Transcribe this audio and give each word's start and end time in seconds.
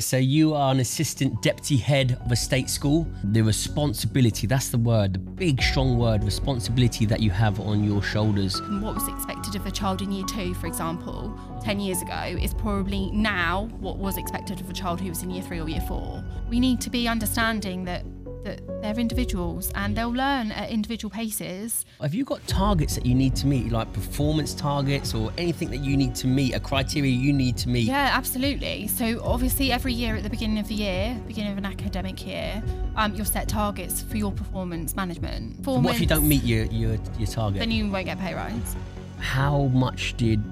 So 0.00 0.16
you 0.16 0.54
are 0.54 0.72
an 0.72 0.80
assistant 0.80 1.40
deputy 1.40 1.76
head 1.76 2.18
of 2.24 2.32
a 2.32 2.34
state 2.34 2.68
school. 2.68 3.06
The 3.22 3.42
responsibility, 3.42 4.48
that's 4.48 4.70
the 4.70 4.78
word, 4.78 5.12
the 5.12 5.18
big 5.20 5.62
strong 5.62 5.96
word, 5.98 6.24
responsibility 6.24 7.06
that 7.06 7.20
you 7.20 7.30
have 7.30 7.60
on 7.60 7.84
your 7.84 8.02
shoulders. 8.02 8.60
What 8.60 8.96
was 8.96 9.06
expected 9.06 9.54
of 9.54 9.64
a 9.66 9.70
child 9.70 10.02
in 10.02 10.10
year 10.10 10.26
two, 10.26 10.52
for 10.54 10.66
example, 10.66 11.38
10 11.62 11.78
years 11.78 12.02
ago, 12.02 12.22
is 12.24 12.52
probably 12.54 13.08
now 13.12 13.68
what 13.78 13.98
was 13.98 14.16
expected 14.16 14.60
of 14.60 14.68
a 14.68 14.72
child 14.72 15.00
who 15.00 15.10
was 15.10 15.22
in 15.22 15.30
year 15.30 15.44
three 15.44 15.60
or 15.60 15.68
year 15.68 15.82
four. 15.82 16.24
We 16.48 16.58
need 16.58 16.80
to 16.80 16.90
be 16.90 17.06
understanding 17.06 17.84
that 17.84 18.04
that 18.44 18.60
they're 18.82 18.98
individuals 18.98 19.72
and 19.74 19.96
they'll 19.96 20.10
learn 20.10 20.52
at 20.52 20.70
individual 20.70 21.10
paces. 21.10 21.84
Have 22.00 22.14
you 22.14 22.24
got 22.24 22.46
targets 22.46 22.94
that 22.94 23.04
you 23.04 23.14
need 23.14 23.34
to 23.36 23.46
meet, 23.46 23.72
like 23.72 23.92
performance 23.92 24.54
targets 24.54 25.14
or 25.14 25.32
anything 25.38 25.70
that 25.70 25.78
you 25.78 25.96
need 25.96 26.14
to 26.16 26.26
meet, 26.26 26.54
a 26.54 26.60
criteria 26.60 27.10
you 27.10 27.32
need 27.32 27.56
to 27.58 27.68
meet? 27.68 27.86
Yeah, 27.86 28.10
absolutely. 28.12 28.86
So 28.88 29.20
obviously 29.24 29.72
every 29.72 29.92
year 29.92 30.16
at 30.16 30.22
the 30.22 30.30
beginning 30.30 30.58
of 30.58 30.68
the 30.68 30.74
year, 30.74 31.20
beginning 31.26 31.52
of 31.52 31.58
an 31.58 31.66
academic 31.66 32.24
year, 32.26 32.62
um, 32.96 33.14
you'll 33.14 33.24
set 33.24 33.48
targets 33.48 34.02
for 34.02 34.16
your 34.16 34.32
performance 34.32 34.94
management. 34.94 35.58
Performance, 35.58 35.86
What 35.86 35.94
if 35.96 36.00
you 36.00 36.06
don't 36.06 36.28
meet 36.28 36.44
your, 36.44 36.64
your, 36.66 36.98
your 37.18 37.26
target? 37.26 37.60
Then 37.60 37.70
you 37.70 37.90
won't 37.90 38.06
get 38.06 38.18
pay 38.18 38.34
rise. 38.34 38.76
How 39.18 39.64
much 39.72 40.16
did 40.16 40.42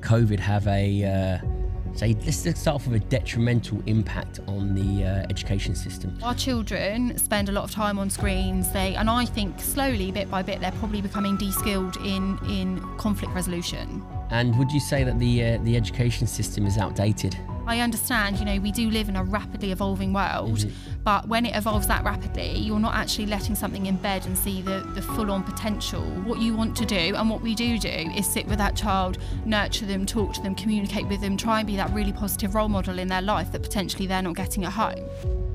COVID 0.00 0.38
have 0.38 0.66
a, 0.66 1.04
uh, 1.42 1.46
say, 1.94 2.16
let's 2.24 2.44
let's 2.46 2.60
start 2.60 2.76
off 2.76 2.86
with 2.86 3.02
a 3.02 3.04
detrimental 3.06 3.82
impact 3.86 4.40
on 4.46 4.74
the 4.74 5.04
uh, 5.04 5.26
education 5.30 5.74
system? 5.74 6.16
Our 6.22 6.34
children 6.34 7.16
spend 7.18 7.48
a 7.48 7.52
lot 7.52 7.64
of 7.64 7.70
time 7.70 7.98
on 7.98 8.10
screens. 8.10 8.70
They 8.72 8.94
and 8.94 9.08
I 9.10 9.24
think 9.24 9.60
slowly, 9.60 10.10
bit 10.10 10.30
by 10.30 10.42
bit, 10.42 10.60
they're 10.60 10.72
probably 10.72 11.00
becoming 11.00 11.36
de-skilled 11.36 11.96
in 11.98 12.38
in 12.48 12.80
conflict 12.96 13.34
resolution. 13.34 14.04
And 14.30 14.56
would 14.58 14.70
you 14.70 14.80
say 14.80 15.04
that 15.04 15.18
the 15.18 15.44
uh, 15.44 15.58
the 15.62 15.76
education 15.76 16.26
system 16.26 16.66
is 16.66 16.78
outdated? 16.78 17.36
I 17.66 17.80
understand, 17.80 18.38
you 18.38 18.44
know, 18.44 18.58
we 18.58 18.72
do 18.72 18.90
live 18.90 19.08
in 19.08 19.16
a 19.16 19.24
rapidly 19.24 19.72
evolving 19.72 20.12
world, 20.12 20.58
mm-hmm. 20.58 21.02
but 21.04 21.28
when 21.28 21.46
it 21.46 21.54
evolves 21.54 21.86
that 21.86 22.04
rapidly, 22.04 22.58
you're 22.58 22.80
not 22.80 22.94
actually 22.94 23.26
letting 23.26 23.54
something 23.54 23.84
embed 23.84 24.26
and 24.26 24.36
see 24.36 24.62
the, 24.62 24.80
the 24.94 25.02
full 25.02 25.30
on 25.30 25.42
potential. 25.42 26.02
What 26.24 26.40
you 26.40 26.54
want 26.54 26.76
to 26.78 26.86
do, 26.86 27.14
and 27.16 27.30
what 27.30 27.42
we 27.42 27.54
do 27.54 27.78
do, 27.78 27.88
is 27.88 28.26
sit 28.26 28.46
with 28.46 28.58
that 28.58 28.76
child, 28.76 29.18
nurture 29.44 29.86
them, 29.86 30.06
talk 30.06 30.34
to 30.34 30.42
them, 30.42 30.54
communicate 30.54 31.06
with 31.06 31.20
them, 31.20 31.36
try 31.36 31.60
and 31.60 31.66
be 31.66 31.76
that 31.76 31.90
really 31.92 32.12
positive 32.12 32.54
role 32.54 32.68
model 32.68 32.98
in 32.98 33.08
their 33.08 33.22
life 33.22 33.52
that 33.52 33.62
potentially 33.62 34.06
they're 34.06 34.22
not 34.22 34.36
getting 34.36 34.64
at 34.64 34.72
home. 34.72 35.49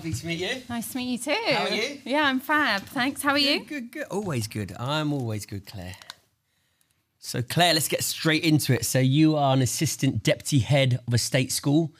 Lovely 0.00 0.12
to 0.14 0.26
meet 0.26 0.38
you. 0.38 0.62
Nice 0.70 0.92
to 0.92 0.96
meet 0.96 1.10
you 1.10 1.18
too. 1.18 1.52
How 1.52 1.64
are 1.64 1.68
you? 1.68 2.00
Yeah, 2.06 2.22
I'm 2.22 2.40
fab. 2.40 2.80
Thanks. 2.84 3.20
How 3.20 3.32
are 3.32 3.38
you? 3.38 3.64
Good, 3.64 3.92
good. 3.92 4.04
Always 4.04 4.46
good. 4.46 4.74
I'm 4.78 5.12
always 5.12 5.44
good, 5.44 5.66
Claire. 5.66 5.94
So, 7.18 7.42
Claire, 7.42 7.74
let's 7.74 7.86
get 7.86 8.02
straight 8.02 8.42
into 8.42 8.72
it. 8.72 8.86
So, 8.86 8.98
you 8.98 9.36
are 9.36 9.52
an 9.52 9.60
assistant 9.60 10.22
deputy 10.22 10.60
head 10.60 11.00
of 11.06 11.12
a 11.12 11.18
state 11.18 11.52
school. 11.52 11.92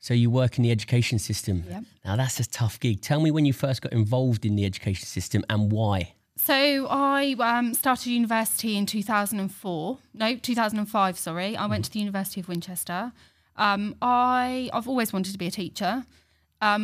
So, 0.00 0.12
you 0.12 0.28
work 0.28 0.58
in 0.58 0.64
the 0.64 0.70
education 0.70 1.18
system. 1.18 1.64
Yep. 1.66 1.84
Now, 2.04 2.16
that's 2.16 2.38
a 2.40 2.46
tough 2.46 2.78
gig. 2.78 3.00
Tell 3.00 3.20
me 3.20 3.30
when 3.30 3.46
you 3.46 3.54
first 3.54 3.80
got 3.80 3.94
involved 3.94 4.44
in 4.44 4.54
the 4.56 4.66
education 4.66 5.06
system 5.06 5.42
and 5.48 5.72
why. 5.72 6.12
So 6.38 6.86
I 6.90 7.34
um, 7.40 7.72
started 7.72 8.10
university 8.10 8.76
in 8.76 8.84
2004. 8.84 9.98
No, 10.12 10.36
2005. 10.36 11.18
Sorry, 11.18 11.56
I 11.56 11.64
went 11.64 11.86
to 11.86 11.90
the 11.90 11.98
University 11.98 12.40
of 12.40 12.48
Winchester. 12.48 13.12
Um, 13.56 13.96
I 14.02 14.68
I've 14.74 14.86
always 14.86 15.14
wanted 15.14 15.32
to 15.32 15.38
be 15.38 15.46
a 15.46 15.50
teacher. 15.50 16.04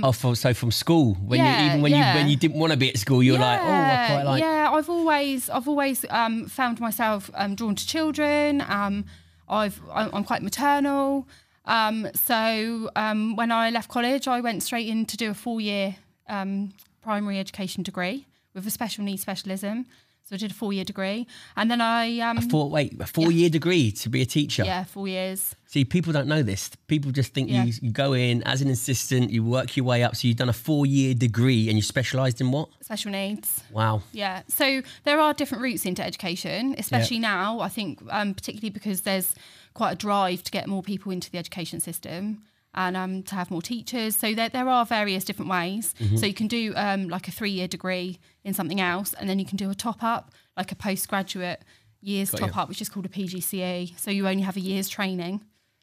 Oh, 0.05 0.13
from, 0.13 0.35
so 0.35 0.55
from 0.55 0.71
school, 0.71 1.15
when 1.15 1.41
Um, 1.41 1.47
Yeah, 1.47 1.61
you 1.61 1.67
even 1.69 1.83
when 1.83 1.93
yeah. 1.93 2.13
you 2.13 2.19
when 2.19 2.29
you 2.31 2.37
didn't 2.37 2.59
want 2.59 2.73
to 2.73 2.79
be 2.79 2.89
at 2.89 2.99
school, 2.99 3.23
you 3.23 3.33
were 3.33 3.39
like, 3.39 3.61
oh, 3.61 3.65
I 3.65 4.07
quite 4.11 4.23
like. 4.31 4.41
yeah. 4.43 4.71
I've 4.77 4.89
always 4.89 5.51
I've 5.51 5.69
always 5.69 6.05
um, 6.11 6.47
found 6.47 6.81
myself 6.81 7.31
um, 7.35 7.55
drawn 7.55 7.75
to 7.75 7.87
children. 7.87 8.63
Um, 8.69 9.05
I've 9.49 9.81
I'm 9.93 10.25
quite 10.25 10.43
maternal. 10.43 11.27
Um, 11.65 12.09
so 12.15 12.91
um, 12.97 13.37
when 13.37 13.51
I 13.53 13.71
left 13.71 13.89
college, 13.89 14.27
I 14.27 14.41
went 14.41 14.63
straight 14.63 14.89
in 14.89 15.07
to 15.07 15.17
do 15.17 15.31
a 15.31 15.35
four 15.35 15.61
year 15.61 15.97
um, 16.29 16.73
primary 17.03 17.39
education 17.39 17.83
degree 17.83 18.27
with 18.55 18.67
a 18.67 18.71
special 18.71 19.05
needs 19.05 19.23
specialism. 19.23 19.87
So 20.25 20.37
I 20.37 20.39
did 20.39 20.51
a 20.51 20.55
four 20.55 20.73
year 20.73 20.85
degree, 20.85 21.27
and 21.57 21.71
then 21.71 21.81
I 21.81 22.19
um, 22.21 22.41
Four, 22.49 22.71
wait, 22.71 22.99
a 23.01 23.07
four 23.07 23.31
year 23.33 23.51
degree 23.51 23.91
to 23.93 24.09
be 24.09 24.23
a 24.23 24.27
teacher. 24.27 24.65
yeah 24.65 24.85
four 24.85 25.07
years. 25.09 25.55
See, 25.67 25.85
people 25.85 26.13
don't 26.13 26.29
know 26.29 26.43
this. 26.43 26.71
People 26.87 27.11
just 27.13 27.35
think 27.35 27.51
Yeah. 27.51 27.65
you, 27.65 27.73
you 27.83 27.91
go 27.91 28.13
in 28.13 28.43
as 28.45 28.61
an 28.63 28.69
assistant, 28.69 29.31
you 29.31 29.43
work 29.43 29.77
your 29.77 29.85
way 29.87 30.03
up. 30.05 30.15
So 30.17 30.29
you've 30.29 30.37
done 30.37 30.49
a 30.49 30.53
four 30.55 30.87
year 30.87 31.15
degree 31.15 31.69
and 31.69 31.77
you 31.77 31.83
specialised 31.83 32.41
in 32.41 32.51
what? 32.53 32.69
special 32.83 33.11
needs. 33.11 33.63
Wow. 33.73 34.03
Yeah. 34.13 34.43
So 34.49 34.83
there 35.05 35.19
are 35.21 35.35
different 35.35 35.63
routes 35.63 35.85
into 35.87 36.03
education, 36.05 36.75
especially 36.79 37.19
now. 37.19 37.61
I 37.61 37.69
think, 37.69 38.01
um, 38.11 38.35
particularly 38.35 38.71
because 38.71 39.01
there's 39.03 39.35
quite 39.75 39.93
a 39.93 39.97
drive 39.97 40.43
to 40.45 40.51
get 40.51 40.67
more 40.69 40.83
people 40.83 41.11
into 41.11 41.31
the 41.31 41.39
education 41.39 41.81
system 41.81 42.43
and 42.75 42.97
um, 42.97 43.23
to 43.25 43.35
have 43.35 43.51
more 43.51 43.63
teachers. 43.63 44.15
So 44.17 44.35
there, 44.35 44.49
there 44.51 44.69
are 44.69 44.85
various 44.87 45.25
different 45.25 45.51
ways. 45.51 45.95
Mm-hmm. 45.99 46.17
So 46.17 46.27
you 46.27 46.35
can 46.35 46.49
do 46.49 46.73
um, 46.77 47.09
like 47.09 47.29
a 47.29 47.31
three 47.31 47.51
year 47.51 47.69
degree 47.69 48.19
in 48.45 48.55
something 48.55 48.81
else, 48.81 49.13
and 49.15 49.29
then 49.29 49.39
you 49.39 49.45
can 49.45 49.57
do 49.57 49.71
a 49.71 49.75
top 49.75 50.03
up, 50.03 50.33
like 50.57 50.73
a 50.73 50.75
postgraduate 50.75 51.63
years 52.01 52.31
Got 52.31 52.41
top 52.41 52.55
you. 52.57 52.61
up, 52.63 52.69
which 52.69 52.81
is 52.83 52.89
called 52.89 53.07
a 53.07 53.09
PGCE. 53.09 53.99
So 53.99 54.11
you 54.11 54.27
only 54.29 54.43
have 54.43 54.57
a 54.57 54.61
year's 54.61 54.89
training, 54.89 55.41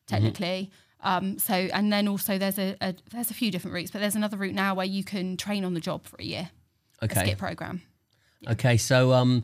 technically. 0.07 0.69
Um, 1.01 1.39
so 1.39 1.53
and 1.53 1.93
then 1.93 2.07
also 2.09 2.37
there's 2.37 2.59
a, 2.59 2.75
a 2.81 2.93
there's 3.11 3.31
a 3.31 3.33
few 3.33 3.51
different 3.51 3.73
routes, 3.73 3.91
but 3.91 3.99
there's 4.01 4.15
another 4.15 4.35
route 4.37 4.53
now 4.53 4.75
where 4.75 4.85
you 4.85 5.03
can 5.03 5.37
train 5.37 5.63
on 5.63 5.73
the 5.73 5.79
job 5.79 6.03
for 6.05 6.17
a 6.19 6.23
year. 6.25 6.49
A 7.01 7.05
Okay. 7.05 7.21
SCITT 7.31 7.37
program. 7.37 7.81
Okay. 8.49 8.75
So 8.75 9.13
um, 9.13 9.43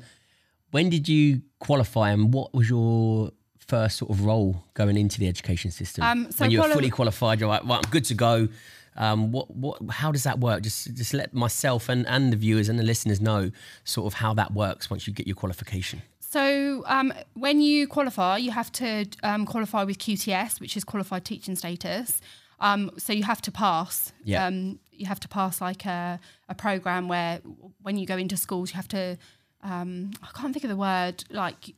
when 0.71 0.89
did 0.89 1.07
you 1.07 1.41
qualify 1.59 2.11
and 2.11 2.33
what 2.33 2.53
was 2.53 2.69
your 2.69 3.31
first 3.57 3.97
sort 3.97 4.11
of 4.11 4.25
role 4.25 4.63
going 4.73 4.97
into 4.97 5.17
the 5.19 5.27
education 5.29 5.71
system? 5.71 6.03
Um, 6.03 6.31
so 6.31 6.43
when 6.43 6.51
you 6.51 6.57
were 6.57 6.63
quali- 6.65 6.73
fully 6.75 6.89
qualified, 6.89 7.39
you're 7.39 7.47
like, 7.47 7.63
well, 7.63 7.79
I'm 7.83 7.89
good 7.89 8.03
to 8.05 8.13
go. 8.13 8.49
Um, 8.95 9.31
what, 9.31 9.49
what, 9.51 9.81
how 9.89 10.11
does 10.11 10.23
that 10.23 10.39
work? 10.39 10.61
Just, 10.63 10.93
just 10.93 11.13
let 11.13 11.33
myself 11.33 11.89
and, 11.89 12.07
and 12.07 12.31
the 12.31 12.37
viewers 12.37 12.69
and 12.69 12.79
the 12.79 12.83
listeners 12.83 13.19
know 13.19 13.51
sort 13.83 14.07
of 14.07 14.15
how 14.15 14.33
that 14.35 14.53
works 14.53 14.89
once 14.89 15.07
you 15.07 15.13
get 15.13 15.27
your 15.27 15.35
qualification. 15.35 16.01
So 16.19 16.83
um, 16.87 17.13
when 17.33 17.61
you 17.61 17.87
qualify, 17.87 18.37
you 18.37 18.51
have 18.51 18.71
to 18.73 19.05
um, 19.23 19.45
qualify 19.45 19.83
with 19.83 19.99
QTS, 19.99 20.59
which 20.59 20.75
is 20.75 20.83
qualified 20.83 21.23
teaching 21.23 21.55
status. 21.55 22.19
Um, 22.59 22.91
so 22.97 23.13
you 23.13 23.23
have 23.23 23.41
to 23.43 23.51
pass. 23.51 24.11
Yeah. 24.23 24.45
Um, 24.45 24.79
you 24.91 25.05
have 25.05 25.19
to 25.21 25.27
pass 25.27 25.61
like 25.61 25.85
a, 25.85 26.19
a 26.49 26.55
program 26.55 27.07
where 27.07 27.39
when 27.81 27.97
you 27.97 28.05
go 28.05 28.17
into 28.17 28.37
schools, 28.37 28.71
you 28.71 28.75
have 28.75 28.87
to. 28.89 29.17
Um, 29.63 30.11
I 30.21 30.27
can't 30.39 30.53
think 30.53 30.63
of 30.63 30.69
the 30.69 30.75
word 30.75 31.23
like 31.29 31.73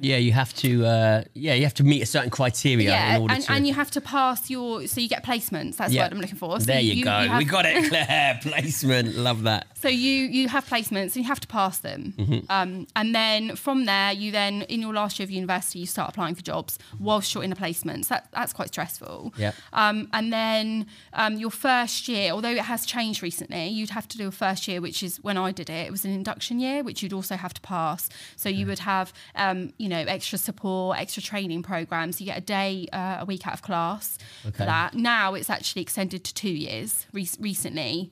Yeah, 0.00 0.16
you 0.16 0.32
have 0.32 0.52
to. 0.54 0.84
Uh, 0.84 1.22
yeah, 1.34 1.54
you 1.54 1.62
have 1.64 1.74
to 1.74 1.84
meet 1.84 2.02
a 2.02 2.06
certain 2.06 2.30
criteria 2.30 2.88
yeah, 2.88 3.14
in 3.16 3.22
order 3.22 3.34
and, 3.34 3.42
to. 3.44 3.52
and 3.52 3.66
you 3.68 3.74
have 3.74 3.90
to 3.92 4.00
pass 4.00 4.50
your 4.50 4.86
so 4.88 5.00
you 5.00 5.08
get 5.08 5.24
placements. 5.24 5.76
That's 5.76 5.92
Yeah. 5.92 6.04
what 6.04 6.12
I'm 6.12 6.18
looking 6.20 6.36
for. 6.36 6.58
So 6.58 6.66
there 6.66 6.80
you, 6.80 7.04
go. 7.04 7.10
have- 7.10 7.38
we 7.38 7.44
got 7.44 7.66
it, 7.66 7.84
Claire. 7.88 8.40
Placement. 8.42 9.14
Love 9.16 9.42
that. 9.42 9.66
So 9.76 9.88
you 9.88 10.24
you 10.24 10.48
have 10.48 10.66
placements 10.66 11.14
and 11.14 11.16
you 11.16 11.24
have 11.24 11.40
to 11.40 11.46
pass 11.48 11.78
them, 11.78 12.14
Mm-hmm. 12.16 12.38
um, 12.50 12.86
and 12.96 13.14
then 13.14 13.54
from 13.56 13.84
there 13.84 14.12
you 14.12 14.32
then 14.32 14.62
in 14.62 14.80
your 14.80 14.92
last 14.94 15.18
year 15.18 15.24
of 15.24 15.30
university 15.30 15.80
you 15.80 15.86
start 15.86 16.08
applying 16.10 16.34
for 16.34 16.42
jobs 16.42 16.78
whilst 16.98 17.34
you're 17.34 17.44
in 17.44 17.52
a 17.52 17.56
placement. 17.56 18.06
So 18.06 18.14
that, 18.14 18.28
that's 18.32 18.52
quite 18.52 18.68
stressful. 18.68 19.34
Yeah. 19.36 19.52
Um, 19.72 20.08
and 20.12 20.32
then 20.32 20.86
um, 21.12 21.36
your 21.36 21.50
first 21.50 22.08
year, 22.08 22.32
although 22.32 22.50
it 22.50 22.58
has 22.64 22.86
changed 22.86 23.22
recently, 23.22 23.68
you'd 23.68 23.90
have 23.90 24.08
to 24.08 24.18
do 24.18 24.28
a 24.28 24.32
first 24.32 24.66
year, 24.66 24.80
which 24.80 25.02
is 25.02 25.18
when 25.22 25.36
I 25.36 25.52
did 25.52 25.68
it. 25.70 25.86
It 25.86 25.90
was 25.90 26.04
an 26.04 26.12
induction 26.12 26.58
year, 26.60 26.82
which 26.82 27.02
you'd 27.02 27.12
also 27.12 27.36
have 27.36 27.52
to 27.54 27.60
pass. 27.60 28.08
So 28.36 28.48
you 28.48 28.66
would 28.66 28.80
have 28.80 29.12
um, 29.34 29.72
you 29.82 29.88
know 29.88 30.02
extra 30.16 30.38
support, 30.38 30.98
extra 31.04 31.22
training 31.30 31.62
programs. 31.62 32.20
You 32.20 32.26
get 32.32 32.38
a 32.38 32.46
day 32.58 32.72
uh, 32.92 33.22
a 33.22 33.24
week 33.32 33.46
out 33.48 33.54
of 33.58 33.62
class 33.62 34.04
Okay. 34.46 34.56
for 34.58 34.64
that. 34.74 34.94
Now 34.94 35.34
it's 35.38 35.50
actually 35.56 35.82
extended 35.82 36.20
to 36.28 36.32
two 36.44 36.54
years 36.66 36.90
re- 37.12 37.28
recently. 37.50 38.10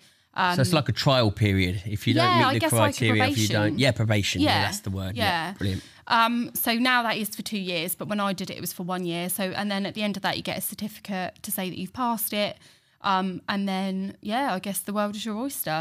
so 0.56 0.60
it's 0.64 0.72
like 0.80 0.88
a 0.88 0.92
trial 1.06 1.30
period. 1.30 1.76
If 1.86 2.06
you 2.06 2.14
don't 2.14 2.26
Um, 2.32 2.40
yeah, 2.40 2.46
I 2.48 2.52
meet 2.52 2.54
the 2.54 2.60
guess 2.66 2.72
like 2.72 2.96
criteria, 2.96 3.24
if 3.32 3.38
you 3.38 3.48
don't, 3.48 3.78
yeah, 3.78 3.92
probation. 3.92 4.40
Yeah, 4.40 4.48
Yeah, 4.50 4.62
that's 4.66 4.80
the 4.80 4.90
word. 5.00 5.16
yeah. 5.16 5.54
brilliant. 5.58 5.82
Um, 6.18 6.50
so 6.54 6.70
now 6.74 6.98
that 7.06 7.16
is 7.22 7.28
for 7.38 7.42
two 7.52 7.58
years, 7.72 7.94
but 7.98 8.06
when 8.08 8.20
I 8.28 8.32
did 8.40 8.48
it, 8.50 8.56
it 8.56 8.60
was 8.66 8.72
for 8.78 8.82
one 8.94 9.04
year. 9.12 9.28
So 9.28 9.44
and 9.60 9.66
then 9.72 9.82
at 9.86 9.94
the 9.94 10.02
end 10.02 10.16
of 10.18 10.22
that, 10.24 10.34
you 10.38 10.42
get 10.42 10.58
a 10.58 10.66
certificate 10.72 11.30
to 11.46 11.50
say 11.56 11.64
that 11.70 11.78
you've 11.80 11.92
passed 12.04 12.32
it. 12.46 12.54
Um, 13.12 13.40
and 13.52 13.62
then 13.68 14.16
yeah, 14.32 14.46
I 14.56 14.58
guess 14.66 14.80
the 14.88 14.92
world 14.98 15.14
is 15.16 15.24
your 15.24 15.36
oyster. 15.46 15.80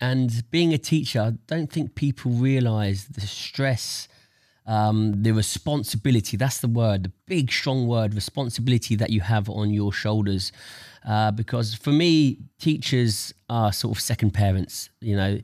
And 0.00 0.30
being 0.50 0.72
a 0.72 0.78
teacher, 0.78 1.20
I 1.20 1.30
don't 1.52 1.70
think 1.70 1.94
people 1.94 2.30
realise 2.32 3.04
the 3.04 3.20
stress, 3.26 4.08
um, 4.70 5.20
the 5.24 5.32
responsibility. 5.32 6.36
That's 6.36 6.60
the 6.60 6.68
word, 6.68 7.02
the 7.02 7.12
big, 7.26 7.50
strong 7.50 7.88
word, 7.88 8.14
responsibility 8.14 8.94
that 8.96 9.10
you 9.10 9.20
have 9.20 9.50
on 9.50 9.70
your 9.70 9.92
shoulders. 9.92 10.52
Uh, 11.04 11.32
because 11.32 11.74
for 11.74 11.90
me, 11.90 12.38
teachers 12.60 13.34
are 13.48 13.72
sort 13.72 13.96
of 13.96 14.00
second 14.00 14.30
parents. 14.30 14.88
You 15.00 15.16
know, 15.16 15.40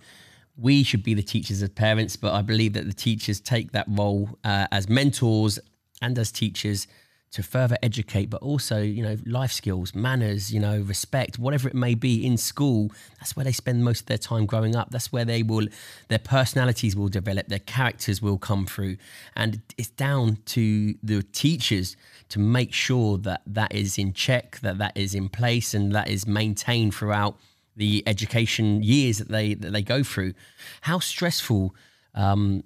we 0.56 0.84
should 0.84 1.02
be 1.02 1.12
the 1.12 1.24
teachers 1.24 1.60
as 1.60 1.70
parents, 1.70 2.14
but 2.14 2.34
I 2.34 2.42
believe 2.42 2.74
that 2.74 2.86
the 2.86 2.92
teachers 2.92 3.40
take 3.40 3.72
that 3.72 3.86
role 3.88 4.38
uh, 4.44 4.68
as 4.70 4.88
mentors 4.88 5.58
and 6.00 6.16
as 6.20 6.30
teachers 6.30 6.86
to 7.32 7.42
further 7.42 7.76
educate, 7.82 8.30
but 8.30 8.40
also, 8.40 8.80
you 8.80 9.02
know, 9.02 9.16
life 9.26 9.52
skills, 9.52 9.94
manners, 9.94 10.52
you 10.52 10.60
know, 10.60 10.80
respect, 10.80 11.38
whatever 11.38 11.68
it 11.68 11.74
may 11.74 11.94
be 11.94 12.24
in 12.24 12.36
school. 12.36 12.90
That's 13.18 13.36
where 13.36 13.44
they 13.44 13.52
spend 13.52 13.84
most 13.84 14.02
of 14.02 14.06
their 14.06 14.18
time 14.18 14.46
growing 14.46 14.74
up. 14.74 14.90
That's 14.90 15.12
where 15.12 15.24
they 15.24 15.42
will, 15.42 15.66
their 16.08 16.18
personalities 16.18 16.96
will 16.96 17.08
develop, 17.08 17.48
their 17.48 17.58
characters 17.58 18.22
will 18.22 18.38
come 18.38 18.64
through. 18.64 18.96
And 19.34 19.60
it's 19.76 19.90
down 19.90 20.38
to 20.46 20.94
the 21.02 21.22
teachers 21.22 21.96
to 22.30 22.38
make 22.38 22.72
sure 22.72 23.18
that 23.18 23.42
that 23.46 23.74
is 23.74 23.98
in 23.98 24.12
check, 24.12 24.60
that 24.60 24.78
that 24.78 24.96
is 24.96 25.14
in 25.14 25.28
place, 25.28 25.74
and 25.74 25.92
that 25.94 26.08
is 26.08 26.26
maintained 26.26 26.94
throughout 26.94 27.36
the 27.76 28.02
education 28.06 28.82
years 28.82 29.18
that 29.18 29.28
they 29.28 29.54
that 29.54 29.72
they 29.72 29.82
go 29.82 30.02
through. 30.02 30.32
How 30.80 30.98
stressful 30.98 31.74
um, 32.14 32.64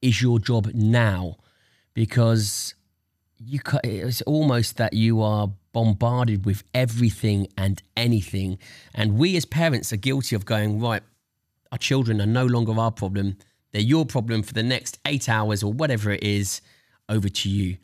is 0.00 0.22
your 0.22 0.38
job 0.38 0.70
now? 0.72 1.36
Because 1.94 2.74
you 3.44 3.60
it's 3.84 4.22
almost 4.22 4.76
that 4.76 4.92
you 4.92 5.20
are 5.20 5.50
bombarded 5.72 6.44
with 6.44 6.64
everything 6.74 7.48
and 7.56 7.82
anything 7.96 8.58
and 8.94 9.16
we 9.16 9.36
as 9.36 9.44
parents 9.44 9.92
are 9.92 9.96
guilty 9.96 10.36
of 10.36 10.44
going 10.44 10.80
right 10.80 11.02
our 11.70 11.78
children 11.78 12.20
are 12.20 12.26
no 12.26 12.44
longer 12.44 12.78
our 12.78 12.90
problem 12.90 13.36
they're 13.72 13.80
your 13.80 14.04
problem 14.04 14.42
for 14.42 14.52
the 14.52 14.62
next 14.62 14.98
8 15.06 15.28
hours 15.28 15.62
or 15.62 15.72
whatever 15.72 16.10
it 16.10 16.22
is 16.22 16.60
over 17.08 17.28
to 17.28 17.48
you 17.48 17.78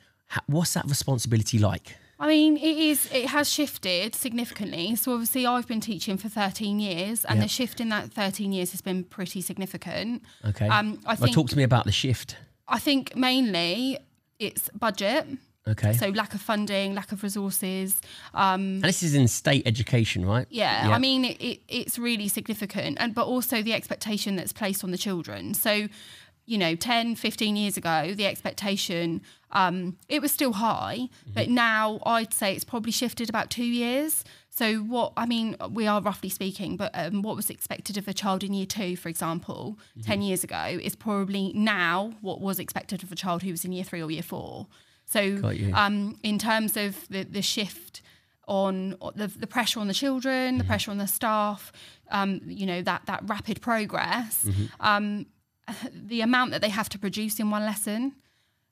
what's 0.47 0.75
that 0.75 0.85
responsibility 0.85 1.59
like 1.59 1.97
I 2.21 2.27
mean, 2.27 2.57
it 2.57 2.77
is. 2.77 3.09
It 3.13 3.27
has 3.27 3.49
shifted 3.49 4.13
significantly. 4.13 4.97
So 4.97 5.13
obviously, 5.13 5.47
I've 5.47 5.69
been 5.69 5.81
teaching 5.81 6.17
for 6.17 6.29
13 6.29 6.81
years, 6.81 7.25
and 7.25 7.37
yep. 7.37 7.45
the 7.45 7.49
shift 7.49 7.81
in 7.81 7.91
that 7.91 8.13
13 8.13 8.53
years 8.53 8.73
has 8.73 8.81
been 8.81 9.05
pretty 9.05 9.41
significant. 9.41 10.25
Okay. 10.45 10.67
Um, 10.67 10.99
I 11.07 11.15
think. 11.15 11.29
Well, 11.29 11.45
talk 11.45 11.51
to 11.51 11.57
me 11.57 11.63
about 11.63 11.85
the 11.85 11.93
shift. 11.93 12.37
I 12.67 12.81
think 12.81 13.15
mainly 13.15 13.99
it's 14.41 14.69
budget. 14.71 15.27
Okay. 15.69 15.93
So 15.93 16.09
lack 16.09 16.35
of 16.35 16.41
funding, 16.41 16.95
lack 16.95 17.13
of 17.13 17.23
resources. 17.23 18.01
Um, 18.35 18.61
and 18.61 18.85
this 18.85 19.03
is 19.03 19.15
in 19.15 19.29
state 19.29 19.67
education, 19.67 20.25
right? 20.25 20.47
Yeah. 20.51 20.89
yeah. 20.89 20.95
I 20.95 20.99
mean, 20.99 21.25
it, 21.25 21.41
it, 21.41 21.61
it's 21.69 21.99
really 21.99 22.29
significant, 22.29 22.97
and 23.01 23.15
but 23.15 23.27
also 23.27 23.63
the 23.63 23.75
expectation 23.75 24.37
that's 24.37 24.53
placed 24.53 24.83
on 24.83 24.91
the 24.91 24.99
children. 24.99 25.55
So, 25.55 25.89
you 26.47 26.59
know, 26.59 26.75
10, 26.75 27.17
15 27.17 27.57
years 27.57 27.77
ago, 27.77 28.15
the 28.15 28.27
expectation 28.27 29.21
um, 29.51 29.97
it 30.09 30.21
was 30.21 30.33
still 30.33 30.55
high, 30.55 30.99
mm-hmm. 30.99 31.33
but 31.35 31.49
now 31.49 32.01
I'd 32.05 32.35
say 32.35 32.55
it's 32.55 32.65
probably 32.65 32.93
shifted 32.93 33.29
about 33.29 33.51
two 33.51 33.65
years. 33.65 34.25
So 34.51 34.79
what 34.79 35.13
I 35.17 35.25
mean, 35.25 35.57
we 35.71 35.87
are 35.87 36.01
roughly 36.01 36.29
speaking, 36.29 36.77
but 36.77 36.91
um, 36.95 37.23
what 37.23 37.37
was 37.37 37.49
expected 37.49 37.97
of 37.97 38.09
a 38.09 38.13
child 38.13 38.43
in 38.43 38.53
year 38.53 38.67
two, 38.67 38.97
for 38.97 39.09
example, 39.09 39.79
mm-hmm. 39.91 40.01
ten 40.03 40.23
years 40.23 40.43
ago, 40.45 40.65
is 40.83 40.97
probably 40.97 41.53
now 41.55 42.15
what 42.21 42.41
was 42.41 42.59
expected 42.59 43.03
of 43.03 43.13
a 43.13 43.17
child 43.17 43.43
who 43.43 43.51
was 43.51 43.65
in 43.65 43.73
year 43.73 43.85
three 43.85 44.03
or 44.03 44.11
year 44.11 44.23
four. 44.23 44.67
So, 45.11 45.41
um, 45.73 46.19
in 46.23 46.39
terms 46.39 46.77
of 46.77 47.09
the, 47.09 47.23
the 47.23 47.41
shift 47.41 48.03
on 48.47 48.97
the, 49.15 49.29
the 49.29 49.47
pressure 49.47 49.81
on 49.81 49.89
the 49.89 49.95
children, 49.95 50.51
mm-hmm. 50.51 50.59
the 50.59 50.65
pressure 50.65 50.91
on 50.91 50.99
the 50.99 51.07
staff, 51.07 51.73
um, 52.11 52.41
you 52.45 52.67
know, 52.67 52.83
that, 52.83 53.03
that 53.07 53.23
rapid 53.27 53.63
progress, 53.63 54.45
mm-hmm. 54.45 54.65
um, 54.81 55.27
the 55.93 56.21
amount 56.21 56.51
that 56.51 56.61
they 56.61 56.69
have 56.69 56.89
to 56.91 56.99
produce 56.99 57.41
in 57.41 57.51
one 57.51 57.65
lesson, 57.65 58.15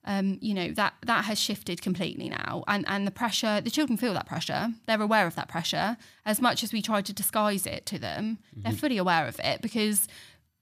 um, 0.05 0.39
you 0.41 0.53
know, 0.55 0.73
that, 0.73 0.95
that 1.07 1.25
has 1.25 1.41
shifted 1.41 1.81
completely 1.81 2.29
now. 2.29 2.65
And, 2.69 2.85
and 2.87 3.07
the 3.07 3.11
pressure, 3.11 3.61
the 3.61 3.71
children 3.71 3.97
feel 3.97 4.15
that 4.15 4.27
pressure. 4.27 4.69
They're 4.87 5.01
aware 5.01 5.27
of 5.27 5.35
that 5.37 5.49
pressure. 5.49 5.97
As 6.25 6.41
much 6.41 6.63
as 6.63 6.73
we 6.73 6.81
try 6.83 7.03
to 7.03 7.13
disguise 7.13 7.67
it 7.67 7.87
to 7.87 7.99
them, 7.99 8.39
mm-hmm. 8.51 8.63
they're 8.63 8.79
fully 8.79 8.99
aware 8.99 9.27
of 9.27 9.41
it 9.43 9.63
because 9.63 10.07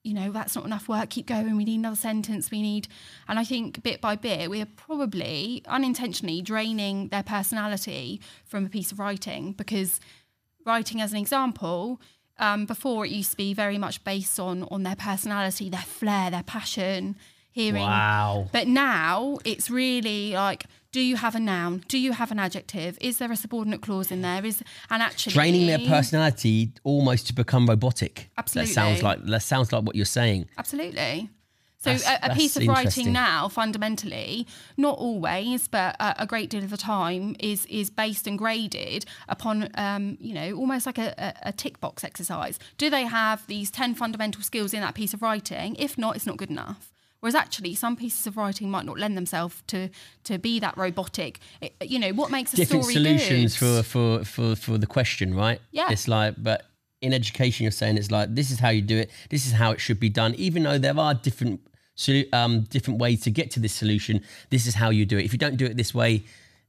you 0.05 0.12
know, 0.12 0.31
that's 0.31 0.55
not 0.55 0.67
enough 0.67 0.87
work, 0.87 1.09
keep 1.09 1.27
going, 1.27 1.56
we 1.56 1.65
need 1.65 1.79
another 1.79 1.97
sentence, 1.97 2.51
we 2.51 2.61
need. 2.61 2.87
And 3.27 3.39
I 3.39 3.45
think 3.45 3.83
bit 3.83 4.01
by 4.03 4.17
bit, 4.17 4.51
we 4.51 4.61
are 4.61 4.69
probably 4.77 5.62
unintentionally 5.67 6.43
draining 6.43 7.09
their 7.09 7.23
personality 7.23 8.21
from 8.45 8.67
a 8.67 8.69
piece 8.69 8.93
of 8.93 8.99
writing 8.99 9.53
because 9.53 10.01
writing, 10.67 11.01
as 11.01 11.12
an 11.12 11.19
example, 11.19 12.01
um, 12.39 12.67
before 12.67 13.06
it 13.06 13.12
used 13.12 13.31
to 13.31 13.37
be 13.37 13.55
very 13.55 13.79
much 13.79 14.05
based 14.05 14.39
on 14.39 14.65
on 14.65 14.83
their 14.83 14.97
personality, 14.97 15.71
their 15.71 15.81
flair, 15.81 16.31
their 16.31 16.43
passion, 16.43 17.17
hearing. 17.51 17.83
Wow. 17.83 18.49
But 18.53 18.67
now 18.67 19.39
it's 19.45 19.71
really 19.71 20.33
like, 20.33 20.67
do 20.94 21.00
you 21.00 21.17
have 21.17 21.35
a 21.35 21.41
noun? 21.41 21.82
Do 21.88 21.99
you 21.99 22.12
have 22.12 22.31
an 22.31 22.38
adjective? 22.38 22.96
Is 23.00 23.19
there 23.19 23.32
a 23.32 23.35
subordinate 23.35 23.82
clause 23.82 24.12
in 24.12 24.23
there? 24.23 24.44
Is 24.46 24.62
and 24.91 25.02
actually 25.02 25.32
training 25.32 25.67
their 25.67 25.81
personality 25.81 26.70
almost 26.85 27.26
to 27.26 27.32
become 27.35 27.67
robotic. 27.67 28.31
Absolutely. 28.38 28.69
That 28.69 28.75
sounds 28.75 29.02
like 29.02 29.25
that 29.25 29.43
sounds 29.43 29.73
like 29.73 29.82
what 29.82 29.96
you're 29.96 30.05
saying. 30.05 30.46
Absolutely. 30.56 31.31
So 31.79 31.91
a, 31.91 32.31
a 32.31 32.35
piece 32.35 32.56
of 32.56 32.69
writing 32.69 33.12
now, 33.12 33.49
fundamentally, 33.49 34.46
not 34.76 34.96
always, 34.96 35.67
but 35.67 35.96
a, 35.99 36.23
a, 36.23 36.26
great 36.26 36.49
deal 36.49 36.62
of 36.62 36.70
the 36.70 36.76
time, 36.76 37.35
is 37.41 37.67
is 37.67 37.91
based 37.91 38.29
and 38.29 38.38
graded 38.38 39.05
upon, 39.29 39.70
um, 39.75 40.17
you 40.20 40.32
know, 40.32 40.55
almost 40.55 40.87
like 40.87 40.99
a, 40.99 41.35
a, 41.43 41.52
tick 41.52 41.81
box 41.81 42.05
exercise. 42.05 42.61
Do 42.79 42.88
they 42.88 43.02
have 43.02 43.44
these 43.49 43.69
ten 43.69 43.96
fundamental 43.96 44.43
skills 44.43 44.73
in 44.73 44.81
that 44.81 44.94
piece 44.94 45.12
of 45.12 45.23
writing? 45.23 45.75
If 45.76 45.99
not, 45.99 46.14
it's 46.14 46.25
not 46.25 46.37
good 46.37 46.50
enough. 46.50 46.94
Whereas 47.25 47.35
actually, 47.35 47.75
some 47.75 47.97
pieces 47.97 48.26
of 48.26 48.37
writing 48.37 48.71
might 48.71 48.85
not 48.85 48.99
lend 48.99 49.17
themselves 49.17 49.62
to 49.69 49.88
to 50.25 50.37
be 50.37 50.61
that 50.61 50.76
robotic. 50.76 51.41
It, 51.62 51.73
you 51.81 51.99
know, 51.99 52.11
what 52.11 52.31
makes 52.31 52.53
a 52.53 52.56
different 52.56 52.85
story 52.85 52.97
solutions 52.97 53.59
good? 53.59 53.87
for 53.87 54.23
for 54.23 54.25
for 54.26 54.56
for 54.56 54.76
the 54.76 54.87
question, 54.87 55.35
right? 55.35 55.59
Yeah. 55.71 55.91
It's 55.91 56.06
like, 56.06 56.35
but 56.37 56.67
in 57.00 57.15
education, 57.15 57.65
you're 57.65 57.71
saying 57.71 57.97
it's 57.97 58.11
like 58.11 58.35
this 58.35 58.50
is 58.50 58.59
how 58.59 58.69
you 58.69 58.82
do 58.82 58.99
it. 58.99 59.11
This 59.31 59.47
is 59.47 59.53
how 59.53 59.71
it 59.71 59.81
should 59.81 59.99
be 59.99 60.11
done. 60.11 60.35
Even 60.35 60.65
though 60.65 60.76
there 60.76 60.99
are 60.99 61.15
different 61.15 61.62
um, 62.35 62.65
different 62.65 63.00
ways 63.00 63.23
to 63.23 63.31
get 63.31 63.50
to 63.53 63.59
this 63.59 63.73
solution, 63.73 64.20
this 64.50 64.67
is 64.67 64.75
how 64.75 64.91
you 64.91 65.06
do 65.06 65.17
it. 65.17 65.25
If 65.25 65.32
you 65.32 65.38
don't 65.38 65.56
do 65.56 65.65
it 65.65 65.79
this 65.79 65.94
way, 65.94 66.25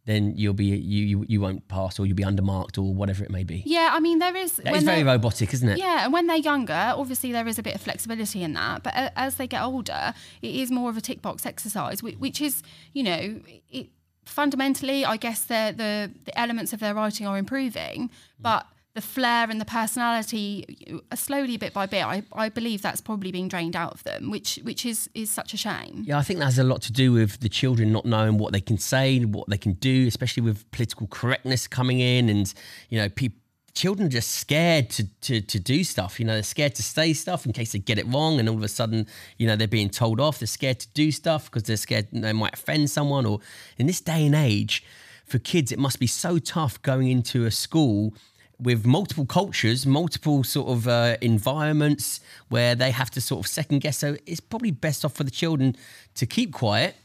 then 0.06 0.34
you'll 0.36 0.54
be 0.54 0.66
you, 0.66 1.04
you 1.06 1.26
you 1.28 1.42
won't 1.42 1.68
pass 1.68 2.00
or 2.00 2.06
you'll 2.06 2.16
be 2.16 2.24
undermarked 2.24 2.78
or 2.78 2.94
whatever 2.94 3.24
it 3.24 3.32
may 3.32 3.44
be. 3.44 3.64
Yeah, 3.66 3.90
I 3.92 4.00
mean 4.00 4.20
there 4.20 4.36
is. 4.36 4.60
It's 4.64 4.84
very 4.84 5.04
robotic, 5.04 5.54
isn't 5.54 5.68
it? 5.68 5.78
Yeah, 5.78 6.04
and 6.04 6.14
when 6.14 6.28
they're 6.28 6.38
younger, 6.38 6.94
obviously 6.96 7.32
there 7.32 7.48
is 7.48 7.58
a 7.58 7.64
bit 7.64 7.76
of 7.76 7.82
flexibility 7.82 8.44
in 8.44 8.54
that. 8.54 8.84
But 8.84 8.94
as 9.16 9.36
they 9.36 9.48
get 9.48 9.64
older, 9.64 10.14
it 10.42 10.56
is 10.56 10.72
more 10.72 10.90
of 10.90 10.98
a 10.98 11.02
tick 11.02 11.22
box 11.22 11.46
exercise, 11.46 12.04
which 12.04 12.40
is 12.42 12.62
you 12.94 13.04
know 13.04 13.42
it, 13.72 13.90
fundamentally, 14.26 15.06
I 15.06 15.18
guess 15.18 15.46
the 15.46 15.74
the 15.76 16.12
the 16.26 16.40
elements 16.40 16.74
of 16.74 16.80
their 16.80 16.94
writing 16.94 17.26
are 17.26 17.38
improving, 17.38 18.10
but 18.40 18.68
the 18.96 19.02
flair 19.02 19.50
and 19.50 19.62
the 19.62 19.66
personality 19.66 20.66
uh, 21.12 21.16
slowly 21.16 21.58
bit 21.58 21.74
by 21.74 21.86
bit 21.86 22.04
I, 22.04 22.24
I 22.34 22.50
believe 22.50 22.82
that's 22.82 23.02
probably 23.02 23.32
being 23.32 23.48
drained 23.48 23.76
out 23.76 23.94
of 23.94 24.04
them 24.04 24.32
which 24.32 24.58
which 24.64 24.86
is 24.86 25.10
is 25.14 25.30
such 25.30 25.54
a 25.54 25.58
shame 25.58 26.04
yeah 26.08 26.18
i 26.18 26.24
think 26.24 26.40
that 26.40 26.46
has 26.46 26.58
a 26.58 26.64
lot 26.64 26.82
to 26.84 26.94
do 26.94 27.12
with 27.12 27.42
the 27.42 27.50
children 27.50 27.92
not 27.92 28.06
knowing 28.06 28.38
what 28.38 28.54
they 28.54 28.62
can 28.62 28.78
say 28.78 29.20
what 29.20 29.50
they 29.50 29.58
can 29.58 29.74
do 29.74 30.08
especially 30.08 30.42
with 30.42 30.70
political 30.72 31.08
correctness 31.08 31.68
coming 31.68 32.00
in 32.00 32.30
and 32.30 32.54
you 32.90 32.98
know 32.98 33.10
people 33.10 33.40
children 33.76 34.08
are 34.08 34.10
just 34.10 34.32
scared 34.32 34.90
to, 34.90 35.06
to 35.20 35.42
to 35.42 35.60
do 35.60 35.84
stuff. 35.84 36.18
You 36.18 36.26
know, 36.26 36.34
they're 36.34 36.44
scared 36.44 36.76
to 36.76 36.84
say 36.84 37.12
stuff 37.12 37.46
in 37.46 37.52
case 37.52 37.74
they 37.74 37.80
get 37.80 38.00
it 38.00 38.08
wrong, 38.08 38.40
and 38.40 38.48
all 38.50 38.56
of 38.56 38.64
a 38.64 38.70
sudden, 38.70 39.06
you 39.38 39.46
know, 39.46 39.56
they're 39.56 39.68
being 39.68 39.90
told 39.90 40.20
off. 40.20 40.40
They're 40.40 40.48
scared 40.48 40.80
to 40.80 40.88
do 40.94 41.12
stuff 41.12 41.52
because 41.52 41.64
they're 41.64 41.78
scared 41.78 42.08
they 42.12 42.34
might 42.34 42.54
offend 42.54 42.90
someone. 42.90 43.26
Or 43.26 43.40
in 43.78 43.86
this 43.86 44.02
day 44.02 44.26
and 44.26 44.34
age, 44.34 44.84
for 45.26 45.38
kids, 45.40 45.72
it 45.72 45.80
must 45.80 46.00
be 46.00 46.08
so 46.08 46.40
tough 46.40 46.82
going 46.82 47.10
into 47.10 47.46
a 47.46 47.52
school 47.52 48.14
with 48.60 48.86
multiple 48.86 49.26
cultures, 49.26 49.86
multiple 49.86 50.44
sort 50.44 50.70
of 50.70 50.88
uh, 50.88 51.18
environments 51.22 52.22
where 52.50 52.76
they 52.76 52.92
have 52.92 53.10
to 53.12 53.22
sort 53.22 53.46
of 53.46 53.50
second 53.50 53.80
guess. 53.80 53.98
So 53.98 54.16
it's 54.26 54.40
probably 54.40 54.72
best 54.72 55.04
off 55.04 55.14
for 55.14 55.24
the 55.24 55.32
children 55.32 55.76
to 56.16 56.26
keep 56.26 56.54
quiet, 56.54 56.96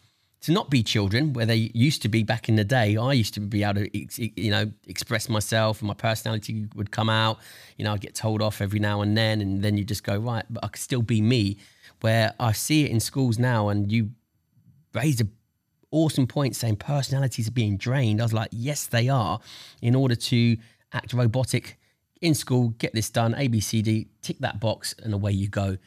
to 0.42 0.52
not 0.52 0.71
be 0.71 0.83
children 0.83 1.33
where 1.33 1.47
they 1.47 1.71
used 1.75 2.02
to 2.02 2.09
be 2.09 2.23
back 2.23 2.49
in 2.49 2.57
the 2.57 2.64
day. 2.64 2.97
I 2.97 3.12
used 3.12 3.35
to 3.35 3.40
be 3.40 3.62
able 3.64 3.87
to, 3.87 4.40
you 4.40 4.50
know, 4.50 4.71
express 4.87 5.28
myself 5.28 5.80
and 5.80 5.88
my 5.88 5.95
personality 5.95 6.66
would 6.75 6.90
come 6.90 7.11
out. 7.11 7.38
You 7.76 7.85
know, 7.85 7.92
I'd 7.92 8.00
get 8.00 8.14
told 8.14 8.40
off 8.40 8.61
every 8.61 8.78
now 8.78 9.02
and 9.02 9.16
then, 9.16 9.40
and 9.40 9.62
then 9.62 9.76
you 9.76 9.85
just 9.85 10.04
go 10.04 10.16
right, 10.16 10.45
but 10.49 10.64
I 10.64 10.69
could 10.69 10.80
still 10.80 11.02
be 11.02 11.21
me. 11.21 11.59
Where 12.00 12.33
I 12.40 12.52
see 12.52 12.87
it 12.87 12.90
in 12.90 13.00
schools 13.00 13.38
now, 13.38 13.69
and 13.69 13.92
you 13.92 14.12
raise 14.95 15.21
a 15.21 15.28
awesome 15.90 16.26
point 16.26 16.57
saying 16.57 16.76
personalities 16.76 17.49
are 17.49 17.52
being 17.52 17.76
drained. 17.76 18.21
I 18.21 18.25
was 18.25 18.33
like, 18.33 18.49
yes, 18.52 18.87
they 18.87 19.09
are, 19.09 19.40
in 19.83 19.95
order 19.95 20.14
to 20.14 20.57
act 20.92 21.12
robotic 21.12 21.78
in 22.20 22.35
school, 22.35 22.70
get 22.78 22.92
this 22.92 23.11
done, 23.11 23.35
ABCD, 23.35 24.09
tick 24.23 24.38
that 24.40 24.61
box, 24.61 24.94
and 25.02 25.14
away 25.14 25.32
you 25.32 25.49
go. 25.49 25.78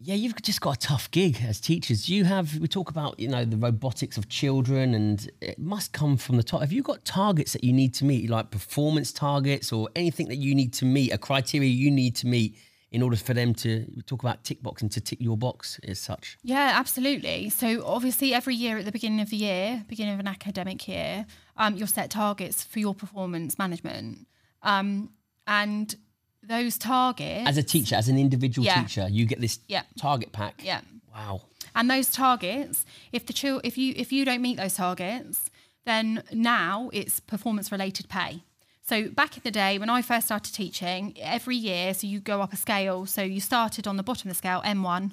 Yeah, 0.00 0.14
you've 0.14 0.40
just 0.42 0.60
got 0.60 0.76
a 0.76 0.78
tough 0.78 1.10
gig 1.10 1.40
as 1.44 1.60
teachers. 1.60 2.08
You 2.08 2.24
have, 2.24 2.56
we 2.58 2.68
talk 2.68 2.88
about, 2.88 3.18
you 3.18 3.26
know, 3.26 3.44
the 3.44 3.56
robotics 3.56 4.16
of 4.16 4.28
children, 4.28 4.94
and 4.94 5.28
it 5.40 5.58
must 5.58 5.92
come 5.92 6.16
from 6.16 6.36
the 6.36 6.42
top. 6.42 6.60
Have 6.60 6.72
you 6.72 6.82
got 6.82 7.04
targets 7.04 7.52
that 7.52 7.64
you 7.64 7.72
need 7.72 7.94
to 7.94 8.04
meet, 8.04 8.30
like 8.30 8.50
performance 8.50 9.12
targets 9.12 9.72
or 9.72 9.88
anything 9.96 10.28
that 10.28 10.36
you 10.36 10.54
need 10.54 10.72
to 10.74 10.84
meet, 10.84 11.12
a 11.12 11.18
criteria 11.18 11.68
you 11.68 11.90
need 11.90 12.14
to 12.16 12.26
meet 12.28 12.56
in 12.90 13.02
order 13.02 13.16
for 13.16 13.34
them 13.34 13.52
to 13.54 13.84
talk 14.06 14.22
about 14.22 14.44
tick 14.44 14.62
box 14.62 14.82
and 14.82 14.90
to 14.92 15.00
tick 15.00 15.20
your 15.20 15.36
box 15.36 15.78
as 15.84 15.98
such? 15.98 16.38
Yeah, 16.42 16.72
absolutely. 16.74 17.50
So 17.50 17.84
obviously 17.84 18.32
every 18.32 18.54
year 18.54 18.78
at 18.78 18.84
the 18.84 18.92
beginning 18.92 19.20
of 19.20 19.30
the 19.30 19.36
year, 19.36 19.84
beginning 19.88 20.14
of 20.14 20.20
an 20.20 20.28
academic 20.28 20.86
year, 20.88 21.26
um, 21.56 21.76
you'll 21.76 21.86
set 21.86 22.10
targets 22.10 22.64
for 22.64 22.78
your 22.78 22.94
performance 22.94 23.58
management. 23.58 24.26
Um, 24.62 25.10
and 25.46 25.94
those 26.42 26.78
targets. 26.78 27.48
As 27.48 27.58
a 27.58 27.62
teacher, 27.62 27.94
as 27.96 28.08
an 28.08 28.18
individual 28.18 28.64
yeah. 28.64 28.82
teacher, 28.82 29.06
you 29.08 29.26
get 29.26 29.40
this 29.40 29.60
yeah. 29.68 29.82
target 29.98 30.32
pack. 30.32 30.62
Yeah. 30.64 30.80
Wow. 31.14 31.42
And 31.74 31.90
those 31.90 32.10
targets, 32.10 32.84
if 33.12 33.26
the 33.26 33.32
chil- 33.32 33.60
if 33.64 33.76
you 33.76 33.92
if 33.96 34.12
you 34.12 34.24
don't 34.24 34.42
meet 34.42 34.56
those 34.56 34.74
targets, 34.74 35.50
then 35.84 36.22
now 36.32 36.90
it's 36.92 37.20
performance 37.20 37.70
related 37.70 38.08
pay. 38.08 38.42
So 38.82 39.08
back 39.08 39.36
in 39.36 39.42
the 39.42 39.50
day 39.50 39.78
when 39.78 39.90
I 39.90 40.00
first 40.00 40.26
started 40.26 40.54
teaching, 40.54 41.14
every 41.20 41.56
year, 41.56 41.92
so 41.92 42.06
you 42.06 42.20
go 42.20 42.40
up 42.40 42.52
a 42.52 42.56
scale. 42.56 43.04
So 43.04 43.22
you 43.22 43.40
started 43.40 43.86
on 43.86 43.96
the 43.96 44.02
bottom 44.02 44.30
of 44.30 44.34
the 44.34 44.38
scale, 44.38 44.62
M1, 44.62 45.12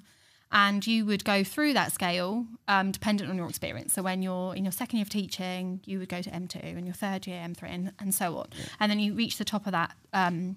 and 0.55 0.87
you 0.87 1.05
would 1.05 1.23
go 1.25 1.43
through 1.43 1.73
that 1.73 1.91
scale 1.91 2.45
um, 2.67 2.91
dependent 2.91 3.29
on 3.29 3.35
your 3.37 3.47
experience. 3.49 3.93
So 3.93 4.01
when 4.01 4.23
you're 4.23 4.55
in 4.55 4.63
your 4.65 4.71
second 4.71 4.97
year 4.97 5.03
of 5.03 5.09
teaching, 5.09 5.81
you 5.85 5.99
would 5.99 6.09
go 6.09 6.21
to 6.21 6.29
M2, 6.31 6.55
and 6.63 6.85
your 6.85 6.93
third 6.95 7.27
year 7.27 7.39
M3, 7.47 7.63
and, 7.69 7.91
and 7.99 8.15
so 8.15 8.37
on. 8.37 8.47
And 8.79 8.89
then 8.89 8.99
you 8.99 9.13
reach 9.13 9.37
the 9.37 9.45
top 9.45 9.65
of 9.67 9.73
that. 9.73 9.91
Um, 10.13 10.55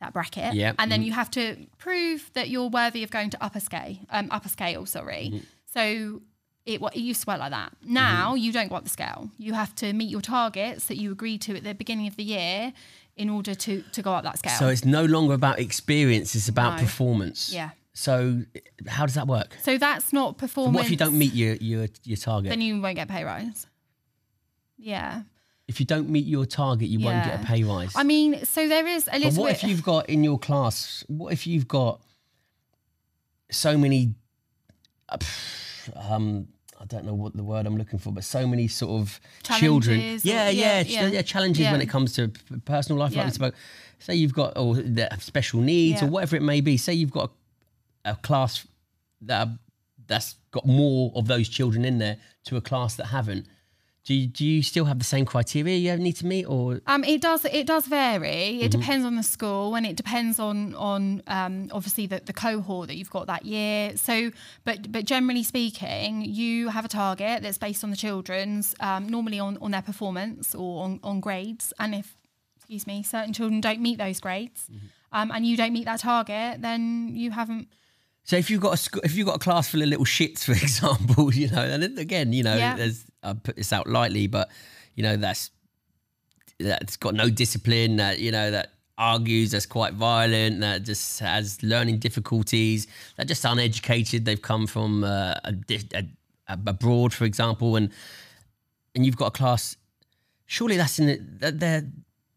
that 0.00 0.12
bracket, 0.12 0.52
Yeah. 0.54 0.72
and 0.78 0.90
then 0.92 1.02
you 1.02 1.12
have 1.12 1.30
to 1.30 1.56
prove 1.78 2.30
that 2.34 2.50
you're 2.50 2.68
worthy 2.68 3.02
of 3.04 3.10
going 3.10 3.30
to 3.30 3.42
upper 3.42 3.60
scale, 3.60 3.96
um, 4.10 4.28
upper 4.30 4.48
scale. 4.50 4.84
Sorry, 4.86 5.42
so 5.72 6.20
it, 6.66 6.80
it 6.82 6.96
used 6.96 7.22
to 7.22 7.26
work 7.30 7.38
like 7.38 7.52
that. 7.52 7.72
Now 7.82 8.34
you 8.34 8.52
don't 8.52 8.68
go 8.68 8.74
up 8.74 8.82
the 8.84 8.90
scale. 8.90 9.30
You 9.38 9.54
have 9.54 9.74
to 9.76 9.92
meet 9.94 10.10
your 10.10 10.20
targets 10.20 10.86
that 10.86 10.96
you 10.98 11.12
agreed 11.12 11.40
to 11.42 11.56
at 11.56 11.64
the 11.64 11.74
beginning 11.74 12.06
of 12.06 12.16
the 12.16 12.24
year 12.24 12.72
in 13.16 13.30
order 13.30 13.54
to 13.54 13.82
to 13.92 14.02
go 14.02 14.12
up 14.12 14.24
that 14.24 14.38
scale. 14.40 14.58
So 14.58 14.68
it's 14.68 14.84
no 14.84 15.04
longer 15.04 15.32
about 15.32 15.58
experience; 15.58 16.34
it's 16.34 16.48
about 16.48 16.76
No. 16.76 16.82
performance. 16.82 17.50
yeah. 17.52 17.70
So 17.94 18.42
how 18.88 19.06
does 19.06 19.14
that 19.14 19.26
work? 19.28 19.56
So 19.62 19.78
that's 19.78 20.12
not 20.12 20.36
performance. 20.36 20.74
What 20.76 20.84
if 20.86 20.90
you 20.90 20.96
don't 20.96 21.16
meet 21.16 21.32
your 21.32 21.54
your 21.54 21.86
your 22.04 22.16
target? 22.16 22.50
Then 22.50 22.60
you 22.60 22.80
won't 22.80 22.96
get 22.96 23.08
pay 23.08 23.24
rise. 23.24 23.66
Yeah. 24.78 25.22
if 25.68 25.80
you 25.80 25.86
don't 25.86 26.10
meet 26.10 26.26
your 26.26 26.44
target, 26.44 26.88
you 26.88 26.98
won't 27.00 27.24
get 27.24 27.40
a 27.40 27.44
pay 27.46 27.62
rise. 27.62 27.92
I 27.96 28.02
mean, 28.02 28.44
so 28.44 28.68
there 28.68 28.86
is 28.86 29.08
a 29.10 29.18
little. 29.18 29.30
but 29.30 29.40
what 29.40 29.46
bit. 29.48 29.62
if 29.64 29.68
you've 29.70 29.82
got 29.82 30.10
in 30.10 30.22
your 30.24 30.38
class? 30.38 31.04
What 31.08 31.32
if 31.32 31.46
you've 31.46 31.68
got 31.68 32.00
so 33.50 33.78
many? 33.78 34.14
uh, 35.08 35.18
Um, 35.96 36.48
I 36.80 36.86
don't 36.86 37.04
know 37.06 37.14
what 37.14 37.34
the 37.36 37.44
word 37.44 37.66
I'm 37.66 37.76
looking 37.78 37.98
for, 37.98 38.12
but 38.12 38.24
so 38.24 38.46
many 38.46 38.68
sort 38.68 39.00
of 39.00 39.20
children. 39.58 40.00
Challenges 40.00 40.24
or- 40.24 40.28
Yeah, 40.28 40.48
yeah, 40.50 40.80
yeah, 40.80 41.02
yeah. 41.02 41.06
yeah, 41.08 41.22
challenges 41.22 41.70
when 41.70 41.80
it 41.80 41.88
comes 41.88 42.12
to 42.14 42.28
personal 42.64 42.98
life, 42.98 43.12
like 43.12 43.18
Yeah. 43.18 43.24
we 43.26 43.30
spoke. 43.30 43.54
Say 44.00 44.16
you've 44.16 44.34
got 44.34 44.58
or 44.58 44.76
special 45.20 45.60
needs 45.60 46.02
or 46.02 46.06
whatever 46.06 46.36
it 46.36 46.42
may 46.42 46.60
be. 46.60 46.76
Say 46.76 46.92
you've 46.94 47.10
got 47.12 47.30
a, 48.04 48.16
class 48.16 48.66
that 49.22 49.46
are- 49.48 49.58
that's 50.06 50.34
got 50.50 50.66
more 50.66 51.10
of 51.14 51.26
those 51.26 51.48
children 51.48 51.84
in 51.84 51.98
there 51.98 52.18
to 52.44 52.56
a 52.56 52.60
class 52.60 52.94
that 52.96 53.06
haven't. 53.06 53.46
Do 54.04 54.12
you, 54.12 54.26
do 54.26 54.44
you 54.44 54.62
still 54.62 54.84
have 54.84 54.98
the 54.98 55.04
same 55.06 55.24
criteria 55.24 55.78
you 55.78 55.96
need 55.96 56.16
to 56.16 56.26
meet, 56.26 56.44
or 56.44 56.82
Um, 56.86 57.04
it 57.04 57.22
does. 57.22 57.46
It 57.46 57.66
does 57.66 57.86
vary. 57.86 58.28
Mm-hmm. 58.28 58.64
It 58.64 58.70
depends 58.70 59.06
on 59.06 59.16
the 59.16 59.22
school, 59.22 59.74
and 59.76 59.86
it 59.86 59.96
depends 59.96 60.38
on 60.38 60.74
on 60.74 61.22
um, 61.26 61.70
obviously 61.72 62.06
the, 62.06 62.20
the 62.22 62.34
cohort 62.34 62.88
that 62.88 62.96
you've 62.96 63.08
got 63.08 63.28
that 63.28 63.46
year. 63.46 63.96
So, 63.96 64.30
but 64.66 64.92
but 64.92 65.06
generally 65.06 65.42
speaking, 65.42 66.22
you 66.22 66.68
have 66.68 66.84
a 66.84 66.88
target 66.88 67.42
that's 67.42 67.56
based 67.56 67.82
on 67.82 67.88
the 67.88 67.96
children's, 67.96 68.74
um, 68.80 69.08
normally 69.08 69.40
on 69.40 69.56
on 69.62 69.70
their 69.70 69.80
performance 69.82 70.54
or 70.54 70.84
on, 70.84 71.00
on 71.02 71.20
grades. 71.20 71.72
And 71.78 71.94
if, 71.94 72.14
excuse 72.56 72.86
me, 72.86 73.02
certain 73.02 73.32
children 73.32 73.62
don't 73.62 73.80
meet 73.80 73.96
those 73.96 74.20
grades, 74.20 74.66
Mm-hmm. 74.70 74.86
um, 75.12 75.30
and 75.30 75.46
you 75.46 75.56
don't 75.56 75.72
meet 75.72 75.86
that 75.86 76.00
target, 76.00 76.60
then 76.60 77.08
you 77.16 77.30
haven't. 77.30 77.68
So 78.24 78.36
if 78.36 78.50
you've 78.50 78.60
got 78.62 78.78
a 78.78 79.00
if 79.04 79.14
you've 79.14 79.26
got 79.26 79.36
a 79.36 79.38
class 79.38 79.68
full 79.68 79.82
of 79.82 79.88
little 79.88 80.04
shits, 80.06 80.44
for 80.44 80.52
example, 80.64 81.32
you 81.32 81.48
know, 81.50 81.62
and 81.62 81.98
again, 81.98 82.32
you 82.32 82.42
know, 82.42 82.56
Yeah. 82.56 82.76
there's 82.76 83.04
I 83.22 83.34
put 83.34 83.56
this 83.56 83.72
out 83.72 83.86
lightly, 83.86 84.26
but 84.26 84.48
you 84.94 85.02
know, 85.02 85.16
that's 85.16 85.50
that's 86.58 86.96
got 86.96 87.14
no 87.14 87.28
discipline, 87.30 87.96
that 87.96 88.18
you 88.20 88.30
know, 88.32 88.50
that 88.50 88.70
argues, 88.96 89.50
that's 89.50 89.66
quite 89.66 89.92
violent, 89.94 90.60
that 90.60 90.84
just 90.84 91.18
has 91.20 91.62
learning 91.62 91.98
difficulties, 91.98 92.86
that 93.16 93.26
just 93.26 93.44
uneducated. 93.44 94.24
They've 94.24 94.40
come 94.40 94.66
from 94.66 95.02
uh, 95.04 95.34
a, 95.44 95.54
a, 95.94 96.08
a 96.48 96.58
abroad, 96.66 97.12
for 97.12 97.24
example, 97.24 97.76
and 97.76 97.90
and 98.94 99.04
you've 99.04 99.16
got 99.16 99.26
a 99.26 99.30
class. 99.32 99.76
Surely 100.46 100.76
that's 100.76 100.98
in 100.98 101.08
it. 101.08 101.40
that 101.40 101.58
They're 101.60 101.84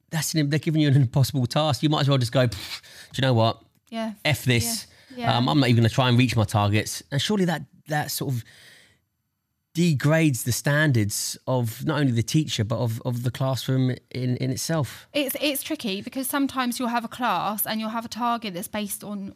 that's 0.10 0.34
in, 0.34 0.50
they're 0.50 0.60
giving 0.60 0.82
you 0.82 0.88
an 0.88 0.96
impossible 0.96 1.46
task. 1.46 1.84
You 1.84 1.90
might 1.90 2.02
as 2.02 2.10
well 2.10 2.18
just 2.18 2.32
go. 2.32 2.48
Do 2.48 2.58
you 3.16 3.22
know 3.22 3.34
what? 3.34 3.62
Yeah. 3.90 4.14
F 4.26 4.44
this. 4.46 4.66
Yeah. 4.90 4.94
Yeah. 5.18 5.36
Um, 5.36 5.50
I'm 5.50 5.60
not 5.60 5.70
even 5.70 5.82
going 5.82 5.90
to 5.90 5.94
try 5.94 6.08
and 6.10 6.18
reach 6.18 6.36
my 6.36 6.44
targets. 6.44 7.04
And 7.12 7.22
surely 7.22 7.46
that 7.46 7.64
that 7.88 8.12
sort 8.12 8.34
of 8.34 8.44
degrades 9.74 10.44
the 10.44 10.52
standards 10.52 11.38
of 11.46 11.86
not 11.86 12.00
only 12.00 12.12
the 12.12 12.24
teacher 12.24 12.64
but 12.64 12.80
of, 12.80 13.00
of 13.06 13.22
the 13.22 13.30
classroom 13.30 13.92
in, 14.12 14.38
in 14.38 14.50
itself. 14.50 15.08
It's 15.14 15.36
it's 15.40 15.64
tricky 15.64 16.02
because 16.02 16.28
sometimes 16.28 16.80
you'll 16.80 16.88
have 16.88 17.06
a 17.06 17.10
class 17.10 17.66
and 17.66 17.80
you'll 17.80 17.92
have 17.92 18.06
a 18.06 18.10
target 18.10 18.54
that's 18.54 18.68
based 18.68 19.04
on 19.04 19.34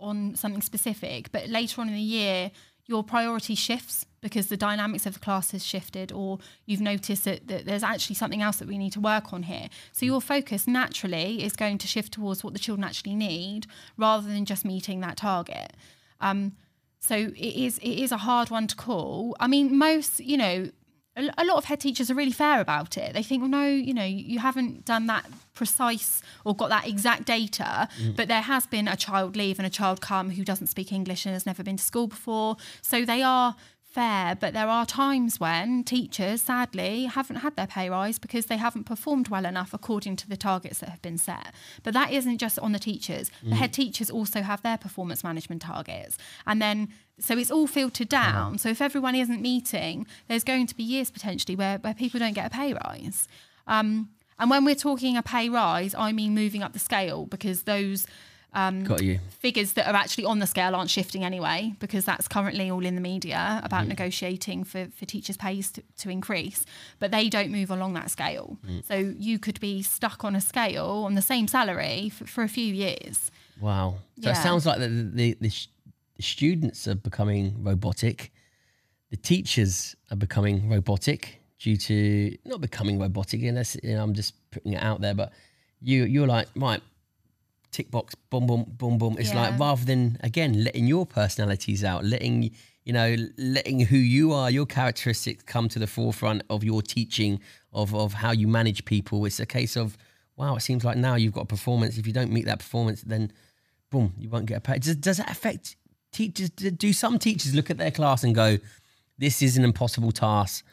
on 0.00 0.34
something 0.36 0.62
specific, 0.62 1.32
but 1.32 1.48
later 1.48 1.80
on 1.80 1.88
in 1.88 1.94
the 1.94 2.00
year 2.00 2.50
your 2.88 3.04
priority 3.04 3.54
shifts 3.54 4.06
because 4.20 4.48
the 4.48 4.56
dynamics 4.56 5.06
of 5.06 5.14
the 5.14 5.20
class 5.20 5.52
has 5.52 5.64
shifted, 5.64 6.10
or 6.10 6.38
you've 6.66 6.80
noticed 6.80 7.24
that, 7.24 7.46
that 7.46 7.66
there's 7.66 7.84
actually 7.84 8.16
something 8.16 8.42
else 8.42 8.56
that 8.56 8.66
we 8.66 8.76
need 8.76 8.92
to 8.92 9.00
work 9.00 9.32
on 9.32 9.44
here. 9.44 9.68
So 9.92 10.04
your 10.06 10.20
focus 10.20 10.66
naturally 10.66 11.44
is 11.44 11.52
going 11.52 11.78
to 11.78 11.86
shift 11.86 12.14
towards 12.14 12.42
what 12.42 12.54
the 12.54 12.58
children 12.58 12.84
actually 12.84 13.14
need 13.14 13.66
rather 13.96 14.26
than 14.26 14.44
just 14.44 14.64
meeting 14.64 15.00
that 15.00 15.18
target. 15.18 15.74
Um, 16.20 16.56
so 16.98 17.14
it 17.14 17.36
is 17.36 17.78
it 17.78 18.02
is 18.02 18.10
a 18.10 18.16
hard 18.16 18.50
one 18.50 18.66
to 18.66 18.74
call. 18.74 19.36
I 19.38 19.46
mean, 19.46 19.78
most 19.78 20.18
you 20.18 20.36
know, 20.36 20.70
a, 21.18 21.44
lot 21.44 21.56
of 21.56 21.64
head 21.64 21.80
teachers 21.80 22.10
are 22.10 22.14
really 22.14 22.32
fair 22.32 22.60
about 22.60 22.96
it. 22.96 23.12
They 23.14 23.22
think, 23.22 23.42
well, 23.42 23.50
no, 23.50 23.66
you 23.66 23.92
know, 23.92 24.04
you 24.04 24.38
haven't 24.38 24.84
done 24.84 25.06
that 25.06 25.26
precise 25.54 26.22
or 26.44 26.54
got 26.54 26.68
that 26.68 26.86
exact 26.86 27.24
data, 27.24 27.88
mm. 28.00 28.16
but 28.16 28.28
there 28.28 28.42
has 28.42 28.66
been 28.66 28.86
a 28.86 28.96
child 28.96 29.36
leave 29.36 29.58
and 29.58 29.66
a 29.66 29.70
child 29.70 30.00
come 30.00 30.30
who 30.30 30.44
doesn't 30.44 30.68
speak 30.68 30.92
English 30.92 31.26
and 31.26 31.32
has 31.32 31.46
never 31.46 31.62
been 31.62 31.76
to 31.76 31.84
school 31.84 32.06
before. 32.06 32.56
So 32.80 33.04
they 33.04 33.22
are 33.22 33.56
fair, 33.98 34.36
but 34.36 34.54
there 34.54 34.68
are 34.68 34.86
times 34.86 35.40
when 35.40 35.82
teachers, 35.82 36.42
sadly, 36.42 37.06
haven't 37.06 37.36
had 37.36 37.56
their 37.56 37.66
pay 37.66 37.90
rise 37.90 38.16
because 38.16 38.46
they 38.46 38.56
haven't 38.56 38.84
performed 38.84 39.28
well 39.28 39.44
enough 39.44 39.74
according 39.74 40.14
to 40.14 40.28
the 40.28 40.36
targets 40.36 40.78
that 40.78 40.88
have 40.88 41.02
been 41.02 41.18
set. 41.18 41.52
But 41.82 41.94
that 41.94 42.12
isn't 42.12 42.38
just 42.38 42.60
on 42.60 42.70
the 42.70 42.78
teachers. 42.78 43.32
The 43.42 43.56
head 43.56 43.72
teachers 43.72 44.08
also 44.08 44.42
have 44.42 44.62
their 44.62 44.78
performance 44.78 45.24
management 45.24 45.62
targets. 45.62 46.16
And 46.46 46.62
then 46.62 46.88
so 47.18 47.36
it's 47.36 47.50
all 47.50 47.66
filtered 47.66 48.08
down. 48.08 48.58
So 48.58 48.68
if 48.68 48.80
everyone 48.80 49.16
isn't 49.16 49.42
meeting, 49.42 50.06
there's 50.28 50.44
going 50.44 50.68
to 50.68 50.76
be 50.76 50.84
years 50.84 51.10
potentially 51.10 51.56
where, 51.56 51.78
where 51.78 51.94
people 51.94 52.20
don't 52.20 52.34
get 52.34 52.46
a 52.46 52.50
pay 52.50 52.74
rise. 52.74 53.26
Um, 53.66 54.10
and 54.38 54.48
when 54.48 54.64
we're 54.64 54.76
talking 54.76 55.16
a 55.16 55.22
pay 55.22 55.48
rise, 55.48 55.96
I 55.98 56.12
mean 56.12 56.36
moving 56.36 56.62
up 56.62 56.72
the 56.72 56.78
scale 56.78 57.26
because 57.26 57.64
those 57.64 58.06
um, 58.54 58.84
Got 58.84 59.02
you. 59.02 59.20
figures 59.40 59.74
that 59.74 59.86
are 59.86 59.94
actually 59.94 60.24
on 60.24 60.38
the 60.38 60.46
scale 60.46 60.74
aren't 60.74 60.90
shifting 60.90 61.22
anyway 61.24 61.74
because 61.80 62.04
that's 62.04 62.26
currently 62.28 62.70
all 62.70 62.84
in 62.84 62.94
the 62.94 63.00
media 63.00 63.60
about 63.62 63.84
Mm. 63.84 63.88
negotiating 63.88 64.64
for, 64.64 64.88
for 64.96 65.04
teachers' 65.04 65.36
pays 65.36 65.70
to, 65.72 65.82
to 65.98 66.08
increase, 66.10 66.64
but 66.98 67.10
they 67.10 67.28
don't 67.28 67.50
move 67.50 67.70
along 67.70 67.92
that 67.94 68.10
scale. 68.10 68.56
Mm. 68.66 68.84
So 68.86 68.94
you 69.18 69.38
could 69.38 69.60
be 69.60 69.82
stuck 69.82 70.24
on 70.24 70.34
a 70.34 70.40
scale 70.40 71.04
on 71.06 71.14
the 71.14 71.22
same 71.22 71.46
salary 71.48 72.08
for, 72.08 72.26
for 72.26 72.42
a 72.42 72.48
few 72.48 72.72
years. 72.72 73.30
Wow. 73.60 73.96
So 74.22 74.30
it 74.30 74.36
sounds 74.36 74.64
like 74.66 74.78
the, 74.78 74.88
the, 74.88 75.36
the, 75.40 75.50
sh- 75.50 75.68
the 76.16 76.22
students 76.22 76.88
are 76.88 76.94
becoming 76.94 77.62
robotic. 77.62 78.32
The 79.10 79.16
teachers 79.16 79.94
are 80.10 80.16
becoming 80.16 80.68
robotic 80.68 81.40
due 81.58 81.76
to 81.76 82.36
not 82.44 82.60
becoming 82.60 82.98
robotic. 82.98 83.42
Unless 83.42 83.76
you 83.82 83.94
know, 83.94 84.02
I'm 84.02 84.14
just 84.14 84.34
putting 84.50 84.72
it 84.74 84.82
out 84.82 85.00
there, 85.00 85.14
but 85.14 85.32
you 85.80 86.04
you're 86.04 86.26
like 86.26 86.48
right, 86.56 86.80
tick 87.70 87.90
box, 87.90 88.14
boom, 88.30 88.46
boom, 88.46 88.64
boom, 88.68 88.98
boom. 88.98 89.16
It's 89.18 89.34
like 89.34 89.58
rather 89.58 89.84
than 89.84 90.18
again 90.22 90.64
letting 90.64 90.86
your 90.86 91.06
personalities 91.06 91.84
out, 91.84 92.04
letting 92.04 92.50
you 92.84 92.92
know, 92.92 93.16
letting 93.36 93.80
who 93.80 93.98
you 93.98 94.32
are, 94.32 94.50
your 94.50 94.64
characteristics 94.64 95.42
come 95.42 95.68
to 95.68 95.78
the 95.78 95.86
forefront 95.86 96.42
of 96.48 96.64
your 96.64 96.80
teaching 96.80 97.40
of 97.72 97.94
of 97.94 98.14
how 98.14 98.32
you 98.32 98.48
manage 98.48 98.84
people. 98.84 99.24
It's 99.26 99.40
a 99.40 99.46
case 99.46 99.76
of 99.76 99.96
wow, 100.36 100.56
it 100.56 100.60
seems 100.60 100.84
like 100.84 100.96
now 100.96 101.16
you've 101.16 101.34
got 101.34 101.42
a 101.42 101.46
performance. 101.46 101.98
If 101.98 102.06
you 102.06 102.12
don't 102.12 102.32
meet 102.32 102.46
that 102.46 102.60
performance, 102.60 103.02
then 103.02 103.32
boom, 103.90 104.14
you 104.18 104.28
won't 104.30 104.46
get 104.46 104.58
a 104.58 104.60
pay. 104.60 104.78
Does, 104.78 104.96
does 104.96 105.18
that 105.18 105.30
affect 105.30 105.76
teachers? 106.12 106.50
Do 106.50 106.70
do 106.70 106.92
some 106.92 107.18
teachers 107.18 107.54
look 107.54 107.70
at 107.70 107.78
their 107.78 107.90
class 107.90 108.24
and 108.24 108.34
go, 108.34 108.58
"This 109.18 109.42
is 109.42 109.56
an 109.56 109.64
impossible 109.64 110.12
task. 110.12 110.64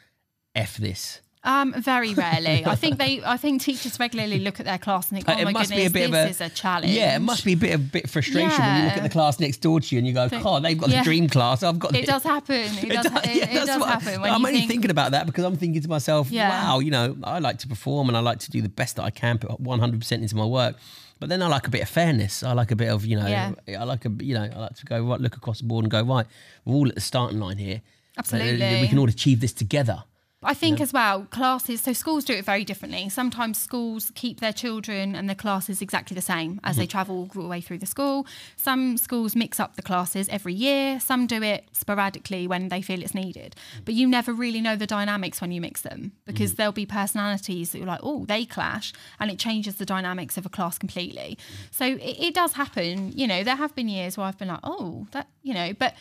F 0.56 0.78
this." 0.78 1.22
Um, 1.46 1.74
very 1.78 2.14
rarely. 2.16 2.66
I 2.66 2.76
think 2.76 2.98
they. 2.98 3.24
I 3.24 3.38
think 3.38 3.62
teachers 3.62 4.00
regularly 4.00 4.40
look 4.40 4.60
at 4.60 4.66
their 4.66 4.80
class 4.80 5.12
and 5.12 5.18
think, 5.24 5.30
"Oh 5.30 5.40
it 5.40 5.46
my 5.46 5.52
must 5.52 5.70
goodness, 5.70 5.92
be 5.94 6.00
a 6.04 6.08
bit 6.08 6.12
this 6.12 6.20
of 6.36 6.42
a 6.42 6.46
is 6.46 6.52
a 6.52 6.56
challenge." 6.56 6.92
Yeah, 6.92 7.16
it 7.16 7.20
must 7.20 7.46
be 7.46 7.54
a 7.54 7.58
bit 7.58 7.76
of 7.76 7.92
bit 7.92 8.06
of 8.06 8.10
frustration 8.12 8.60
when 8.60 8.78
you 8.82 8.84
look 8.88 8.98
at 8.98 9.04
the 9.04 9.10
class 9.10 9.40
next 9.40 9.58
door 9.58 9.80
to 9.80 9.96
you 9.96 10.00
and 10.00 10.08
you 10.08 10.14
go, 10.14 10.28
"God, 10.28 10.64
they've 10.64 10.78
got 10.78 10.90
Yeah. 10.90 11.00
the 11.00 11.04
dream 11.06 11.30
class. 11.30 11.62
I've 11.62 11.78
got." 11.78 11.96
It 11.96 12.02
the-" 12.02 12.12
does 12.12 12.24
happen. 12.24 12.56
It 12.56 12.90
does. 12.90 13.06
It, 13.06 13.44
it 13.44 13.66
does 13.66 13.70
happen 13.86 14.22
when 14.22 14.32
I'm 14.34 14.42
you 14.42 14.48
only 14.48 14.60
think, 14.62 14.72
thinking 14.72 14.92
about 14.92 15.12
that 15.12 15.28
because 15.28 15.44
I'm 15.46 15.56
thinking 15.56 15.82
to 15.84 15.88
myself, 15.88 16.32
Yeah. 16.32 16.50
"Wow, 16.50 16.80
you 16.80 16.90
know, 16.90 17.16
I 17.24 17.40
like 17.40 17.60
to 17.60 17.68
perform 17.68 18.08
and 18.10 18.18
I 18.18 18.22
like 18.22 18.40
to 18.40 18.52
do 18.52 18.62
the 18.62 18.70
best 18.70 18.96
that 18.96 19.04
I 19.04 19.12
can, 19.12 19.38
put 19.38 19.60
100 19.60 20.00
percent 20.00 20.24
into 20.24 20.36
my 20.36 20.46
work." 20.46 20.76
But 21.20 21.30
then 21.30 21.42
I 21.42 21.48
like 21.48 21.68
a 21.68 21.70
bit 21.70 21.82
of 21.82 21.90
fairness. 21.90 22.44
I 22.44 22.52
like 22.54 22.72
a 22.72 22.76
bit 22.76 22.90
of, 22.90 23.06
you 23.06 23.18
know, 23.18 23.28
Yeah. 23.28 23.54
I 23.80 23.84
like 23.86 24.04
a, 24.06 24.12
you 24.20 24.34
know, 24.34 24.50
I 24.54 24.60
like 24.60 24.76
to 24.76 24.86
go 24.86 25.02
right, 25.06 25.20
look 25.22 25.38
across 25.38 25.60
the 25.60 25.64
board 25.66 25.86
and 25.86 25.92
go 25.92 26.02
right. 26.04 26.26
We're 26.66 26.76
all 26.76 26.90
at 26.90 26.96
the 26.96 27.02
starting 27.02 27.40
line 27.40 27.58
here. 27.58 27.78
Uh, 28.18 28.20
Absolutely. 28.20 28.82
we 28.82 28.88
can 28.90 28.98
all 28.98 29.08
achieve 29.08 29.40
this 29.40 29.54
together. 29.54 30.04
I 30.46 30.54
think 30.54 30.80
as 30.80 30.94
well, 30.94 31.24
classes, 31.32 31.82
so 31.82 31.94
schools 31.94 32.24
do 32.24 32.34
it 32.34 32.46
very 32.46 32.64
differently. 32.64 33.10
Sometimes 33.10 33.58
schools 33.58 34.12
keep 34.16 34.40
their 34.40 34.54
children 34.54 35.16
and 35.16 35.28
their 35.28 35.36
classes 35.36 35.82
exactly 35.82 36.16
the 36.16 36.22
same 36.22 36.60
as 36.64 36.76
Mm-hmm. 36.76 36.80
they 36.82 36.88
travel 36.88 37.16
all 37.36 37.44
the 37.44 37.48
way 37.48 37.62
through 37.62 37.80
the 37.80 37.86
school. 37.86 38.26
Some 38.56 38.98
schools 38.98 39.36
mix 39.36 39.60
up 39.60 39.76
the 39.76 39.82
classes 39.82 40.28
every 40.30 40.54
year, 40.54 41.00
some 41.00 41.26
do 41.28 41.42
it 41.42 41.66
sporadically 41.72 42.48
when 42.48 42.70
they 42.70 42.82
feel 42.82 43.02
it's 43.02 43.16
needed. 43.16 43.56
But 43.86 43.94
you 43.94 44.08
never 44.08 44.34
really 44.34 44.62
know 44.62 44.76
the 44.76 44.88
dynamics 44.88 45.42
when 45.42 45.52
you 45.52 45.62
mix 45.62 45.82
them 45.82 46.12
because 46.26 46.52
Mm-hmm. 46.52 46.58
there'll 46.58 46.74
be 46.74 46.86
personalities 46.86 47.72
that 47.72 47.78
you're 47.80 47.88
like, 47.88 48.02
oh, 48.04 48.26
they 48.26 48.46
clash 48.46 48.94
and 49.20 49.32
it 49.32 49.40
changes 49.40 49.76
the 49.76 49.86
dynamics 49.86 50.38
of 50.38 50.46
a 50.46 50.50
class 50.50 50.78
completely. 50.78 51.38
So 51.72 51.86
it, 51.86 52.00
it 52.20 52.34
does 52.36 52.54
happen. 52.54 53.12
You 53.14 53.28
know, 53.28 53.44
there 53.44 53.56
have 53.56 53.74
been 53.76 53.90
years 53.90 54.18
where 54.18 54.28
I've 54.28 54.38
been 54.38 54.50
like, 54.50 54.60
oh, 54.64 55.08
that, 55.12 55.28
you 55.44 55.54
know, 55.54 55.74
but 55.74 55.94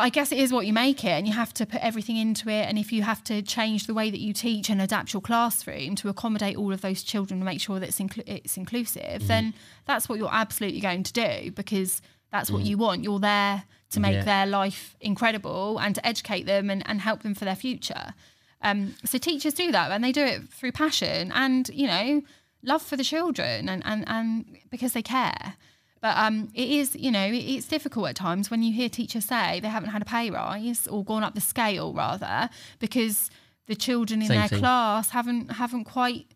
I 0.00 0.08
guess 0.08 0.32
it 0.32 0.38
is 0.38 0.52
what 0.52 0.66
you 0.66 0.72
make 0.72 1.04
it, 1.04 1.08
and 1.10 1.26
you 1.26 1.32
have 1.34 1.52
to 1.54 1.66
put 1.66 1.80
everything 1.82 2.16
into 2.16 2.48
it. 2.48 2.66
And 2.68 2.78
if 2.78 2.92
you 2.92 3.02
have 3.02 3.22
to 3.24 3.42
change 3.42 3.86
the 3.86 3.94
way 3.94 4.10
that 4.10 4.20
you 4.20 4.32
teach 4.32 4.68
and 4.70 4.80
adapt 4.80 5.12
your 5.12 5.22
classroom 5.22 5.94
to 5.96 6.08
accommodate 6.08 6.56
all 6.56 6.72
of 6.72 6.80
those 6.80 7.02
children 7.02 7.38
and 7.40 7.44
make 7.44 7.60
sure 7.60 7.78
that 7.80 7.88
it's, 7.88 7.98
inclu- 8.00 8.24
it's 8.26 8.56
inclusive, 8.56 9.26
then 9.28 9.54
that's 9.86 10.08
what 10.08 10.18
you're 10.18 10.28
absolutely 10.32 10.80
going 10.80 11.02
to 11.04 11.12
do 11.12 11.50
because 11.52 12.02
that's 12.32 12.50
what 12.50 12.62
you 12.62 12.76
want. 12.78 13.04
You're 13.04 13.18
there 13.20 13.64
to 13.90 14.00
make 14.00 14.14
Yeah. 14.14 14.24
their 14.24 14.46
life 14.46 14.94
incredible 15.00 15.78
and 15.80 15.94
to 15.96 16.06
educate 16.06 16.44
them 16.46 16.70
and, 16.70 16.82
and 16.88 17.00
help 17.00 17.22
them 17.22 17.34
for 17.34 17.44
their 17.44 17.56
future. 17.56 18.14
Um, 18.62 18.94
so 19.04 19.18
teachers 19.18 19.54
do 19.54 19.72
that, 19.72 19.90
and 19.90 20.04
they 20.04 20.12
do 20.12 20.22
it 20.24 20.48
through 20.50 20.72
passion 20.72 21.32
and 21.34 21.68
you 21.72 21.86
know 21.86 22.22
love 22.62 22.82
for 22.82 22.94
the 22.96 23.02
children 23.04 23.68
and 23.70 23.82
and, 23.86 24.04
and 24.06 24.58
because 24.70 24.92
they 24.92 25.02
care. 25.02 25.54
But 26.00 26.16
um, 26.16 26.48
it 26.54 26.68
is, 26.70 26.96
you 26.96 27.10
know, 27.10 27.28
it's 27.30 27.66
difficult 27.66 28.08
at 28.08 28.16
times 28.16 28.50
when 28.50 28.62
you 28.62 28.72
hear 28.72 28.88
teachers 28.88 29.26
say 29.26 29.60
they 29.60 29.68
haven't 29.68 29.90
had 29.90 30.00
a 30.00 30.06
pay 30.06 30.30
rise 30.30 30.86
or 30.86 31.04
gone 31.04 31.22
up 31.22 31.34
the 31.34 31.42
scale 31.42 31.92
rather 31.92 32.48
because 32.78 33.28
the 33.66 33.76
children 33.76 34.22
in 34.22 34.28
Same 34.28 34.38
their 34.38 34.48
thing. 34.48 34.58
class 34.60 35.10
haven't 35.10 35.52
haven't 35.52 35.84
quite 35.84 36.26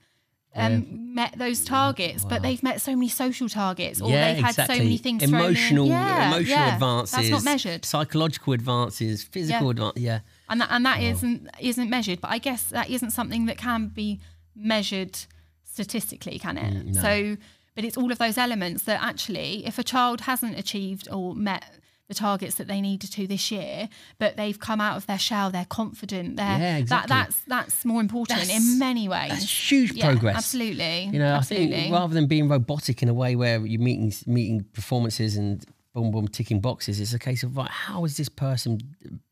um, 0.54 1.14
met 1.14 1.37
those 1.37 1.64
targets, 1.64 2.25
but 2.25 2.42
they've 2.42 2.62
met 2.62 2.80
so 2.80 2.92
many 2.94 3.09
social 3.09 3.49
targets, 3.49 4.00
or 4.00 4.09
yeah, 4.11 4.35
they've 4.35 4.42
had 4.44 4.50
exactly. 4.50 4.76
so 4.76 4.83
many 4.85 4.99
things 4.99 5.23
emotional, 5.25 5.87
Yeah, 5.88 6.28
emotional 6.28 6.49
yeah. 6.59 6.75
advances. 6.75 7.16
That's 7.16 7.30
not 7.30 7.42
measured, 7.44 7.85
Psychological 7.85 8.52
advances, 8.52 9.25
physical 9.25 9.66
Yeah. 9.66 9.71
advances. 9.71 10.02
Yeah. 10.02 10.21
and 10.49 10.61
that, 10.61 10.68
and 10.71 10.87
that 10.87 11.00
not 11.02 11.50
isn't 11.61 11.90
measured. 11.90 12.21
But 12.21 12.30
I 12.30 12.38
guess 12.38 12.64
that 12.68 12.88
isn't 12.88 13.11
something 13.11 13.47
that 13.47 13.59
can 13.59 13.88
be 13.88 14.21
measured 14.54 15.18
statistically, 15.64 16.38
can 16.38 16.56
it? 16.56 16.73
Mm, 16.73 16.94
no. 16.94 17.00
So, 17.00 17.37
but 17.74 17.84
it's 17.84 17.96
all 17.96 18.10
of 18.12 18.18
those 18.18 18.38
elements 18.38 18.84
that 18.84 19.02
actually, 19.02 19.66
if 19.66 19.78
a 19.78 19.82
child 19.84 20.22
hasn't 20.22 20.58
achieved 20.58 21.08
or 21.10 21.34
met 21.34 21.64
the 22.08 22.14
targets 22.14 22.56
that 22.56 22.68
they 22.68 22.82
needed 22.82 23.10
to 23.12 23.26
this 23.26 23.50
year, 23.50 23.88
but 24.18 24.36
they've 24.36 24.58
come 24.58 24.78
out 24.80 24.96
of 24.96 25.06
their 25.06 25.18
shell, 25.18 25.50
they're 25.50 25.64
confident, 25.64 26.36
they're 26.36 26.58
Yeah, 26.58 26.76
exactly. 26.76 27.08
that 27.08 27.26
that's 27.26 27.40
that's 27.46 27.84
more 27.84 28.00
important 28.02 28.38
That's- 28.40 28.56
in 28.56 28.78
many 28.78 29.08
ways. 29.08 29.30
That's 29.30 29.70
huge 29.72 29.92
yeah, 29.92 30.10
progress. 30.10 30.36
Absolutely. 30.36 31.04
You 31.04 31.18
know, 31.18 31.34
absolutely. 31.34 31.74
I 31.74 31.80
think 31.80 31.92
rather 31.94 32.12
than 32.12 32.26
being 32.26 32.48
robotic 32.48 33.02
in 33.02 33.08
a 33.08 33.14
way 33.14 33.36
where 33.36 33.64
you're 33.64 33.80
meeting 33.80 34.12
meeting 34.26 34.64
performances 34.74 35.36
and 35.36 35.64
boom 35.94 36.10
boom 36.10 36.28
ticking 36.28 36.60
boxes, 36.60 37.00
it's 37.00 37.14
a 37.14 37.18
case 37.18 37.42
of 37.42 37.56
right, 37.56 37.70
how 37.70 38.04
is 38.04 38.16
this 38.18 38.28
person 38.28 38.80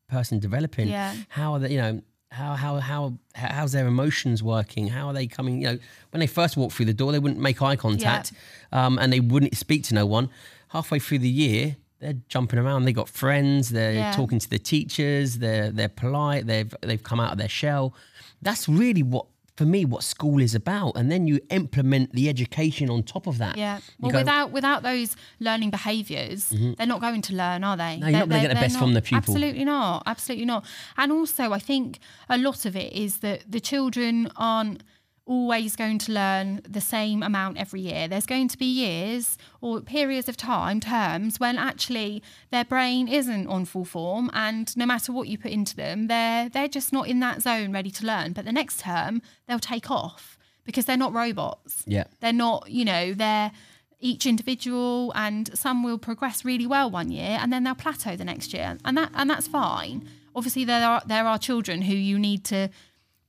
person 0.08 0.38
developing? 0.38 0.88
Yeah. 0.88 1.14
How 1.28 1.52
are 1.54 1.58
they? 1.58 1.72
You 1.72 1.80
know. 1.82 2.02
How, 2.32 2.54
how 2.54 2.76
how 2.78 3.12
how's 3.34 3.72
their 3.72 3.86
emotions 3.86 4.42
working? 4.42 4.88
How 4.88 5.06
are 5.08 5.12
they 5.12 5.26
coming? 5.26 5.60
You 5.60 5.68
know, 5.72 5.78
when 6.10 6.20
they 6.20 6.26
first 6.26 6.56
walk 6.56 6.72
through 6.72 6.86
the 6.86 6.94
door, 6.94 7.12
they 7.12 7.18
wouldn't 7.18 7.40
make 7.40 7.60
eye 7.60 7.76
contact, 7.76 8.32
um, 8.72 8.98
and 8.98 9.12
they 9.12 9.20
wouldn't 9.20 9.54
speak 9.56 9.84
to 9.84 9.94
no 9.94 10.06
one. 10.06 10.30
Halfway 10.68 10.98
through 10.98 11.18
the 11.18 11.28
year, 11.28 11.76
they're 12.00 12.16
jumping 12.28 12.58
around. 12.58 12.84
They 12.86 12.94
got 12.94 13.10
friends. 13.10 13.68
They're 13.68 13.92
Yeah. 13.92 14.12
talking 14.12 14.38
to 14.38 14.48
the 14.48 14.58
teachers. 14.58 15.38
They're 15.38 15.70
they're 15.70 15.90
polite. 15.90 16.46
They've 16.46 16.74
they've 16.80 17.02
come 17.02 17.20
out 17.20 17.32
of 17.32 17.38
their 17.38 17.50
shell. 17.50 17.94
That's 18.40 18.66
really 18.68 19.02
what 19.02 19.26
for 19.62 19.68
me 19.68 19.84
what 19.84 20.02
school 20.02 20.40
is 20.40 20.54
about. 20.54 20.92
And 20.96 21.10
then 21.12 21.26
you 21.28 21.38
implement 21.50 22.12
the 22.12 22.28
education 22.28 22.90
on 22.90 23.02
top 23.04 23.26
of 23.28 23.38
that. 23.38 23.56
Yeah. 23.56 23.78
Well, 24.00 24.10
go, 24.10 24.18
Mm-hmm. 24.18 24.18
without 24.18 24.50
without 24.52 24.82
those 24.82 25.16
learning 25.40 25.70
behaviors, 25.70 26.48
they're 26.76 26.86
not 26.86 27.00
going 27.00 27.22
to 27.22 27.34
learn, 27.34 27.62
are 27.64 27.76
they? 27.76 27.98
No, 27.98 28.08
you're 28.08 28.18
not 28.20 28.28
gonna 28.28 28.42
get 28.42 28.48
the 28.48 28.54
they're 28.54 28.64
best 28.64 28.78
from 28.78 28.94
the 28.94 29.02
pupil. 29.02 29.18
Absolutely 29.34 29.64
not. 29.64 30.02
Absolutely 30.06 30.46
not. 30.46 30.64
And 30.96 31.12
also, 31.12 31.52
I 31.52 31.58
think 31.60 32.00
a 32.28 32.38
lot 32.38 32.64
of 32.64 32.74
it 32.76 32.92
is 32.92 33.18
that 33.18 33.44
the 33.48 33.60
children 33.60 34.30
aren't 34.36 34.82
always 35.24 35.76
going 35.76 35.98
to 35.98 36.12
learn 36.12 36.60
the 36.68 36.80
same 36.80 37.22
amount 37.22 37.56
every 37.56 37.80
year. 37.80 38.08
There's 38.08 38.26
going 38.26 38.48
to 38.48 38.58
be 38.58 38.66
years 38.66 39.38
or 39.60 39.80
periods 39.80 40.28
of 40.28 40.36
time, 40.36 40.80
terms, 40.80 41.38
when 41.38 41.58
actually 41.58 42.22
their 42.50 42.64
brain 42.64 43.08
isn't 43.08 43.46
on 43.46 43.64
full 43.64 43.84
form, 43.84 44.30
and 44.32 44.76
no 44.76 44.86
matter 44.86 45.12
what 45.12 45.28
you 45.28 45.38
put 45.38 45.52
into 45.52 45.76
them, 45.76 46.08
they're 46.08 46.48
they're 46.48 46.68
just 46.68 46.92
not 46.92 47.08
in 47.08 47.20
that 47.20 47.42
zone 47.42 47.72
ready 47.72 47.90
to 47.90 48.06
learn. 48.06 48.32
But 48.32 48.44
the 48.44 48.52
next 48.52 48.80
term, 48.80 49.22
they'll 49.46 49.58
take 49.58 49.90
off 49.90 50.38
because 50.64 50.84
they're 50.84 50.96
not 50.96 51.12
robots. 51.12 51.82
Yeah. 51.86 52.04
They're 52.20 52.32
not, 52.32 52.70
you 52.70 52.84
know, 52.84 53.14
they're 53.14 53.52
each 54.00 54.26
individual 54.26 55.12
and 55.14 55.56
some 55.56 55.82
will 55.84 55.98
progress 55.98 56.44
really 56.44 56.66
well 56.66 56.90
one 56.90 57.10
year 57.10 57.38
and 57.40 57.52
then 57.52 57.62
they'll 57.62 57.74
plateau 57.74 58.16
the 58.16 58.24
next 58.24 58.52
year. 58.52 58.76
And 58.84 58.98
that 58.98 59.10
and 59.14 59.30
that's 59.30 59.46
fine. 59.46 60.08
Obviously 60.34 60.64
there 60.64 60.84
are 60.86 61.02
there 61.06 61.24
are 61.24 61.38
children 61.38 61.82
who 61.82 61.94
you 61.94 62.18
need 62.18 62.44
to 62.46 62.68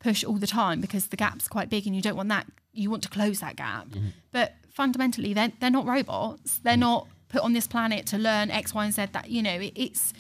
push 0.03 0.23
all 0.23 0.35
the 0.35 0.47
time 0.47 0.81
because 0.81 1.07
the 1.07 1.17
gap's 1.17 1.47
quite 1.47 1.69
big 1.69 1.87
and 1.87 1.95
you 1.95 2.01
don't 2.01 2.17
want 2.17 2.29
that 2.29 2.45
you 2.73 2.89
want 2.89 3.03
to 3.03 3.09
close 3.09 3.39
that 3.39 3.55
gap. 3.55 3.87
Mm-hmm. 3.87 4.07
But 4.31 4.55
fundamentally 4.69 5.33
they're 5.33 5.51
they're 5.59 5.69
not 5.69 5.85
robots. 5.85 6.57
They're 6.57 6.73
mm-hmm. 6.73 6.81
not 6.81 7.07
put 7.29 7.41
on 7.41 7.53
this 7.53 7.67
planet 7.67 8.05
to 8.07 8.17
learn 8.17 8.51
X, 8.51 8.73
Y, 8.73 8.83
and 8.85 8.93
Z. 8.93 9.05
That 9.13 9.29
you 9.29 9.41
know, 9.41 9.59
it, 9.59 9.73
it's 9.75 10.13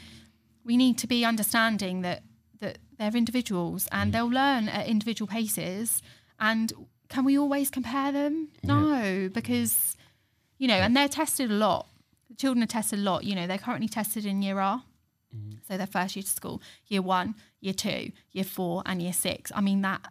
we 0.63 0.77
need 0.77 0.97
to 0.99 1.07
be 1.07 1.25
understanding 1.25 2.01
that 2.01 2.23
that 2.59 2.77
they're 2.97 3.15
individuals 3.15 3.87
and 3.91 4.11
mm-hmm. 4.13 4.29
they'll 4.29 4.41
learn 4.41 4.69
at 4.69 4.87
individual 4.87 5.27
paces. 5.27 6.01
And 6.39 6.71
can 7.09 7.25
we 7.25 7.37
always 7.37 7.69
compare 7.69 8.11
them? 8.11 8.49
No 8.63 9.29
because 9.33 9.97
you 10.57 10.67
know 10.67 10.75
and 10.75 10.95
they're 10.95 11.09
tested 11.09 11.51
a 11.51 11.55
lot. 11.55 11.87
The 12.29 12.35
children 12.35 12.63
are 12.63 12.67
tested 12.67 12.99
a 12.99 13.01
lot. 13.01 13.23
You 13.23 13.35
know 13.35 13.47
they're 13.47 13.57
currently 13.57 13.89
tested 13.89 14.25
in 14.25 14.41
year 14.41 14.59
r 14.59 14.83
so 15.67 15.77
their 15.77 15.87
first 15.87 16.15
year 16.15 16.23
to 16.23 16.29
school 16.29 16.61
year 16.87 17.01
one 17.01 17.35
year 17.59 17.73
two 17.73 18.11
year 18.31 18.43
four 18.43 18.83
and 18.85 19.01
year 19.01 19.13
six 19.13 19.51
i 19.55 19.61
mean 19.61 19.81
that 19.81 20.01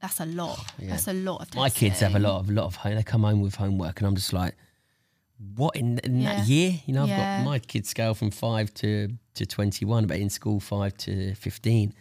that's 0.00 0.18
a 0.20 0.26
lot 0.26 0.58
that's 0.78 1.06
a 1.08 1.12
lot 1.12 1.36
of 1.42 1.46
testing. 1.46 1.60
My 1.62 1.70
kids 1.70 2.00
have 2.00 2.14
a 2.14 2.18
lot 2.18 2.40
of 2.40 2.50
lot 2.50 2.64
of 2.66 2.74
home. 2.76 2.94
They 2.96 3.02
come 3.04 3.22
home 3.22 3.40
with 3.40 3.54
homework, 3.54 4.00
and 4.00 4.06
I'm 4.08 4.16
just 4.16 4.32
like, 4.32 4.54
what 5.54 5.76
in, 5.76 5.98
in 6.00 6.22
that 6.24 6.38
year? 6.46 6.80
You 6.86 6.94
know, 6.94 7.02
I've 7.04 7.08
Yeah. 7.10 7.36
got 7.38 7.44
my 7.44 7.58
kids 7.58 7.88
scale 7.88 8.14
from 8.14 8.30
five 8.30 8.72
to 8.74 9.08
to 9.34 9.46
21, 9.46 10.06
but 10.06 10.18
in 10.18 10.28
school 10.30 10.58
five 10.60 10.96
to 10.98 11.34
15. 11.36 11.94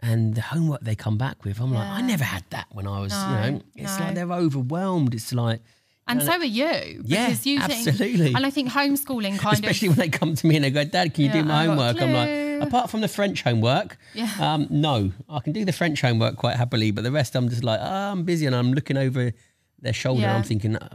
And 0.00 0.34
the 0.34 0.40
homework 0.40 0.80
they 0.82 0.94
come 0.94 1.18
back 1.18 1.44
with, 1.44 1.60
I'm 1.60 1.72
like, 1.72 1.86
I 1.86 2.00
never 2.00 2.24
had 2.24 2.44
that 2.50 2.66
when 2.72 2.86
I 2.86 3.00
was, 3.00 3.12
No, 3.12 3.26
you 3.30 3.36
know, 3.52 3.62
it's 3.76 3.98
no. 3.98 4.04
like 4.04 4.14
they're 4.14 4.32
overwhelmed. 4.32 5.14
It's 5.14 5.32
like, 5.32 5.60
and 6.08 6.20
so 6.22 6.32
are 6.32 6.44
you 6.44 7.02
Yeah, 7.04 7.26
because 7.26 7.46
you 7.46 7.60
think- 7.60 7.86
absolutely. 7.88 8.34
and 8.34 8.44
i 8.44 8.50
think 8.50 8.70
homeschooling 8.70 9.38
kind 9.38 9.58
of 9.58 9.64
especially 9.64 9.88
of 9.88 9.96
when 9.96 10.06
they 10.10 10.18
come 10.18 10.34
to 10.34 10.46
me 10.46 10.56
and 10.56 10.64
they 10.64 10.70
go, 10.70 10.84
Dad, 10.84 11.14
can 11.14 11.24
you 11.24 11.30
Yeah, 11.30 11.42
do 11.42 11.44
my 11.44 11.62
I've 11.62 11.66
got 11.68 11.72
a 11.72 12.00
homework? 12.00 12.02
I'm 12.02 12.12
like, 12.60 12.68
apart 12.68 12.90
from 12.90 13.00
the 13.00 13.08
French 13.08 13.42
homework, 13.42 13.96
Yeah. 14.14 14.30
um, 14.40 14.66
no, 14.70 15.12
I 15.28 15.40
can 15.40 15.52
do 15.52 15.64
the 15.64 15.72
French 15.72 16.00
homework 16.00 16.36
quite 16.36 16.56
happily, 16.56 16.90
but 16.90 17.02
the 17.04 17.12
rest 17.12 17.34
I'm 17.36 17.48
just 17.48 17.64
like, 17.64 17.80
oh, 17.80 18.12
I'm 18.12 18.24
busy 18.24 18.46
and 18.46 18.54
I'm 18.54 18.72
looking 18.72 18.96
over 18.96 19.32
their 19.80 19.92
shoulder 19.92 20.22
and 20.22 20.30
Yeah. 20.32 20.36
I'm 20.36 20.42
thinking, 20.44 20.76
"Uh, 20.76 20.88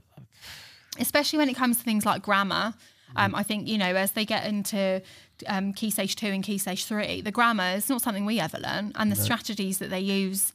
especially 1.00 1.38
when 1.40 1.50
it 1.50 1.56
comes 1.56 1.78
to 1.78 1.84
things 1.84 2.06
like 2.06 2.22
grammar. 2.22 2.74
Mm. 3.16 3.24
Um, 3.26 3.36
I 3.36 3.44
think 3.44 3.68
you 3.68 3.78
know 3.78 3.96
as 3.96 4.12
they 4.12 4.26
get 4.26 4.46
into 4.46 5.02
um, 5.48 5.74
key 5.74 5.90
stage 5.90 6.16
two 6.16 6.28
and 6.28 6.44
key 6.44 6.58
stage 6.58 6.86
three, 6.86 7.22
the 7.22 7.32
grammar 7.32 7.76
is 7.76 7.90
not 7.90 8.02
something 8.02 8.26
we 8.26 8.40
ever 8.40 8.58
learn, 8.60 8.92
and 8.96 9.12
the 9.12 9.16
strategies 9.16 9.78
that 9.80 9.90
they 9.90 10.00
use, 10.02 10.54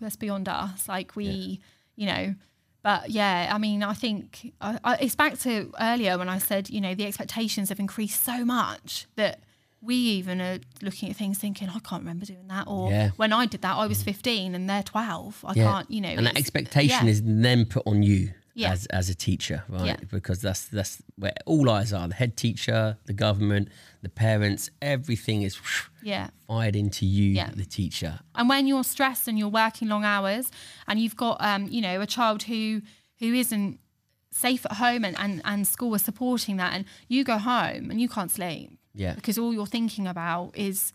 that's 0.00 0.16
beyond 0.16 0.48
us. 0.48 0.88
Like 0.88 1.16
we, 1.16 1.60
you 1.96 2.06
know. 2.06 2.34
But 2.82 3.10
yeah, 3.10 3.50
I 3.52 3.58
mean, 3.58 3.82
I 3.82 3.92
think 3.92 4.52
I, 4.60 4.78
I, 4.84 4.94
it's 4.96 5.16
back 5.16 5.38
to 5.40 5.72
earlier 5.80 6.16
when 6.16 6.28
I 6.28 6.38
said, 6.38 6.70
you 6.70 6.80
know, 6.80 6.94
the 6.94 7.06
expectations 7.06 7.68
have 7.70 7.80
increased 7.80 8.24
so 8.24 8.44
much 8.44 9.06
that 9.16 9.40
we 9.80 9.94
even 9.94 10.40
are 10.40 10.58
looking 10.82 11.08
at 11.10 11.16
things 11.16 11.38
thinking, 11.38 11.68
I 11.68 11.78
can't 11.80 12.02
remember 12.02 12.26
doing 12.26 12.48
that. 12.48 12.66
Or 12.66 12.90
Yeah. 12.90 13.10
when 13.16 13.32
I 13.32 13.46
did 13.46 13.62
that, 13.62 13.76
I 13.76 13.86
was 13.86 14.02
mm. 14.02 14.06
15 14.06 14.54
and 14.54 14.68
they're 14.68 14.82
12. 14.82 15.44
I 15.46 15.52
Yeah. 15.54 15.64
can't, 15.64 15.90
you 15.90 16.00
know. 16.00 16.08
and 16.08 16.26
that 16.26 16.36
expectation 16.36 17.06
yeah. 17.06 17.10
is 17.10 17.22
then 17.24 17.64
put 17.64 17.86
on 17.86 18.02
you 18.02 18.32
Yeah. 18.58 18.72
as 18.72 18.86
as 18.86 19.08
a 19.08 19.14
teacher, 19.14 19.62
right? 19.68 19.86
Yeah. 19.86 19.96
Because 20.10 20.40
that's 20.40 20.64
that's 20.66 21.00
where 21.16 21.34
all 21.46 21.68
eyes 21.70 21.92
are: 21.92 22.08
the 22.08 22.14
head 22.14 22.36
teacher, 22.36 22.96
the 23.06 23.12
government, 23.26 23.68
the 24.02 24.08
parents. 24.08 24.70
Everything 24.82 25.42
is 25.42 25.54
Yeah. 26.02 26.28
fired 26.46 26.76
into 26.76 27.04
you, 27.06 27.30
Yeah. 27.40 27.50
the 27.54 27.64
teacher. 27.80 28.12
And 28.34 28.48
when 28.48 28.66
you're 28.66 28.84
stressed 28.84 29.28
and 29.28 29.38
you're 29.38 29.48
working 29.64 29.88
long 29.88 30.04
hours 30.04 30.50
and 30.86 30.98
you've 31.00 31.16
got 31.16 31.36
um, 31.40 31.68
you 31.68 31.80
know, 31.80 32.00
a 32.00 32.06
child 32.06 32.42
who 32.44 32.82
who 33.20 33.32
isn't 33.34 33.78
safe 34.30 34.64
at 34.66 34.72
home 34.76 35.04
and, 35.04 35.16
and, 35.18 35.40
and 35.44 35.66
school 35.66 35.94
are 35.94 35.98
supporting 36.10 36.58
that 36.58 36.72
and 36.74 36.84
you 37.08 37.24
go 37.24 37.38
home 37.38 37.90
and 37.90 38.00
you 38.00 38.08
can't 38.08 38.30
sleep. 38.30 38.70
Yeah. 38.94 39.14
Because 39.14 39.36
all 39.38 39.52
you're 39.54 39.66
thinking 39.78 40.06
about 40.06 40.56
is 40.56 40.92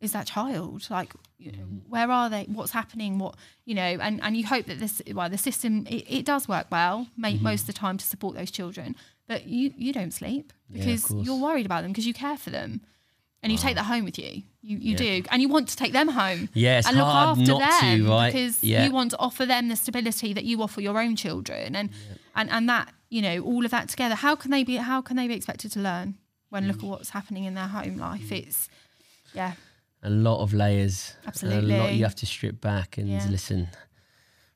is 0.00 0.12
that 0.12 0.26
child. 0.26 0.86
Like 0.90 1.12
you 1.38 1.52
know, 1.52 1.58
mm-hmm. 1.58 1.90
where 1.90 2.10
are 2.10 2.30
they? 2.30 2.44
What's 2.44 2.72
happening? 2.72 3.18
What 3.18 3.36
you 3.64 3.74
know, 3.74 3.82
and, 3.82 4.22
and 4.22 4.36
you 4.36 4.46
hope 4.46 4.66
that 4.66 4.78
this 4.78 5.02
well, 5.12 5.28
the 5.28 5.38
system 5.38 5.86
it, 5.88 6.04
it 6.08 6.24
does 6.24 6.48
work 6.48 6.66
well, 6.70 7.08
make 7.16 7.36
mm-hmm. 7.36 7.44
most 7.44 7.62
of 7.62 7.66
the 7.68 7.72
time 7.72 7.98
to 7.98 8.04
support 8.04 8.36
those 8.36 8.50
children. 8.50 8.96
But 9.26 9.46
you 9.46 9.72
you 9.76 9.92
don't 9.92 10.12
sleep 10.12 10.52
because 10.70 11.04
course. 11.04 11.26
you're 11.26 11.40
worried 11.40 11.66
about 11.66 11.82
them 11.82 11.92
because 11.92 12.06
you 12.06 12.14
care 12.14 12.36
for 12.36 12.50
them 12.50 12.82
and 13.44 13.52
you 13.52 13.58
take 13.58 13.76
that 13.76 13.84
home 13.84 14.04
with 14.06 14.18
you. 14.18 14.42
You 14.62 14.78
you 14.78 14.96
do, 14.96 15.22
and 15.30 15.42
you 15.42 15.48
want 15.48 15.68
to 15.68 15.76
take 15.76 15.92
them 15.92 16.08
home. 16.08 16.48
Yeah, 16.54 16.78
it's 16.78 16.88
and 16.88 16.96
look 16.96 17.06
after 17.06 17.44
not 17.44 17.80
to, 17.80 17.86
them 17.86 18.06
right? 18.08 18.32
because 18.32 18.64
Yeah. 18.64 18.86
you 18.86 18.90
want 18.90 19.10
to 19.10 19.18
offer 19.18 19.44
them 19.44 19.68
the 19.68 19.76
stability 19.76 20.32
that 20.32 20.44
you 20.44 20.62
offer 20.62 20.80
your 20.80 20.98
own 20.98 21.14
children, 21.14 21.76
and 21.76 21.90
and 22.34 22.50
and 22.50 22.68
that 22.70 22.94
you 23.10 23.20
know 23.20 23.40
all 23.40 23.66
of 23.66 23.70
that 23.70 23.90
together. 23.90 24.14
How 24.14 24.34
can 24.34 24.50
they 24.50 24.64
be? 24.64 24.76
How 24.76 25.02
can 25.02 25.16
they 25.18 25.28
be 25.28 25.34
expected 25.34 25.70
to 25.72 25.80
learn 25.80 26.14
when 26.48 26.66
look 26.66 26.78
mm. 26.78 26.84
at 26.84 26.88
what's 26.88 27.10
happening 27.10 27.44
in 27.44 27.54
their 27.54 27.66
home 27.66 27.98
life? 27.98 28.30
Mm. 28.30 28.46
It's 28.46 28.70
yeah, 29.34 29.52
a 30.04 30.10
lot 30.10 30.42
of 30.42 30.52
layers. 30.52 31.14
Absolutely. 31.26 31.74
A 31.74 31.78
lot 31.78 31.92
you 31.94 32.04
have 32.04 32.14
to 32.16 32.26
strip 32.26 32.60
back 32.60 32.98
and 32.98 33.08
Yeah. 33.08 33.26
listen. 33.28 33.68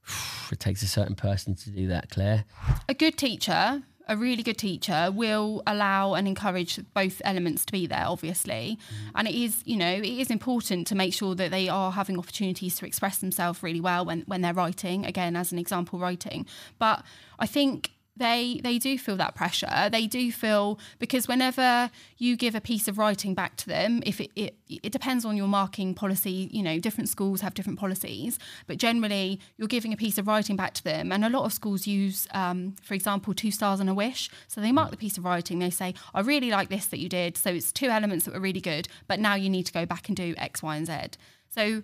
It 0.53 0.61
takes 0.61 0.83
a 0.83 0.87
certain 0.87 1.15
person 1.15 1.55
to 1.57 1.71
do 1.71 1.89
that, 1.89 2.09
Claire. 2.11 2.45
a 2.89 2.95
good 2.95 3.19
teacher, 3.19 3.83
a 4.07 4.17
really 4.17 4.43
good 4.43 4.57
teacher, 4.57 5.11
will 5.13 5.63
allow 5.67 6.15
and 6.15 6.27
encourage 6.27 6.81
both 6.95 7.21
elements 7.25 7.67
to 7.67 7.73
be 7.73 7.87
there, 7.87 8.07
obviously. 8.07 8.79
Mm. 8.79 9.11
And 9.17 9.29
it 9.29 9.35
is, 9.35 9.63
you 9.67 9.77
know, 9.77 9.93
it 9.93 10.07
is 10.07 10.31
important 10.31 10.87
to 10.87 10.95
make 10.95 11.13
sure 11.13 11.35
that 11.35 11.51
they 11.51 11.69
are 11.69 11.93
having 11.93 12.19
opportunities 12.19 12.77
to 12.77 12.87
express 12.87 13.19
themselves 13.19 13.63
really 13.63 13.83
well 13.83 14.07
when, 14.07 14.23
when 14.23 14.41
they're 14.41 14.55
writing, 14.55 15.05
again, 15.05 15.37
as 15.37 15.53
an 15.53 15.59
example, 15.59 15.99
writing. 15.99 16.47
But 16.79 17.05
I 17.39 17.47
think 17.47 17.91
they 18.19 18.61
they 18.63 18.79
do 18.79 18.99
feel 18.99 19.17
that 19.17 19.35
pressure. 19.35 19.89
They 19.91 20.07
do 20.07 20.31
feel 20.33 20.79
because 20.99 21.29
whenever 21.29 21.91
you 22.19 22.37
give 22.37 22.55
a 22.55 22.61
piece 22.61 22.89
of 22.89 22.99
writing 22.99 23.35
back 23.35 23.57
to 23.57 23.67
them, 23.67 24.03
if 24.05 24.21
it, 24.21 24.31
it 24.37 24.57
it 24.69 24.93
depends 24.93 25.25
on 25.25 25.37
your 25.37 25.49
marking 25.49 25.95
policy, 25.95 26.49
you 26.53 26.63
know, 26.63 26.79
different 26.79 27.09
schools 27.09 27.41
have 27.41 27.55
different 27.55 27.79
policies, 27.79 28.39
but 28.67 28.79
generally 28.79 29.41
you're 29.57 29.69
giving 29.69 29.93
a 29.93 29.97
piece 29.97 30.19
of 30.19 30.27
writing 30.27 30.57
back 30.57 30.75
to 30.75 30.85
them, 30.85 31.13
and 31.13 31.25
a 31.25 31.31
lot 31.31 31.45
of 31.45 31.53
schools 31.53 31.87
use, 31.87 32.27
um, 32.33 32.75
for 32.83 32.95
example, 32.95 33.33
two 33.33 33.51
stars 33.51 33.81
and 33.81 33.89
a 33.89 33.95
wish. 33.95 34.31
So 34.49 34.61
they 34.61 34.73
mark 34.73 34.91
the 34.91 34.97
piece 34.97 35.17
of 35.17 35.25
writing. 35.25 35.59
They 35.59 35.71
say, 35.71 35.95
"I 36.15 36.21
really 36.21 36.51
like 36.51 36.69
this 36.69 36.87
that 36.87 36.99
you 36.99 37.09
did." 37.09 37.37
So 37.37 37.51
it's 37.51 37.73
two 37.73 37.89
elements 37.89 38.25
that 38.25 38.35
were 38.35 38.41
really 38.41 38.61
good, 38.61 38.89
but 39.07 39.21
now 39.21 39.35
you 39.35 39.49
need 39.49 39.67
to 39.67 39.73
go 39.73 39.87
back 39.87 40.09
and 40.09 40.17
do 40.17 40.35
X, 40.37 40.63
Y, 40.63 40.77
and 40.77 40.87
Z. 40.87 41.19
So 41.51 41.83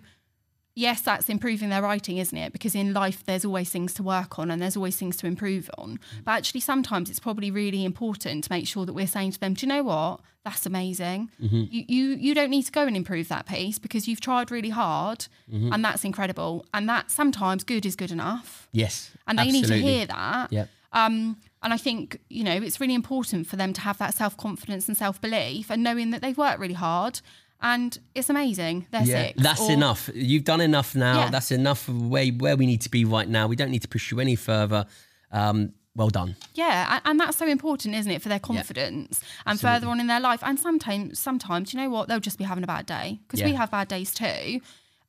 yes, 0.75 1.01
that's 1.01 1.29
improving 1.29 1.69
their 1.69 1.81
writing, 1.81 2.17
isn't 2.17 2.37
it? 2.37 2.53
Because 2.53 2.75
in 2.75 2.93
life, 2.93 3.23
there's 3.25 3.45
always 3.45 3.69
things 3.69 3.93
to 3.95 4.03
work 4.03 4.37
on 4.37 4.51
and 4.51 4.61
there's 4.61 4.75
always 4.75 4.97
things 4.97 5.17
to 5.17 5.27
improve 5.27 5.69
on. 5.77 5.99
But 6.23 6.33
actually, 6.33 6.61
sometimes 6.61 7.09
it's 7.09 7.19
probably 7.19 7.49
really 7.49 7.85
important 7.85 8.43
to 8.43 8.51
make 8.51 8.67
sure 8.67 8.85
that 8.85 8.93
we're 8.93 9.07
saying 9.07 9.31
to 9.31 9.39
them, 9.39 9.53
do 9.53 9.65
you 9.65 9.69
know 9.71 9.83
what? 9.83 10.19
That's 10.43 10.67
amazing. 10.67 11.31
You, 11.39 11.85
you, 11.87 12.03
you 12.17 12.35
don't 12.35 12.51
need 12.51 12.63
to 12.63 12.71
go 12.71 12.83
and 12.83 12.95
improve 12.95 13.29
that 13.29 13.47
piece 13.47 13.79
because 13.79 14.07
you've 14.07 14.21
tried 14.21 14.51
really 14.51 14.69
hard 14.69 15.25
and 15.51 15.83
that's 15.83 16.03
incredible. 16.03 16.65
And 16.71 16.87
that 16.87 17.09
sometimes 17.09 17.63
good 17.63 17.83
is 17.83 17.95
good 17.95 18.11
enough. 18.11 18.67
Yes. 18.71 19.09
And 19.25 19.39
they 19.39 19.43
absolutely. 19.43 19.75
need 19.77 19.81
to 19.81 19.87
hear 19.87 20.05
that. 20.05 20.53
Yep. 20.53 20.69
Um, 20.93 21.37
and 21.63 21.73
I 21.73 21.77
think, 21.77 22.19
you 22.29 22.43
know, 22.43 22.53
it's 22.53 22.79
really 22.79 22.93
important 22.93 23.47
for 23.47 23.55
them 23.55 23.73
to 23.73 23.81
have 23.81 23.97
that 23.97 24.13
self 24.13 24.37
confidence 24.37 24.87
and 24.87 24.95
self 24.95 25.19
belief 25.19 25.71
and 25.71 25.83
knowing 25.83 26.11
that 26.11 26.21
they've 26.21 26.37
worked 26.37 26.59
really 26.59 26.75
hard 26.75 27.21
and 27.61 27.97
it's 28.13 28.29
amazing. 28.29 28.87
They're 28.91 29.03
Yeah, 29.03 29.27
six. 29.27 29.41
that's 29.41 29.61
or- 29.61 29.71
enough. 29.71 30.09
You've 30.13 30.43
done 30.43 30.61
enough 30.61 30.95
now. 30.95 31.21
Yeah. 31.25 31.29
That's 31.29 31.51
enough 31.51 31.87
of 31.87 32.07
where 32.09 32.27
where 32.27 32.55
we 32.57 32.65
need 32.65 32.81
to 32.81 32.89
be 32.89 33.05
right 33.05 33.27
now. 33.27 33.47
We 33.47 33.55
don't 33.55 33.71
need 33.71 33.81
to 33.83 33.87
push 33.87 34.11
you 34.11 34.19
any 34.19 34.35
further. 34.35 34.85
Um, 35.31 35.73
well 35.97 36.09
done. 36.09 36.35
Yeah, 36.55 36.99
and 37.05 37.17
that's 37.17 37.37
so 37.37 37.47
important, 37.47 37.95
isn't 37.95 38.11
it, 38.11 38.21
for 38.21 38.27
their 38.27 38.39
confidence 38.39 39.21
and 39.45 39.57
further 39.59 39.87
on 39.87 40.01
in 40.01 40.07
their 40.07 40.19
life. 40.19 40.41
And 40.43 40.59
sometimes, 40.59 41.19
sometimes, 41.19 41.73
you 41.73 41.79
know 41.79 41.89
what, 41.89 42.09
they'll 42.09 42.19
just 42.19 42.37
be 42.37 42.43
having 42.43 42.65
a 42.65 42.67
bad 42.67 42.85
day 42.85 43.19
because 43.25 43.41
we 43.41 43.53
have 43.53 43.71
bad 43.71 43.87
days 43.87 44.13
too. 44.13 44.59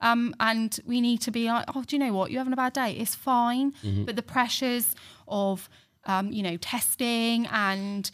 Um, 0.01 0.33
and 0.39 0.79
we 0.87 1.01
need 1.01 1.21
to 1.23 1.33
be 1.33 1.47
like, 1.47 1.65
oh, 1.75 1.83
do 1.83 1.97
you 1.97 2.01
know 2.05 2.13
what, 2.13 2.31
you're 2.31 2.39
having 2.39 2.53
a 2.53 2.57
bad 2.57 2.73
day. 2.73 2.93
It's 2.93 3.17
fine, 3.17 3.73
Mm-hmm. 3.83 4.05
but 4.05 4.15
the 4.15 4.23
pressures 4.23 4.95
of, 5.27 5.69
um, 6.05 6.31
you 6.31 6.43
know, 6.45 6.57
testing 6.59 7.47
and 7.49 8.09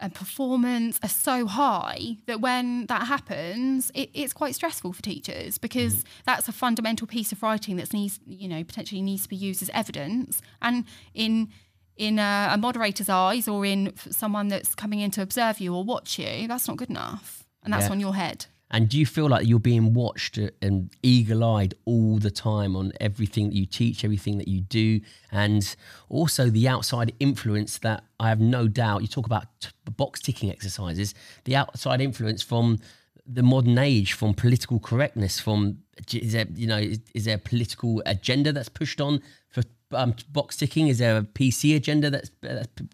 and 0.00 0.14
performance 0.14 0.98
are 1.02 1.08
so 1.08 1.46
high 1.46 2.16
that 2.26 2.40
when 2.40 2.86
that 2.86 3.06
happens, 3.06 3.90
it, 3.94 4.10
it's 4.12 4.32
quite 4.32 4.54
stressful 4.54 4.92
for 4.92 5.02
teachers 5.02 5.58
because 5.58 5.94
Mm. 5.96 6.04
that's 6.24 6.48
a 6.48 6.52
fundamental 6.52 7.06
piece 7.06 7.32
of 7.32 7.42
writing 7.42 7.76
that 7.76 7.92
needs, 7.92 8.20
you 8.26 8.48
know, 8.48 8.62
potentially 8.64 9.00
needs 9.02 9.22
to 9.22 9.28
be 9.28 9.36
used 9.36 9.62
as 9.62 9.70
evidence. 9.70 10.42
And 10.60 10.84
in 11.14 11.48
in 11.96 12.18
a, 12.18 12.50
a 12.52 12.58
moderator's 12.58 13.08
eyes 13.08 13.48
or 13.48 13.64
in 13.64 13.90
someone 14.10 14.48
that's 14.48 14.74
coming 14.74 15.00
in 15.00 15.10
to 15.12 15.22
observe 15.22 15.60
you 15.60 15.74
or 15.74 15.82
watch 15.82 16.18
you, 16.18 16.46
that's 16.46 16.68
not 16.68 16.76
good 16.76 16.90
enough, 16.90 17.46
and 17.62 17.72
that's 17.72 17.86
Yeah. 17.86 17.92
on 17.92 18.00
your 18.00 18.14
head. 18.14 18.44
And 18.70 18.88
do 18.88 18.98
you 18.98 19.06
feel 19.06 19.28
like 19.28 19.46
you're 19.46 19.58
being 19.60 19.94
watched 19.94 20.38
and 20.38 20.90
eagle-eyed 21.02 21.74
all 21.84 22.18
the 22.18 22.32
time 22.32 22.74
on 22.74 22.92
everything 23.00 23.50
that 23.50 23.54
you 23.54 23.64
teach, 23.66 24.04
everything 24.04 24.38
that 24.38 24.48
you 24.48 24.60
do, 24.60 25.00
and 25.30 25.76
also 26.08 26.50
the 26.50 26.66
outside 26.66 27.14
influence 27.20 27.78
that 27.78 28.02
I 28.18 28.28
have 28.28 28.40
no 28.40 28.66
doubt. 28.66 29.02
You 29.02 29.08
talk 29.08 29.26
about 29.26 29.44
t- 29.60 29.68
box 29.96 30.20
ticking 30.20 30.50
exercises, 30.50 31.14
the 31.44 31.54
outside 31.54 32.00
influence 32.00 32.42
from 32.42 32.80
the 33.24 33.42
modern 33.42 33.78
age, 33.78 34.12
from 34.12 34.34
political 34.34 34.80
correctness, 34.80 35.38
from 35.38 35.78
is 36.12 36.32
there 36.32 36.46
you 36.54 36.66
know 36.66 36.78
is, 36.78 37.00
is 37.14 37.24
there 37.24 37.36
a 37.36 37.38
political 37.38 38.02
agenda 38.04 38.52
that's 38.52 38.68
pushed 38.68 39.00
on 39.00 39.22
for 39.48 39.62
um, 39.92 40.14
box 40.30 40.56
ticking? 40.56 40.88
Is 40.88 40.98
there 40.98 41.16
a 41.16 41.22
PC 41.22 41.76
agenda 41.76 42.10
that's 42.10 42.30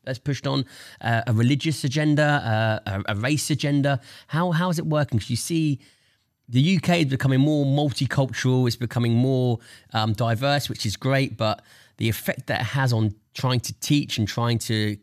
that's, 0.05 0.18
pushed 0.18 0.46
on? 0.46 0.64
Uh, 1.00 1.22
a 1.26 1.33
religious 1.33 1.85
agenda, 1.85 2.81
uh, 2.87 3.02
a, 3.07 3.12
a 3.12 3.14
race 3.16 3.50
agenda? 3.50 4.00
How 4.28 4.52
how 4.52 4.70
is 4.70 4.78
it 4.78 4.87
working? 4.87 5.18
Because 5.18 5.31
you 5.31 5.37
see, 5.37 5.81
the 6.48 6.76
UK 6.76 7.00
is 7.00 7.07
becoming 7.07 7.40
more 7.40 7.64
multicultural. 7.64 8.66
It's 8.66 8.76
becoming 8.76 9.14
more 9.14 9.59
um, 9.92 10.12
diverse, 10.12 10.68
which 10.68 10.85
is 10.85 10.96
great. 10.96 11.37
But 11.37 11.62
the 11.96 12.09
effect 12.09 12.46
that 12.48 12.61
it 12.61 12.64
has 12.64 12.92
on 12.92 13.14
trying 13.35 13.61
to 13.61 13.72
teach 13.81 14.18
and 14.18 14.28
trying 14.28 14.59
to 14.59 14.96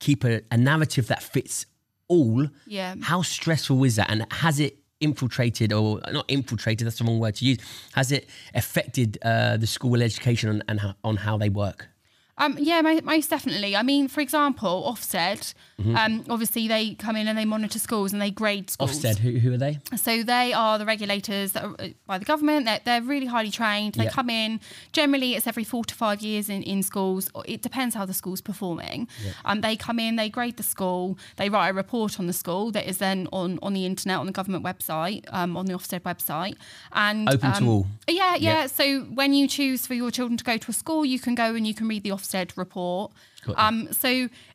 keep 0.00 0.24
a, 0.24 0.42
a 0.50 0.56
narrative 0.56 1.08
that 1.08 1.22
fits 1.22 1.66
all. 2.08 2.48
Yeah. 2.66 2.94
How 3.02 3.22
stressful 3.22 3.84
is 3.84 3.96
that? 3.96 4.10
And 4.10 4.26
has 4.32 4.60
it 4.60 4.78
infiltrated 5.00 5.72
or 5.72 6.00
not 6.12 6.24
infiltrated? 6.28 6.86
That's 6.86 6.98
the 6.98 7.04
wrong 7.04 7.18
word 7.18 7.36
to 7.36 7.44
use. 7.44 7.58
Has 7.92 8.12
it 8.12 8.28
affected 8.54 9.18
uh, 9.22 9.56
the 9.56 9.66
school 9.66 10.02
education 10.02 10.48
on, 10.50 10.62
and 10.68 10.94
on 11.04 11.16
how 11.16 11.36
they 11.36 11.48
work? 11.48 11.88
Um, 12.38 12.56
yeah, 12.58 12.80
most 13.04 13.30
definitely. 13.30 13.76
I 13.76 13.82
mean, 13.82 14.08
for 14.08 14.20
example, 14.20 14.84
Ofsted, 14.90 15.54
Mm-hmm. 15.80 15.94
um, 15.94 16.24
obviously 16.28 16.66
they 16.66 16.94
come 16.94 17.14
in 17.14 17.28
and 17.28 17.38
they 17.38 17.44
monitor 17.44 17.78
schools 17.78 18.12
and 18.12 18.20
they 18.20 18.32
grade 18.32 18.68
schools. 18.68 18.98
Ofsted, 18.98 19.18
who, 19.18 19.38
who 19.38 19.52
are 19.54 19.56
they? 19.56 19.78
So 19.96 20.24
they 20.24 20.52
are 20.52 20.76
the 20.76 20.84
regulators 20.84 21.52
that 21.52 21.62
are 21.62 21.76
uh, 21.78 21.88
by 22.04 22.18
the 22.18 22.24
government. 22.24 22.66
They're, 22.66 22.80
they're 22.84 23.00
really 23.00 23.26
highly 23.26 23.52
trained. 23.52 23.94
They 23.94 24.06
come 24.06 24.28
in. 24.28 24.58
Generally, 24.90 25.36
it's 25.36 25.46
every 25.46 25.62
four 25.62 25.84
to 25.84 25.94
five 25.94 26.20
years 26.20 26.48
in, 26.48 26.64
in 26.64 26.82
schools. 26.82 27.30
It 27.44 27.62
depends 27.62 27.94
how 27.94 28.06
the 28.06 28.12
school's 28.12 28.40
performing. 28.40 29.06
Um, 29.44 29.60
they 29.60 29.76
come 29.76 30.00
in, 30.00 30.16
they 30.16 30.28
grade 30.28 30.56
the 30.56 30.64
school, 30.64 31.16
they 31.36 31.48
write 31.48 31.68
a 31.68 31.72
report 31.74 32.18
on 32.18 32.26
the 32.26 32.32
school 32.32 32.72
that 32.72 32.88
is 32.88 32.98
then 32.98 33.28
on, 33.32 33.60
on 33.62 33.72
the 33.72 33.86
internet, 33.86 34.18
on 34.18 34.26
the 34.26 34.32
government 34.32 34.64
website, 34.64 35.24
um, 35.32 35.56
on 35.56 35.66
the 35.66 35.74
Ofsted 35.74 36.00
website. 36.00 36.56
And 36.92 37.28
Open 37.28 37.52
to 37.52 37.58
um, 37.58 37.68
all. 37.68 37.86
Yeah, 38.08 38.34
yeah. 38.34 38.62
Yeah. 38.62 38.66
So 38.66 39.02
when 39.02 39.32
you 39.32 39.46
choose 39.46 39.86
for 39.86 39.94
your 39.94 40.10
children 40.10 40.36
to 40.38 40.44
go 40.44 40.56
to 40.56 40.70
a 40.72 40.74
school, 40.74 41.04
you 41.04 41.20
can 41.20 41.36
go 41.36 41.54
and 41.54 41.64
you 41.64 41.74
can 41.74 41.86
read 41.86 42.02
the 42.02 42.10
Ofsted 42.10 42.27
report. 42.56 43.12
Um, 43.56 43.88
so 43.92 44.08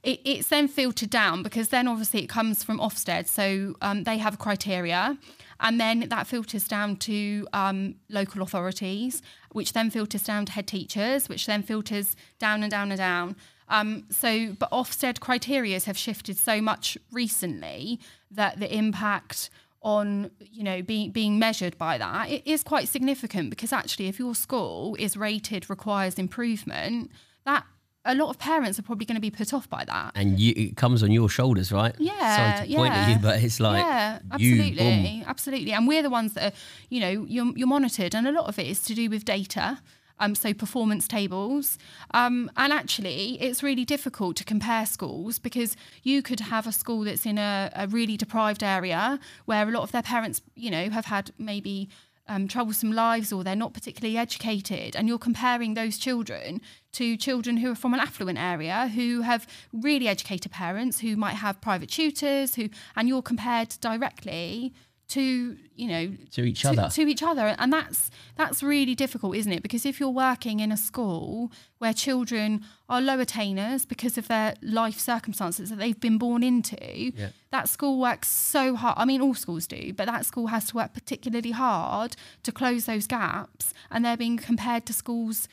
it, 0.03 0.19
it's 0.23 0.49
then 0.49 0.67
filtered 0.67 1.09
down 1.09 1.43
because 1.43 1.69
then 1.69 1.87
obviously 1.87 2.23
it 2.23 2.27
comes 2.27 2.63
from 2.63 2.79
Ofsted. 2.79 3.27
So 3.27 3.75
um, 3.81 4.03
they 4.03 4.17
have 4.17 4.39
criteria. 4.39 5.17
And 5.59 5.79
then 5.79 6.09
that 6.09 6.27
filters 6.27 6.67
down 6.67 6.97
to 6.97 7.47
um, 7.53 7.95
local 8.09 8.41
authorities, 8.41 9.21
which 9.53 9.73
then 9.73 9.89
filters 9.89 10.23
down 10.23 10.45
to 10.47 10.51
head 10.51 10.67
teachers, 10.67 11.29
which 11.29 11.45
then 11.45 11.63
filters 11.63 12.15
down 12.37 12.63
and 12.63 12.71
down 12.71 12.91
and 12.91 12.97
down. 12.97 13.35
Um, 13.69 14.05
so, 14.09 14.55
but 14.59 14.69
Ofsted 14.71 15.19
criterias 15.19 15.85
have 15.85 15.97
shifted 15.97 16.37
so 16.37 16.61
much 16.61 16.97
recently 17.11 17.99
that 18.29 18.59
the 18.59 18.75
impact 18.75 19.49
on 19.83 20.31
you 20.39 20.63
know 20.63 20.81
being 20.81 21.11
being 21.11 21.37
measured 21.37 21.77
by 21.77 21.97
that 21.97 22.29
it 22.29 22.41
is 22.45 22.63
quite 22.63 22.87
significant 22.87 23.49
because 23.49 23.73
actually 23.73 24.07
if 24.07 24.17
your 24.17 24.33
school 24.33 24.95
is 24.97 25.17
rated 25.17 25.69
requires 25.69 26.17
improvement 26.17 27.11
that 27.45 27.65
a 28.05 28.15
lot 28.15 28.29
of 28.29 28.37
parents 28.37 28.77
are 28.77 28.81
probably 28.81 29.05
going 29.05 29.15
to 29.15 29.21
be 29.21 29.31
put 29.31 29.53
off 29.53 29.69
by 29.69 29.85
that 29.85 30.11
And 30.15 30.37
you, 30.39 30.53
it 30.57 30.75
comes 30.75 31.03
on 31.03 31.11
your 31.11 31.29
shoulders, 31.29 31.71
right? 31.71 31.95
yeah 31.99 32.55
Sorry 32.57 32.67
to 32.67 32.75
point 32.75 32.93
at 32.93 33.07
yeah. 33.07 33.15
you, 33.15 33.21
but 33.21 33.41
it's 33.43 33.59
like 33.59 33.83
yeah 33.83 34.19
you, 34.37 34.55
absolutely 34.57 35.17
boom. 35.19 35.23
absolutely 35.27 35.71
and 35.71 35.87
we're 35.87 36.01
the 36.03 36.09
ones 36.09 36.33
that 36.33 36.53
are 36.53 36.55
you 36.89 36.99
know 36.99 37.25
you're, 37.27 37.51
you're 37.55 37.67
monitored 37.67 38.13
and 38.15 38.27
a 38.27 38.31
lot 38.31 38.47
of 38.47 38.59
it 38.59 38.67
is 38.67 38.81
to 38.83 38.93
do 38.93 39.09
with 39.09 39.23
data 39.25 39.79
um, 40.19 40.35
so 40.35 40.53
performance 40.53 41.07
tables 41.07 41.77
um, 42.13 42.51
and 42.57 42.71
actually 42.71 43.41
it's 43.41 43.63
really 43.63 43.83
difficult 43.85 44.35
to 44.37 44.43
compare 44.43 44.85
schools 44.85 45.39
because 45.39 45.75
you 46.03 46.21
could 46.21 46.39
have 46.39 46.67
a 46.67 46.71
school 46.71 47.03
that's 47.03 47.25
in 47.25 47.37
a, 47.37 47.71
a 47.75 47.87
really 47.87 48.15
deprived 48.17 48.63
area 48.63 49.19
where 49.45 49.67
a 49.67 49.71
lot 49.71 49.81
of 49.83 49.91
their 49.91 50.03
parents 50.03 50.41
you 50.55 50.69
know 50.69 50.89
have 50.89 51.05
had 51.05 51.31
maybe 51.37 51.89
um, 52.27 52.47
troublesome 52.47 52.91
lives 52.91 53.33
or 53.33 53.43
they're 53.43 53.55
not 53.55 53.73
particularly 53.73 54.17
educated 54.17 54.95
and 54.95 55.07
you're 55.07 55.17
comparing 55.17 55.73
those 55.73 55.97
children 55.97 56.61
to 56.93 57.17
children 57.17 57.57
who 57.57 57.71
are 57.71 57.75
from 57.75 57.93
an 57.93 57.99
affluent 57.99 58.39
area 58.39 58.87
who 58.93 59.21
have 59.21 59.45
really 59.73 60.07
educated 60.07 60.51
parents 60.51 60.99
who 60.99 61.15
might 61.15 61.35
have 61.35 61.59
private 61.59 61.89
tutors 61.89 62.55
who 62.55 62.69
and 62.95 63.09
you're 63.09 63.21
compared 63.21 63.69
directly 63.81 64.73
to 65.09 65.57
you 65.75 65.87
know 65.87 66.11
To 66.31 66.43
each 66.43 66.61
to, 66.61 66.69
other. 66.69 66.89
to 66.89 67.01
each 67.01 67.23
other. 67.23 67.55
And 67.59 67.71
that's 67.71 68.09
that's 68.35 68.63
really 68.63 68.95
difficult 68.95 69.35
isn't 69.35 69.51
it? 69.51 69.61
Because 69.61 69.85
if 69.85 69.99
you're 69.99 70.09
working 70.09 70.59
in 70.59 70.71
a 70.71 70.77
school 70.77 71.51
where 71.77 71.93
children 71.93 72.63
are 72.89 73.01
low 73.01 73.19
attainers 73.19 73.85
because 73.85 74.17
of 74.17 74.27
their 74.27 74.55
life 74.61 74.99
circumstances 74.99 75.69
that 75.69 75.77
they've 75.77 75.99
been 75.99 76.17
born 76.17 76.43
into 76.43 77.11
that 77.51 77.69
school 77.69 77.99
works 77.99 78.29
so 78.29 78.75
hard. 78.75 78.95
I 78.97 79.05
mean 79.05 79.21
all 79.21 79.33
schools 79.33 79.67
do 79.67 79.93
but 79.93 80.05
that 80.05 80.25
school 80.25 80.47
has 80.47 80.65
to 80.67 80.75
work 80.75 80.93
particularly 80.93 81.51
hard 81.51 82.15
to 82.43 82.51
close 82.51 82.85
those 82.85 83.07
gaps 83.07 83.73
and 83.91 84.03
they're 84.03 84.17
being 84.17 84.37
compared 84.37 84.85
to 84.87 84.93
schools 84.93 85.47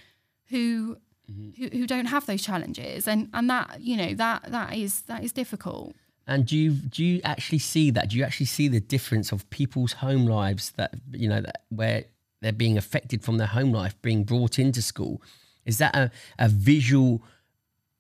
who 0.48 0.96
mm-hmm. 1.30 1.62
who, 1.62 1.78
who 1.78 1.86
don't 1.86 2.06
have 2.06 2.26
those 2.26 2.42
challenges. 2.42 3.08
And 3.08 3.28
and 3.32 3.48
that 3.50 3.80
you 3.80 3.96
know 3.96 4.14
that 4.14 4.50
that 4.50 4.76
is 4.76 5.02
that 5.02 5.24
is 5.24 5.32
difficult 5.32 5.94
And 6.30 6.46
do 6.46 6.56
you 6.56 6.70
do 6.70 7.04
you 7.04 7.20
actually 7.24 7.58
see 7.58 7.90
that? 7.90 8.10
Do 8.10 8.16
you 8.16 8.24
actually 8.24 8.46
see 8.46 8.68
the 8.68 8.80
difference 8.80 9.32
of 9.32 9.48
people's 9.50 9.94
home 9.94 10.24
lives 10.26 10.70
that 10.78 10.94
you 11.10 11.28
know 11.28 11.40
that 11.42 11.62
where 11.68 12.04
they're 12.40 12.52
being 12.64 12.78
affected 12.78 13.22
from 13.22 13.36
their 13.38 13.48
home 13.48 13.72
life 13.72 13.94
being 14.00 14.24
brought 14.24 14.58
into 14.58 14.80
school? 14.80 15.20
Is 15.66 15.76
that 15.78 15.94
a, 15.94 16.10
a 16.38 16.48
visual 16.48 17.22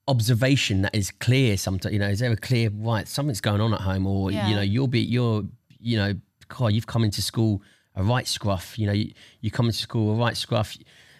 observation 0.08 0.82
that 0.82 0.94
is 0.94 1.10
clear? 1.10 1.56
Sometimes 1.56 1.92
you 1.92 1.98
know, 1.98 2.08
is 2.08 2.20
there 2.20 2.32
a 2.32 2.36
clear 2.36 2.70
right 2.70 3.06
something's 3.08 3.40
going 3.40 3.60
on 3.60 3.74
at 3.74 3.80
home, 3.80 4.06
or 4.06 4.30
Yeah. 4.30 4.48
you 4.48 4.54
know, 4.56 4.62
you'll 4.62 4.86
be 4.88 5.00
you're 5.00 5.44
you 5.78 5.96
know, 5.96 6.14
God, 6.48 6.68
you've 6.72 6.86
come 6.86 7.04
into 7.04 7.22
school 7.22 7.62
a 7.96 8.02
right 8.04 8.26
scruff. 8.28 8.78
You 8.78 8.86
know, 8.86 8.92
you, 8.92 9.12
you 9.40 9.50
come 9.50 9.66
into 9.66 9.78
school 9.78 10.12
a 10.12 10.16
right 10.16 10.36
scruff. 10.36 10.76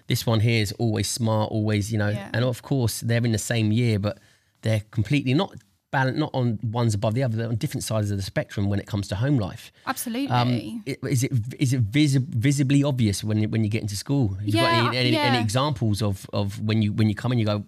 This 0.06 0.26
one 0.26 0.40
here 0.40 0.60
is 0.62 0.72
always 0.72 1.08
smart, 1.08 1.50
always 1.50 1.90
you 1.92 1.98
know, 1.98 2.08
Yeah. 2.10 2.30
and 2.32 2.44
of 2.44 2.62
course 2.62 3.00
they're 3.00 3.24
in 3.24 3.32
the 3.32 3.38
same 3.38 3.72
year, 3.72 3.98
but 3.98 4.18
they're 4.62 4.82
completely 4.90 5.34
not 5.34 5.54
balanced, 5.90 6.18
not 6.18 6.30
on 6.34 6.58
ones 6.62 6.94
above 6.94 7.14
the 7.14 7.22
other. 7.22 7.36
They're 7.36 7.48
on 7.48 7.56
different 7.56 7.84
sides 7.84 8.10
of 8.10 8.16
the 8.16 8.22
spectrum 8.22 8.68
when 8.70 8.78
it 8.78 8.86
comes 8.86 9.08
to 9.08 9.16
home 9.16 9.38
life. 9.38 9.72
absolutely 9.86 10.28
Um, 10.28 10.82
i- 10.86 10.96
is 11.08 11.24
it 11.24 11.32
is 11.58 11.72
it 11.72 11.80
visi- 11.80 12.24
visibly 12.28 12.82
obvious 12.84 13.24
when 13.24 13.38
you, 13.42 13.48
when 13.48 13.64
you 13.64 13.70
get 13.70 13.82
into 13.82 13.96
school? 13.96 14.34
Have 14.34 14.46
you 14.46 14.52
Yeah, 14.54 14.62
got 14.82 14.94
any, 14.94 14.96
any, 15.08 15.16
any 15.18 15.38
examples 15.38 16.00
of, 16.02 16.26
of 16.32 16.60
when 16.60 16.82
you 16.82 16.92
when 16.92 17.08
you 17.08 17.14
come 17.14 17.32
in, 17.32 17.38
you 17.38 17.46
go, 17.46 17.64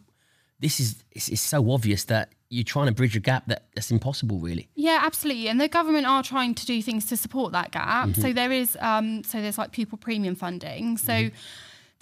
this 0.60 0.78
is 0.80 1.02
it's, 1.12 1.28
it's 1.28 1.40
so 1.42 1.70
obvious 1.70 2.04
that 2.04 2.28
you're 2.48 2.64
trying 2.64 2.86
to 2.86 2.92
bridge 2.92 3.16
a 3.16 3.20
gap 3.20 3.46
that 3.46 3.64
that's 3.74 3.90
impossible, 3.90 4.38
really. 4.38 4.68
Yeah, 4.74 5.00
absolutely. 5.02 5.48
And 5.48 5.58
the 5.60 5.68
government 5.68 6.06
are 6.06 6.22
trying 6.22 6.54
to 6.54 6.66
do 6.66 6.82
things 6.82 7.06
to 7.06 7.16
support 7.16 7.52
that 7.52 7.70
gap. 7.72 8.08
Mm-hmm. 8.10 8.20
So 8.20 8.32
there 8.34 8.52
is, 8.52 8.76
um, 8.80 9.24
so 9.24 9.40
there's 9.40 9.56
like 9.56 9.72
pupil 9.72 9.96
premium 9.98 10.34
funding. 10.34 10.98
So 10.98 11.12
Mm-hmm. 11.12 11.36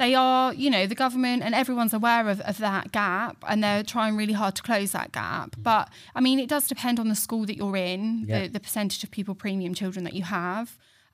They 0.03 0.15
are, 0.15 0.55
you 0.55 0.71
know, 0.75 0.85
the 0.87 0.95
government 1.05 1.43
and 1.45 1.55
everyone's 1.55 1.93
aware 2.01 2.27
of, 2.33 2.41
of 2.53 2.57
that 2.59 2.91
gap 2.91 3.37
and 3.49 3.63
they're 3.63 3.83
trying 3.95 4.17
really 4.17 4.33
hard 4.43 4.55
to 4.57 4.63
close 4.63 4.91
that 4.99 5.13
gap. 5.13 5.51
But 5.59 5.85
I 6.15 6.21
mean, 6.27 6.39
it 6.45 6.49
does 6.49 6.67
depend 6.75 6.99
on 6.99 7.09
the 7.09 7.15
school 7.27 7.45
that 7.49 7.57
you're 7.61 7.77
in, 7.77 8.25
Yeah. 8.27 8.41
the, 8.41 8.49
the 8.57 8.61
percentage 8.61 9.05
of 9.05 9.11
pupil 9.11 9.35
premium 9.35 9.75
children 9.75 10.03
that 10.07 10.15
you 10.15 10.23
have, 10.25 10.67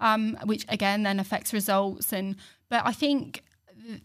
um, 0.09 0.39
which 0.45 0.65
again 0.69 1.03
then 1.03 1.19
affects 1.19 1.53
results. 1.53 2.13
And, 2.13 2.37
but 2.69 2.83
I 2.87 2.93
think 2.93 3.43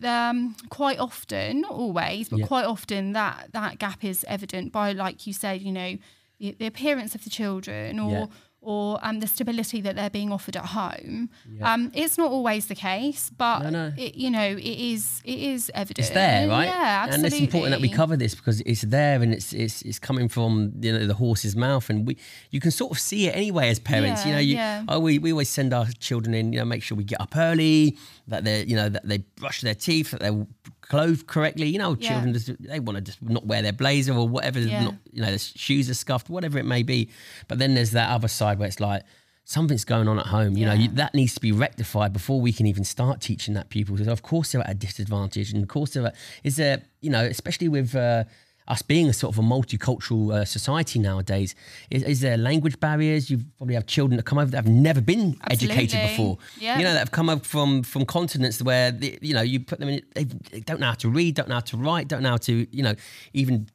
um, 0.03 0.55
quite 0.69 0.99
often, 0.99 1.61
not 1.61 1.71
always, 1.71 2.29
but 2.29 2.39
Yeah. 2.39 2.47
quite 2.47 2.65
often 2.65 3.13
that 3.13 3.49
that 3.53 3.77
gap 3.77 4.03
is 4.03 4.25
evident 4.27 4.71
by, 4.71 4.93
like 4.93 5.27
you 5.27 5.33
said, 5.33 5.61
you 5.61 5.71
know, 5.71 5.97
the, 6.39 6.55
the 6.57 6.65
appearance 6.65 7.13
of 7.13 7.23
the 7.23 7.29
children 7.29 7.99
or 7.99 8.11
Yeah. 8.11 8.25
Or 8.61 8.99
um, 9.01 9.19
the 9.19 9.27
stability 9.27 9.81
that 9.81 9.95
they're 9.95 10.09
being 10.09 10.31
offered 10.31 10.55
at 10.55 10.67
home. 10.67 11.29
Yeah. 11.51 11.73
Um, 11.73 11.91
it's 11.95 12.17
not 12.17 12.31
always 12.31 12.67
the 12.67 12.75
case, 12.75 13.31
but 13.35 13.63
No, 13.63 13.69
no. 13.69 13.93
It, 13.97 14.15
you 14.15 14.29
know, 14.29 14.45
it 14.45 14.63
is 14.63 15.21
it 15.25 15.39
is 15.39 15.71
evident. 15.73 16.05
It's 16.05 16.13
there, 16.13 16.47
right? 16.47 16.65
Yeah, 16.65 17.03
absolutely. 17.05 17.25
And 17.25 17.33
it's 17.33 17.41
important 17.41 17.71
that 17.71 17.81
we 17.81 17.89
cover 17.89 18.15
this 18.15 18.35
because 18.35 18.61
it's 18.61 18.81
there 18.81 19.21
and 19.21 19.33
it's 19.33 19.51
it's 19.51 19.81
it's 19.81 19.97
coming 19.97 20.29
from 20.29 20.73
you 20.79 20.93
know 20.93 21.07
the 21.07 21.15
horse's 21.15 21.55
mouth, 21.55 21.89
and 21.89 22.05
we 22.05 22.17
you 22.51 22.59
can 22.59 22.71
sort 22.71 22.91
of 22.91 22.99
see 22.99 23.27
it 23.27 23.35
anyway 23.35 23.69
as 23.69 23.79
parents. 23.79 24.25
you 24.25 24.31
know, 24.31 24.39
you, 24.39 24.55
yeah. 24.55 24.83
oh, 24.87 24.99
we 24.99 25.17
we 25.17 25.31
always 25.31 25.49
send 25.49 25.73
our 25.73 25.87
children 25.99 26.35
in. 26.35 26.53
You 26.53 26.59
know, 26.59 26.65
make 26.65 26.83
sure 26.83 26.95
we 26.95 27.03
get 27.03 27.19
up 27.19 27.35
early, 27.35 27.97
that 28.27 28.43
they 28.43 28.63
you 28.65 28.75
know 28.75 28.89
that 28.89 29.07
they 29.07 29.19
brush 29.37 29.61
their 29.61 29.75
teeth, 29.75 30.11
that 30.11 30.19
they're 30.19 30.45
clothed 30.91 31.25
correctly. 31.27 31.67
You 31.73 31.79
know, 31.83 31.95
Yeah. 31.99 32.09
children 32.09 32.33
just 32.33 32.49
they 32.71 32.79
want 32.79 32.95
to 32.97 33.01
just 33.09 33.21
not 33.21 33.45
wear 33.51 33.61
their 33.61 33.73
blazer 33.83 34.13
or 34.13 34.27
whatever. 34.35 34.59
Yeah. 34.59 34.83
Not, 34.85 34.95
you 35.15 35.21
know, 35.21 35.29
their 35.35 35.39
shoes 35.65 35.89
are 35.89 35.93
scuffed, 36.03 36.29
whatever 36.29 36.57
it 36.59 36.65
may 36.65 36.83
be. 36.83 37.09
But 37.47 37.57
then 37.59 37.73
there's 37.75 37.91
that 37.91 38.09
other 38.11 38.27
side 38.27 38.59
where 38.59 38.67
it's 38.67 38.79
like. 38.91 39.03
Something's 39.43 39.83
going 39.85 40.07
on 40.07 40.17
at 40.19 40.27
home, 40.27 40.55
you 40.55 40.65
know. 40.67 40.73
You, 40.81 40.87
that 41.01 41.13
needs 41.13 41.33
to 41.33 41.41
be 41.41 41.51
rectified 41.51 42.13
before 42.13 42.39
we 42.39 42.53
can 42.53 42.67
even 42.67 42.83
start 42.85 43.19
teaching 43.21 43.55
that 43.55 43.67
pupil. 43.69 43.97
So 43.97 44.11
of 44.11 44.21
course 44.21 44.51
they're 44.51 44.61
at 44.61 44.69
a 44.69 44.75
disadvantage, 44.75 45.51
and 45.51 45.63
of 45.63 45.67
course 45.67 45.89
they're 45.93 46.05
at, 46.05 46.15
is 46.43 46.55
there, 46.55 46.77
you 47.01 47.09
know, 47.09 47.23
especially 47.25 47.67
with 47.67 47.93
uh, 47.95 48.23
us 48.67 48.81
being 48.81 49.09
a 49.09 49.13
sort 49.13 49.35
of 49.35 49.39
a 49.39 49.47
multicultural 49.47 50.33
uh, 50.33 50.45
society 50.45 50.99
nowadays. 50.99 51.55
Is, 51.89 52.03
is 52.03 52.21
there 52.21 52.37
language 52.37 52.79
barriers? 52.79 53.29
You 53.29 53.41
probably 53.57 53.75
have 53.75 53.85
children 53.85 54.17
that 54.17 54.23
come 54.23 54.37
over 54.37 54.51
that 54.51 54.57
have 54.57 54.67
never 54.67 55.01
been 55.01 55.37
educated 55.49 56.01
before. 56.01 56.37
Yeah. 56.59 56.77
You 56.77 56.83
know, 56.83 56.93
that 56.93 56.99
have 56.99 57.11
come 57.11 57.29
up 57.29 57.45
from 57.45 57.83
from 57.83 58.05
continents 58.05 58.61
where 58.61 58.91
the, 58.91 59.17
you 59.21 59.33
know 59.33 59.41
you 59.41 59.59
put 59.59 59.79
them 59.79 59.89
in, 59.89 60.01
they, 60.13 60.23
they 60.23 60.59
don't 60.59 60.79
know 60.79 60.87
how 60.87 60.93
to 60.93 61.09
read, 61.09 61.35
don't 61.35 61.49
know 61.49 61.55
how 61.55 61.61
to 61.61 61.77
write, 61.77 62.07
don't 62.07 62.23
know 62.23 62.31
how 62.31 62.37
to 62.37 62.67
you 62.71 62.83
know 62.83 62.95
even 63.33 63.67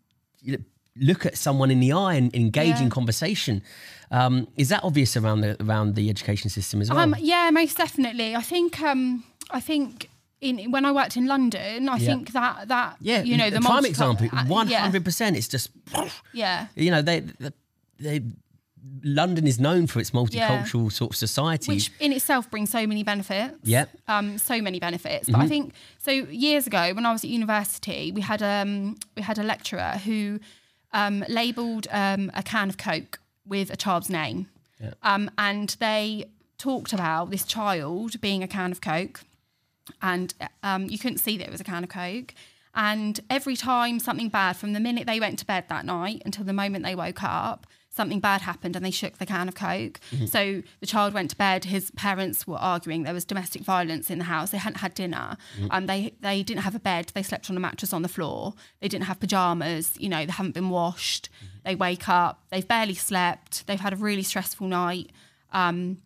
look 0.99 1.27
at 1.27 1.37
someone 1.37 1.70
in 1.70 1.81
the 1.81 1.92
eye 1.92 2.14
and 2.14 2.35
engage 2.35 2.81
in 2.81 2.90
conversation. 2.90 3.62
Um, 4.11 4.49
is 4.57 4.68
that 4.68 4.83
obvious 4.85 5.16
around 5.16 5.40
the 5.40 5.62
around 5.62 5.94
the 5.94 6.09
education 6.09 6.49
system 6.51 6.81
as 6.81 6.90
well? 6.90 6.99
Um, 6.99 7.14
yeah, 7.18 7.51
most 7.51 7.77
definitely. 7.77 8.35
I 8.35 8.42
think 8.42 8.81
um, 8.81 9.25
I 9.51 9.61
think 9.61 10.09
in 10.40 10.70
when 10.70 10.85
I 10.85 10.92
worked 10.92 11.16
in 11.16 11.27
London, 11.27 11.88
I 11.88 11.96
Yeah. 11.96 12.07
think 12.07 12.33
that 12.33 12.68
that 12.68 12.96
yeah, 13.01 13.22
you 13.22 13.37
know 13.37 13.51
the 13.51 13.61
prime 13.61 13.72
multi- 13.75 13.88
example, 13.88 14.29
uh, 14.33 14.44
one 14.46 14.68
yeah, 14.68 14.81
hundred 14.81 15.05
percent. 15.05 15.37
It's 15.37 15.49
just 15.49 15.70
Yeah. 16.33 16.66
you 16.75 16.90
know 16.90 17.03
they, 17.03 17.20
they, 17.20 17.51
they 17.99 18.20
London 19.03 19.46
is 19.46 19.59
known 19.59 19.87
for 19.87 19.99
its 20.01 20.11
multicultural 20.12 20.92
sort 20.92 21.11
of 21.12 21.16
society. 21.16 21.72
which 21.72 21.90
in 21.99 22.12
itself 22.12 22.51
brings 22.51 22.70
so 22.70 22.87
many 22.87 23.03
benefits. 23.03 23.57
Yeah. 23.64 23.87
Um, 24.09 24.38
so 24.38 24.61
many 24.62 24.79
benefits. 24.79 25.29
But 25.29 25.40
I 25.40 25.49
think 25.49 25.75
so. 25.99 26.11
Years 26.11 26.66
ago, 26.66 26.92
when 26.94 27.05
I 27.07 27.12
was 27.12 27.25
at 27.25 27.31
university, 27.31 28.12
we 28.12 28.20
had 28.20 28.42
um 28.42 28.96
we 29.16 29.22
had 29.22 29.38
a 29.38 29.42
lecturer 29.42 30.01
who 30.05 30.38
um, 30.92 31.25
labelled 31.29 31.88
um, 31.90 32.31
a 32.35 32.42
can 32.42 32.68
of 32.68 32.79
Coke 32.79 33.18
with 33.44 33.70
a 33.70 33.77
child's 33.77 34.09
name, 34.09 34.46
um, 35.03 35.31
and 35.37 35.77
they 35.81 36.25
talked 36.59 36.92
about 36.92 37.31
this 37.31 37.44
child 37.44 38.20
being 38.20 38.42
a 38.42 38.49
can 38.49 38.70
of 38.72 38.81
Coke, 38.81 39.20
and 40.03 40.35
um, 40.62 40.87
you 40.87 40.99
couldn't 40.99 41.18
see 41.18 41.37
that 41.38 41.46
it 41.46 41.51
was 41.51 41.61
a 41.61 41.64
can 41.64 41.85
of 41.85 41.90
Coke. 41.90 42.35
And 42.75 43.18
every 43.31 43.57
time 43.57 43.99
something 43.99 44.29
bad, 44.29 44.57
from 44.57 44.75
the 44.75 44.81
minute 44.81 45.07
they 45.07 45.18
went 45.18 45.38
to 45.38 45.46
bed 45.46 45.64
that 45.68 45.87
night 45.87 46.22
until 46.27 46.44
the 46.44 46.53
moment 46.53 46.85
they 46.85 46.94
woke 46.94 47.22
up, 47.22 47.66
something 47.88 48.20
bad 48.20 48.42
happened 48.42 48.77
and 48.77 48.85
they 48.85 48.90
shook 48.90 49.16
the 49.16 49.25
can 49.25 49.49
of 49.49 49.55
Coke. 49.55 49.99
So 50.27 50.62
the 50.81 50.87
child 50.87 51.14
went 51.14 51.31
to 51.31 51.37
bed, 51.37 51.64
his 51.64 51.90
parents 51.92 52.46
were 52.46 52.59
arguing, 52.59 53.05
there 53.05 53.14
was 53.14 53.25
domestic 53.25 53.62
violence 53.62 54.11
in 54.11 54.18
the 54.18 54.25
house, 54.25 54.51
they 54.51 54.59
hadn't 54.59 54.81
had 54.81 54.92
dinner, 54.92 55.38
um, 55.70 55.87
they, 55.87 56.12
they 56.20 56.42
didn't 56.42 56.61
have 56.61 56.75
a 56.75 56.79
bed, 56.79 57.11
they 57.14 57.22
slept 57.22 57.49
on 57.49 57.57
a 57.57 57.61
mattress 57.61 57.94
on 57.94 58.03
the 58.03 58.09
floor, 58.09 58.53
they 58.81 58.88
didn't 58.88 59.07
have 59.07 59.18
pajamas, 59.18 59.94
you 59.99 60.11
know, 60.11 60.27
they 60.27 60.33
haven't 60.33 60.53
been 60.53 60.68
washed, 60.68 61.31
they 61.64 61.75
wake 61.75 62.07
up, 62.07 62.42
they've 62.51 62.68
barely 62.68 62.94
slept, 62.94 63.66
they've 63.66 63.81
had 63.81 63.94
a 63.94 63.96
really 63.96 64.22
stressful 64.22 64.68
night. 64.68 65.11
Um, 65.53 66.03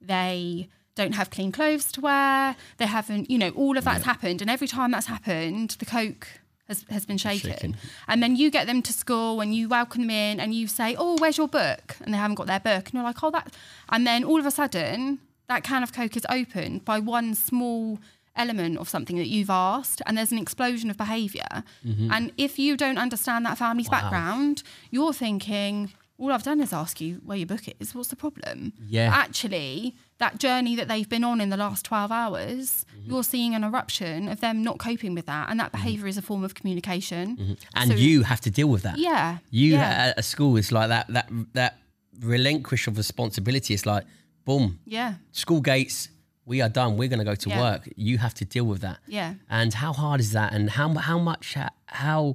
they 0.00 0.68
don't 0.94 1.14
have 1.14 1.30
clean 1.30 1.52
clothes 1.52 1.90
to 1.92 2.00
wear. 2.00 2.56
They 2.78 2.86
haven't, 2.86 3.30
you 3.30 3.38
know, 3.38 3.50
all 3.50 3.78
of 3.78 3.84
that's 3.84 4.04
happened. 4.04 4.40
And 4.42 4.50
every 4.50 4.68
time 4.68 4.90
that's 4.90 5.06
happened, 5.06 5.70
the 5.78 5.86
Coke 5.86 6.28
has, 6.68 6.84
has 6.90 7.06
been 7.06 7.16
shaken. 7.18 7.50
Shaken. 7.52 7.76
And 8.08 8.22
then 8.22 8.36
you 8.36 8.50
get 8.50 8.66
them 8.66 8.82
to 8.82 8.92
school 8.92 9.40
and 9.40 9.54
you 9.54 9.68
welcome 9.68 10.02
them 10.02 10.10
in 10.10 10.38
and 10.40 10.54
you 10.54 10.66
say, 10.66 10.94
Oh, 10.98 11.16
where's 11.18 11.38
your 11.38 11.48
book? 11.48 11.96
And 12.02 12.12
they 12.12 12.18
haven't 12.18 12.34
got 12.36 12.46
their 12.46 12.60
book. 12.60 12.84
And 12.86 12.94
you're 12.94 13.02
like, 13.04 13.22
Oh, 13.22 13.30
that. 13.30 13.54
And 13.90 14.06
then 14.06 14.22
all 14.24 14.38
of 14.38 14.46
a 14.46 14.50
sudden, 14.50 15.18
that 15.48 15.64
can 15.64 15.82
of 15.82 15.92
Coke 15.92 16.16
is 16.16 16.26
opened 16.28 16.84
by 16.84 16.98
one 16.98 17.34
small 17.34 17.98
element 18.34 18.78
of 18.78 18.88
something 18.88 19.16
that 19.16 19.28
you've 19.28 19.50
asked 19.50 20.00
and 20.06 20.16
there's 20.16 20.32
an 20.32 20.38
explosion 20.38 20.88
of 20.88 20.96
behavior 20.96 21.62
Mm-hmm. 21.86 22.10
and 22.10 22.32
if 22.38 22.58
you 22.58 22.78
don't 22.78 22.96
understand 22.96 23.44
that 23.44 23.58
family's 23.58 23.90
background 23.90 24.62
you're 24.90 25.12
thinking 25.12 25.92
all 26.18 26.30
I've 26.32 26.42
done 26.44 26.60
is 26.60 26.72
ask 26.72 27.00
you 27.00 27.20
where 27.24 27.36
your 27.36 27.46
book 27.46 27.62
is 27.80 27.94
what's 27.94 28.08
the 28.10 28.16
problem 28.16 28.72
Yeah. 28.86 29.10
actually 29.12 29.94
that 30.18 30.38
journey 30.38 30.76
that 30.76 30.86
they've 30.88 31.08
been 31.08 31.24
on 31.24 31.40
in 31.40 31.48
the 31.50 31.56
last 31.56 31.84
12 31.84 32.12
hours 32.12 32.84
Mm-hmm. 32.96 33.10
you're 33.10 33.24
seeing 33.24 33.54
an 33.54 33.64
eruption 33.64 34.28
of 34.28 34.40
them 34.40 34.62
not 34.62 34.78
coping 34.78 35.14
with 35.14 35.26
that 35.26 35.50
and 35.50 35.58
that 35.58 35.72
behavior 35.72 36.06
is 36.06 36.16
a 36.16 36.22
form 36.22 36.44
of 36.44 36.54
communication 36.54 37.56
and 37.74 37.90
So- 37.90 37.96
you 37.96 38.22
have 38.22 38.40
to 38.42 38.50
deal 38.50 38.68
with 38.68 38.82
that. 38.82 38.98
yeah 38.98 39.38
You 39.50 39.72
yeah 39.72 40.08
at 40.10 40.18
a 40.18 40.22
school 40.22 40.56
is 40.56 40.70
like 40.70 40.88
that 40.88 41.06
that 41.08 41.28
that 41.54 41.78
relinquish 42.20 42.86
of 42.86 42.96
responsibility. 42.96 43.74
It's 43.74 43.86
like 43.86 44.04
boom, 44.44 44.78
yeah 44.84 45.14
school 45.32 45.60
gates. 45.60 46.08
We 46.44 46.60
are 46.60 46.68
done. 46.68 46.96
We're 46.96 47.08
going 47.08 47.20
to 47.20 47.24
go 47.24 47.36
to 47.36 47.48
Yeah. 47.48 47.60
work. 47.60 47.88
You 47.96 48.18
have 48.18 48.34
to 48.34 48.44
deal 48.44 48.64
with 48.64 48.80
that. 48.80 48.98
Yeah. 49.06 49.34
And 49.48 49.72
how 49.74 49.92
hard 49.92 50.20
is 50.20 50.32
that? 50.32 50.52
And 50.52 50.70
how 50.70 50.88
how 50.94 51.18
much 51.18 51.56
how 51.86 52.34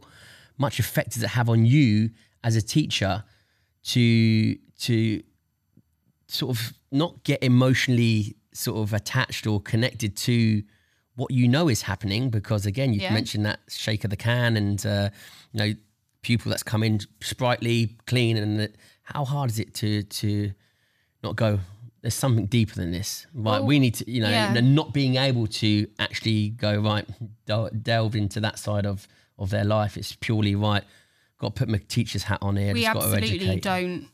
much 0.57 0.79
effect 0.79 1.13
does 1.13 1.23
it 1.23 1.29
have 1.31 1.49
on 1.49 1.65
you 1.65 2.09
as 2.43 2.55
a 2.55 2.61
teacher 2.61 3.23
to 3.93 4.55
to 4.79 5.21
sort 6.27 6.55
of 6.57 6.73
not 6.91 7.23
get 7.23 7.41
emotionally 7.43 8.35
sort 8.53 8.77
of 8.77 8.93
attached 8.93 9.47
or 9.47 9.61
connected 9.61 10.15
to 10.17 10.63
what 11.15 11.31
you 11.31 11.47
know 11.47 11.67
is 11.69 11.81
happening 11.83 12.29
because 12.29 12.65
again 12.65 12.93
you've 12.93 13.03
Yeah. 13.03 13.13
mentioned 13.13 13.45
that 13.45 13.59
shake 13.69 14.03
of 14.03 14.09
the 14.09 14.17
can 14.17 14.57
and 14.57 14.85
uh, 14.85 15.09
you 15.51 15.57
know 15.59 15.73
pupil 16.21 16.49
that's 16.49 16.63
come 16.63 16.83
in 16.83 16.99
sprightly 17.21 17.95
clean 18.05 18.35
and 18.37 18.59
it- 18.61 18.75
how 19.03 19.23
hard 19.23 19.49
is 19.49 19.59
it 19.59 19.73
to 19.75 20.03
to 20.03 20.51
not 21.23 21.35
go 21.35 21.59
there's 22.01 22.13
something 22.13 22.45
deeper 22.45 22.75
than 22.75 22.91
this. 22.91 23.25
Right, 23.33 23.61
we 23.61 23.79
need 23.79 23.95
to, 23.95 24.09
you 24.09 24.21
know, 24.21 24.29
yeah. 24.29 24.53
not 24.61 24.93
being 24.93 25.15
able 25.15 25.47
to 25.47 25.87
actually 25.97 26.49
go 26.49 26.79
right, 26.79 27.05
del- 27.47 27.71
delve 27.71 28.15
into 28.15 28.39
that 28.41 28.59
side 28.59 28.85
of 28.85 29.07
of 29.39 29.49
their 29.49 29.65
life. 29.65 29.97
It's 29.97 30.13
purely 30.15 30.53
right. 30.55 30.83
Got 31.39 31.55
to 31.55 31.59
put 31.59 31.69
my 31.69 31.79
teacher's 31.87 32.23
hat 32.23 32.39
on 32.41 32.55
here. 32.55 32.73
we 32.73 32.81
just 32.81 32.93
got 32.93 33.01
to 33.01 33.07
absolutely 33.15 33.59
don't 33.59 34.07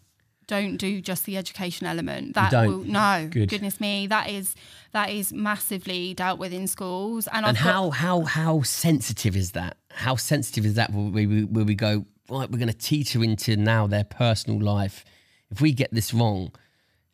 don't 0.45 0.75
do 0.75 0.99
just 0.99 1.25
the 1.25 1.37
education 1.37 1.87
element 1.87 2.35
that 2.35 2.51
don't? 2.51 2.67
will 2.67 2.83
no 2.83 3.29
Good. 3.31 3.47
goodness 3.47 3.79
me 3.79 4.07
that 4.07 4.29
is 4.29 4.55
that 4.91 5.09
is 5.09 5.31
massively 5.31 6.13
dealt 6.13 6.37
with 6.37 6.51
in 6.51 6.67
schools 6.67 7.27
and, 7.27 7.45
And 7.45 7.57
I've 7.57 7.63
got- 7.63 7.71
how 7.73 7.89
how 7.91 8.21
how 8.23 8.61
sensitive 8.63 9.37
is 9.37 9.51
that? 9.53 9.77
How 9.91 10.15
sensitive 10.17 10.65
is 10.65 10.73
that? 10.73 10.91
Where 10.91 11.09
we 11.11 11.45
where 11.45 11.63
we 11.65 11.75
go 11.75 12.05
right? 12.29 12.49
We're 12.51 12.57
going 12.59 12.67
to 12.67 12.73
teeter 12.77 13.23
into 13.23 13.55
now 13.55 13.87
their 13.87 14.03
personal 14.03 14.59
life. 14.59 15.05
If 15.49 15.61
we 15.61 15.71
get 15.71 15.93
this 15.93 16.13
wrong, 16.13 16.51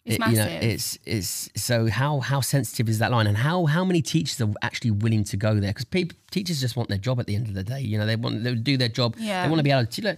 It's 0.10 0.28
you 0.28 0.36
know, 0.38 0.48
it's 0.48 0.98
it's 1.06 1.50
so 1.56 1.88
how 1.88 2.20
how 2.20 2.42
sensitive 2.42 2.90
is 2.90 2.98
that 3.00 3.12
line, 3.12 3.28
and 3.28 3.38
how 3.38 3.66
how 3.68 3.86
many 3.86 4.02
teachers 4.02 4.42
are 4.42 4.52
actually 4.64 4.92
willing 4.92 5.24
to 5.26 5.38
go 5.38 5.60
there? 5.60 5.70
Because 5.70 5.86
people 5.86 6.18
teachers 6.32 6.60
just 6.60 6.76
want 6.76 6.90
their 6.90 6.98
job 6.98 7.20
at 7.20 7.28
the 7.28 7.36
end 7.36 7.48
of 7.48 7.54
the 7.54 7.64
day. 7.64 7.80
You 7.82 8.00
know, 8.00 8.08
they 8.08 8.16
want 8.16 8.44
they 8.44 8.56
do 8.56 8.76
their 8.76 8.90
job. 8.90 9.16
Yeah. 9.20 9.44
They 9.44 9.50
want 9.50 9.60
to 9.60 9.64
be 9.64 9.72
able 9.72 9.86
to. 9.86 10.02
Look, 10.02 10.18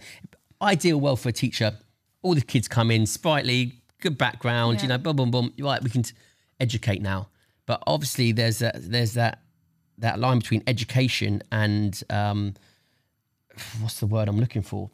ideal 0.62 1.00
well 1.00 1.18
for 1.18 1.30
a 1.30 1.34
teacher. 1.34 1.74
All 2.22 2.36
the 2.36 2.42
kids 2.42 2.68
come 2.68 2.90
in 2.90 3.06
sprightly, 3.06 3.82
good 4.00 4.18
background. 4.18 4.78
Yeah. 4.78 4.84
You 4.84 4.88
know, 4.90 4.98
boom, 4.98 5.16
boom, 5.18 5.32
boom. 5.32 5.54
Right, 5.60 5.84
we 5.84 5.90
can 5.90 6.04
t- 6.04 6.14
educate 6.60 7.02
now. 7.02 7.28
But 7.66 7.84
obviously, 7.86 8.32
there's 8.32 8.60
that 8.60 8.76
there's 8.80 9.14
that 9.16 9.42
that 9.98 10.20
line 10.20 10.40
between 10.40 10.64
education 10.68 11.44
and 11.52 12.02
um, 12.10 12.54
what's 13.80 14.00
the 14.00 14.08
word 14.08 14.30
I'm 14.30 14.40
looking 14.40 14.62
for? 14.62 14.90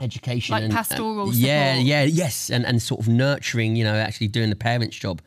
Education, 0.00 0.52
Like 0.54 0.64
and, 0.64 0.72
pastoral 0.72 1.28
and- 1.28 1.34
yeah, 1.34 1.76
yeah, 1.76 2.02
yes, 2.04 2.50
and 2.50 2.64
and 2.66 2.80
sort 2.82 3.00
of 3.00 3.08
nurturing. 3.08 3.76
You 3.76 3.84
know, 3.84 3.94
actually 3.94 4.28
doing 4.28 4.50
the 4.50 4.56
parents' 4.56 4.96
job. 4.96 5.20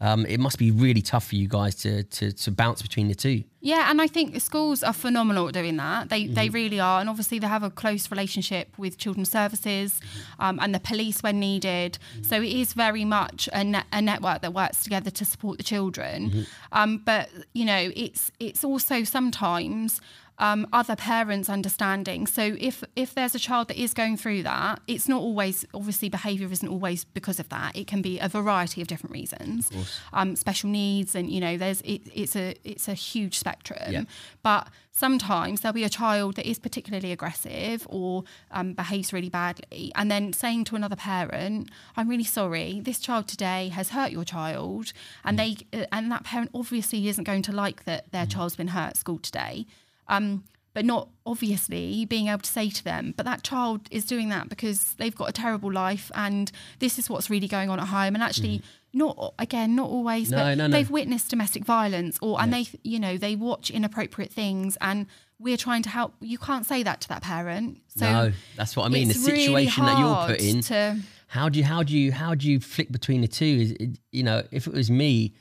Um, 0.00 0.24
it 0.26 0.38
must 0.38 0.58
be 0.58 0.70
really 0.70 1.02
tough 1.02 1.26
for 1.26 1.34
you 1.34 1.48
guys 1.48 1.74
to 1.76 2.04
to 2.04 2.30
to 2.30 2.50
bounce 2.52 2.82
between 2.82 3.08
the 3.08 3.16
two. 3.16 3.42
Yeah, 3.60 3.90
and 3.90 4.00
I 4.00 4.06
think 4.06 4.40
schools 4.40 4.84
are 4.84 4.92
phenomenal 4.92 5.48
at 5.48 5.54
doing 5.54 5.76
that. 5.78 6.08
They 6.08 6.22
Mm-hmm. 6.24 6.34
they 6.34 6.48
really 6.50 6.78
are, 6.78 7.00
and 7.00 7.08
obviously 7.10 7.40
they 7.40 7.48
have 7.48 7.64
a 7.64 7.70
close 7.70 8.08
relationship 8.08 8.68
with 8.78 8.96
children's 8.96 9.30
services 9.30 10.00
um, 10.38 10.60
and 10.60 10.72
the 10.72 10.78
police 10.78 11.20
when 11.24 11.40
needed. 11.40 11.98
Mm-hmm. 11.98 12.22
So 12.30 12.36
it 12.42 12.52
is 12.52 12.74
very 12.74 13.04
much 13.04 13.48
a, 13.52 13.64
net, 13.64 13.86
a 13.92 14.00
network 14.00 14.42
that 14.42 14.52
works 14.54 14.84
together 14.84 15.10
to 15.10 15.24
support 15.24 15.56
the 15.58 15.64
children. 15.64 16.30
Mm-hmm. 16.30 16.42
Um, 16.78 16.98
but 17.04 17.28
you 17.52 17.64
know, 17.64 17.90
it's 17.96 18.30
it's 18.38 18.62
also 18.62 19.02
sometimes. 19.02 20.00
Um, 20.40 20.68
other 20.72 20.94
parents 20.94 21.48
understanding. 21.48 22.26
So 22.26 22.56
if 22.60 22.84
if 22.94 23.14
there's 23.14 23.34
a 23.34 23.38
child 23.38 23.68
that 23.68 23.76
is 23.76 23.92
going 23.92 24.16
through 24.16 24.44
that, 24.44 24.80
it's 24.86 25.08
not 25.08 25.20
always 25.20 25.64
obviously 25.74 26.08
behaviour 26.08 26.50
isn't 26.50 26.68
always 26.68 27.04
because 27.04 27.40
of 27.40 27.48
that. 27.48 27.76
It 27.76 27.86
can 27.86 28.02
be 28.02 28.18
a 28.20 28.28
variety 28.28 28.80
of 28.80 28.88
different 28.88 29.12
reasons. 29.12 29.70
Um, 30.12 30.36
special 30.36 30.70
needs, 30.70 31.14
and 31.14 31.28
you 31.30 31.40
know, 31.40 31.56
there's 31.56 31.80
it, 31.80 32.02
it's 32.14 32.36
a 32.36 32.54
it's 32.64 32.88
a 32.88 32.94
huge 32.94 33.38
spectrum. 33.38 33.90
Yeah. 33.92 34.02
But 34.42 34.68
sometimes 34.92 35.60
there'll 35.60 35.74
be 35.74 35.84
a 35.84 35.88
child 35.88 36.36
that 36.36 36.48
is 36.48 36.58
particularly 36.58 37.12
aggressive 37.12 37.86
or 37.90 38.24
um, 38.50 38.74
behaves 38.74 39.12
really 39.12 39.28
badly, 39.28 39.92
and 39.94 40.10
then 40.10 40.32
saying 40.32 40.64
to 40.64 40.76
another 40.76 40.96
parent, 40.96 41.70
"I'm 41.96 42.08
really 42.08 42.24
sorry. 42.24 42.80
This 42.80 43.00
child 43.00 43.28
today 43.28 43.68
has 43.68 43.90
hurt 43.90 44.12
your 44.12 44.24
child," 44.24 44.92
and 45.24 45.38
they 45.38 45.56
uh, 45.72 45.86
and 45.90 46.12
that 46.12 46.24
parent 46.24 46.50
obviously 46.54 47.08
isn't 47.08 47.24
going 47.24 47.42
to 47.42 47.52
like 47.52 47.84
that 47.84 48.12
their 48.12 48.26
child's 48.26 48.56
been 48.56 48.68
hurt 48.68 48.90
at 48.90 48.96
school 48.96 49.18
today. 49.18 49.66
Um, 50.08 50.44
but 50.74 50.84
not 50.84 51.08
obviously 51.26 52.04
being 52.04 52.28
able 52.28 52.38
to 52.40 52.50
say 52.50 52.70
to 52.70 52.84
them, 52.84 53.12
but 53.16 53.26
that 53.26 53.42
child 53.42 53.88
is 53.90 54.04
doing 54.04 54.28
that 54.28 54.48
because 54.48 54.94
they've 54.94 55.14
got 55.16 55.28
a 55.28 55.32
terrible 55.32 55.72
life 55.72 56.10
and 56.14 56.52
this 56.78 56.98
is 57.00 57.10
what's 57.10 57.28
really 57.28 57.48
going 57.48 57.68
on 57.68 57.80
at 57.80 57.88
home. 57.88 58.14
And 58.14 58.22
actually, 58.22 58.62
not 58.92 59.34
again, 59.40 59.74
not 59.74 59.88
always, 59.90 60.28
Mm. 60.28 60.32
No, 60.32 60.36
but 60.36 60.54
no, 60.58 60.66
no. 60.68 60.72
they've 60.76 60.90
witnessed 60.90 61.30
domestic 61.30 61.64
violence 61.64 62.16
or 62.22 62.40
and 62.40 62.52
they, 62.52 62.66
you 62.84 63.00
know, 63.00 63.16
they 63.16 63.34
watch 63.34 63.70
inappropriate 63.70 64.30
things 64.30 64.76
and 64.80 65.06
we're 65.40 65.56
trying 65.56 65.82
to 65.82 65.88
help. 65.88 66.14
You 66.20 66.38
can't 66.38 66.64
say 66.66 66.82
that 66.84 67.00
to 67.00 67.08
that 67.08 67.22
parent. 67.22 67.78
So 67.88 68.04
no, 68.10 68.32
that's 68.56 68.76
what 68.76 68.84
I 68.84 68.88
mean. 68.88 69.08
The 69.08 69.14
it's 69.14 69.26
really 69.26 69.46
situation 69.66 69.84
that 69.84 69.98
you're 69.98 70.26
put 70.36 70.40
in. 70.40 70.60
to- 70.62 70.96
how 71.28 71.48
do 71.48 71.58
you 71.58 71.64
how 71.64 71.82
do 71.82 71.96
you 71.96 72.12
how 72.12 72.34
do 72.34 72.48
you 72.48 72.60
flick 72.60 72.92
between 72.92 73.20
the 73.22 73.28
two? 73.28 73.44
Is 73.80 73.98
you 74.12 74.22
know, 74.22 74.44
if 74.52 74.66
it 74.66 74.72
was 74.72 74.90
me, 74.90 75.34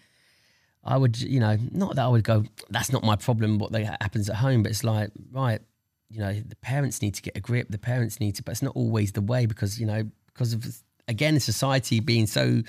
I 0.87 0.97
would 0.97 1.19
you 1.19 1.39
know 1.39 1.57
not 1.71 1.95
that 1.95 2.05
I 2.05 2.07
would 2.07 2.23
go. 2.23 2.45
That's 2.69 2.91
not 2.91 3.03
my 3.03 3.15
problem. 3.15 3.59
What 3.59 3.71
that 3.73 4.01
happens 4.01 4.29
at 4.29 4.37
home, 4.37 4.63
but 4.63 4.71
it's 4.71 4.83
like 4.83 5.11
right. 5.31 5.61
You 6.09 6.19
know, 6.19 6.33
the 6.33 6.55
parents 6.55 7.01
need 7.01 7.15
to 7.15 7.21
get 7.21 7.35
a 7.35 7.41
grip. 7.41 7.67
The 7.69 7.77
parents 7.77 8.21
need 8.21 8.35
to, 8.35 8.43
but 8.43 8.53
it's 8.53 8.61
not 8.61 8.75
always 8.75 9.11
the 9.11 9.21
way 9.21 9.45
because 9.45 9.79
you 9.79 9.85
know 9.85 10.09
because 10.27 10.53
of 10.53 10.65
again 11.07 11.39
society 11.39 11.99
being 11.99 12.27
so 12.27 12.63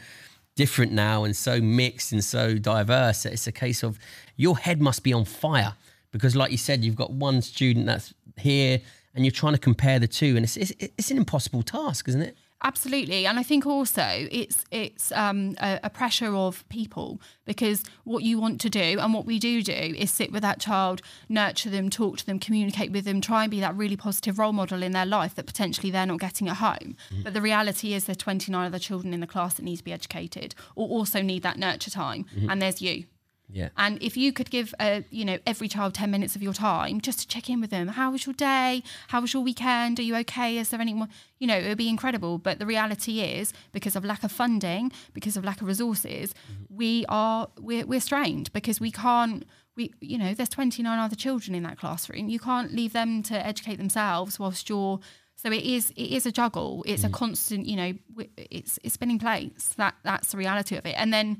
different 0.56 0.90
now 0.90 1.22
and 1.22 1.36
so 1.36 1.60
mixed 1.60 2.10
and 2.10 2.24
so 2.24 2.58
diverse. 2.58 3.24
It's 3.24 3.46
a 3.46 3.52
case 3.52 3.84
of 3.84 3.98
your 4.36 4.58
head 4.58 4.80
must 4.80 5.04
be 5.04 5.12
on 5.12 5.24
fire 5.24 5.74
because, 6.10 6.34
like 6.34 6.50
you 6.50 6.58
said, 6.58 6.84
you've 6.84 6.96
got 6.96 7.12
one 7.12 7.42
student 7.42 7.86
that's 7.86 8.12
here 8.36 8.80
and 9.14 9.24
you're 9.24 9.32
trying 9.32 9.52
to 9.52 9.58
compare 9.58 9.98
the 9.98 10.08
two, 10.08 10.36
and 10.36 10.44
it's 10.44 10.56
it's, 10.56 10.72
it's 10.78 11.10
an 11.10 11.16
impossible 11.16 11.62
task, 11.62 12.08
isn't 12.08 12.22
it? 12.22 12.36
Absolutely, 12.64 13.24
and 13.24 13.38
I 13.38 13.44
think 13.44 13.66
also 13.66 14.26
it's 14.32 14.64
it's 14.72 15.12
um, 15.12 15.54
a, 15.60 15.78
a 15.84 15.90
pressure 15.90 16.34
of 16.34 16.68
people 16.68 17.20
because 17.44 17.84
what 18.02 18.24
you 18.24 18.40
want 18.40 18.60
to 18.62 18.68
do 18.68 18.98
and 18.98 19.14
what 19.14 19.26
we 19.26 19.38
do 19.38 19.62
do 19.62 19.72
is 19.72 20.10
sit 20.10 20.32
with 20.32 20.42
that 20.42 20.58
child, 20.58 21.00
nurture 21.28 21.70
them, 21.70 21.88
talk 21.88 22.18
to 22.18 22.26
them, 22.26 22.40
communicate 22.40 22.90
with 22.90 23.04
them, 23.04 23.20
try 23.20 23.44
and 23.44 23.50
be 23.52 23.60
that 23.60 23.76
really 23.76 23.96
positive 23.96 24.40
role 24.40 24.52
model 24.52 24.82
in 24.82 24.90
their 24.90 25.06
life 25.06 25.36
that 25.36 25.46
potentially 25.46 25.92
they're 25.92 26.04
not 26.04 26.18
getting 26.18 26.48
at 26.48 26.56
home. 26.56 26.96
But 27.22 27.32
the 27.32 27.40
reality 27.40 27.94
is 27.94 28.06
there's 28.06 28.16
29 28.16 28.66
other 28.66 28.78
children 28.80 29.14
in 29.14 29.20
the 29.20 29.26
class 29.28 29.54
that 29.54 29.62
need 29.62 29.76
to 29.76 29.84
be 29.84 29.92
educated 29.92 30.56
or 30.74 30.88
also 30.88 31.22
need 31.22 31.44
that 31.44 31.58
nurture 31.58 31.90
time, 31.92 32.26
and 32.50 32.60
there's 32.60 32.82
you. 32.82 33.04
Yeah. 33.50 33.70
And 33.76 34.02
if 34.02 34.16
you 34.16 34.32
could 34.32 34.50
give, 34.50 34.74
uh, 34.78 35.00
you 35.10 35.24
know, 35.24 35.38
every 35.46 35.68
child 35.68 35.94
10 35.94 36.10
minutes 36.10 36.36
of 36.36 36.42
your 36.42 36.52
time 36.52 37.00
just 37.00 37.20
to 37.20 37.28
check 37.28 37.48
in 37.48 37.60
with 37.60 37.70
them, 37.70 37.88
how 37.88 38.10
was 38.12 38.26
your 38.26 38.34
day? 38.34 38.82
How 39.08 39.20
was 39.20 39.32
your 39.32 39.42
weekend? 39.42 39.98
Are 39.98 40.02
you 40.02 40.16
okay? 40.16 40.58
Is 40.58 40.68
there 40.68 40.80
any 40.80 40.92
more? 40.92 41.08
You 41.38 41.46
know, 41.46 41.56
it 41.56 41.66
would 41.68 41.78
be 41.78 41.88
incredible. 41.88 42.38
But 42.38 42.58
the 42.58 42.66
reality 42.66 43.20
is, 43.20 43.52
because 43.72 43.96
of 43.96 44.04
lack 44.04 44.22
of 44.22 44.32
funding, 44.32 44.92
because 45.14 45.36
of 45.36 45.44
lack 45.44 45.62
of 45.62 45.66
resources, 45.66 46.34
we 46.68 47.06
are, 47.08 47.48
we're, 47.58 47.86
we're 47.86 48.00
strained 48.00 48.52
because 48.52 48.80
we 48.80 48.90
can't, 48.90 49.46
we, 49.76 49.94
you 50.00 50.18
know, 50.18 50.34
there's 50.34 50.50
29 50.50 50.98
other 50.98 51.16
children 51.16 51.54
in 51.54 51.62
that 51.62 51.78
classroom. 51.78 52.28
You 52.28 52.38
can't 52.38 52.74
leave 52.74 52.92
them 52.92 53.22
to 53.24 53.46
educate 53.46 53.76
themselves 53.76 54.38
whilst 54.38 54.68
you're, 54.68 55.00
so 55.36 55.52
it 55.52 55.62
is 55.62 55.90
it 55.90 56.10
is 56.10 56.26
a 56.26 56.32
juggle. 56.32 56.82
It's 56.84 57.04
a 57.04 57.08
constant, 57.08 57.66
you 57.66 57.76
know, 57.76 57.92
it's 58.36 58.76
it's 58.82 58.94
spinning 58.94 59.20
plates. 59.20 59.72
That 59.74 59.94
that's 60.02 60.32
the 60.32 60.36
reality 60.36 60.74
of 60.74 60.84
it. 60.84 60.96
And 60.98 61.12
then 61.12 61.38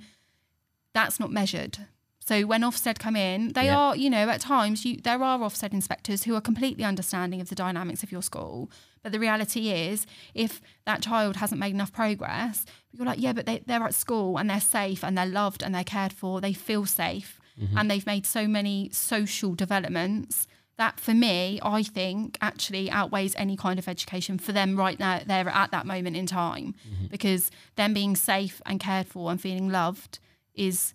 that's 0.95 1.19
not 1.19 1.33
measured. 1.33 1.79
So 2.29 2.43
when 2.43 2.61
Ofsted 2.61 2.99
come 2.99 3.17
in, 3.17 3.53
they 3.55 3.67
Yeah. 3.67 3.79
are, 3.79 3.97
you 3.97 4.11
know, 4.11 4.29
at 4.29 4.41
times 4.43 4.85
you 4.85 4.99
there 5.09 5.23
are 5.23 5.39
Ofsted 5.39 5.73
inspectors 5.73 6.25
who 6.25 6.35
are 6.35 6.43
completely 6.43 6.85
understanding 6.85 7.41
of 7.41 7.49
the 7.49 7.55
dynamics 7.55 8.03
of 8.03 8.13
your 8.13 8.21
school. 8.23 8.71
But 9.03 9.13
the 9.13 9.19
reality 9.19 9.71
is, 9.71 10.07
if 10.35 10.61
that 10.85 11.01
child 11.01 11.37
hasn't 11.37 11.59
made 11.59 11.73
enough 11.73 11.93
progress, 11.93 12.67
you're 12.93 13.07
like, 13.07 13.21
yeah, 13.21 13.33
but 13.33 13.47
they, 13.47 13.63
they're 13.67 13.83
at 13.83 13.95
school 13.95 14.39
and 14.39 14.51
they're 14.51 14.61
safe 14.61 15.03
and 15.03 15.17
they're 15.17 15.25
loved 15.43 15.63
and 15.63 15.75
they're 15.75 15.93
cared 15.97 16.13
for. 16.13 16.43
They 16.43 16.53
feel 16.53 16.85
safe 16.85 17.41
mm-hmm. 17.59 17.79
and 17.79 17.91
they've 17.91 18.05
made 18.15 18.27
so 18.27 18.47
many 18.47 18.91
social 18.93 19.55
developments 19.55 20.47
that 20.77 21.01
for 21.01 21.15
me, 21.15 21.59
I 21.63 21.83
think 21.83 22.37
actually 22.43 22.91
outweighs 22.91 23.35
any 23.37 23.57
kind 23.57 23.79
of 23.79 23.89
education 23.89 24.39
for 24.39 24.53
them 24.53 24.77
right 24.77 24.99
now, 25.01 25.23
there 25.27 25.49
at 25.49 25.71
that 25.71 25.87
moment 25.87 26.15
in 26.15 26.27
time. 26.27 26.75
Mm-hmm. 26.87 27.07
Because 27.07 27.51
them 27.77 27.95
being 27.95 28.15
safe 28.17 28.61
and 28.67 28.79
cared 28.79 29.07
for 29.07 29.31
and 29.31 29.41
feeling 29.41 29.71
loved 29.71 30.19
is 30.55 30.93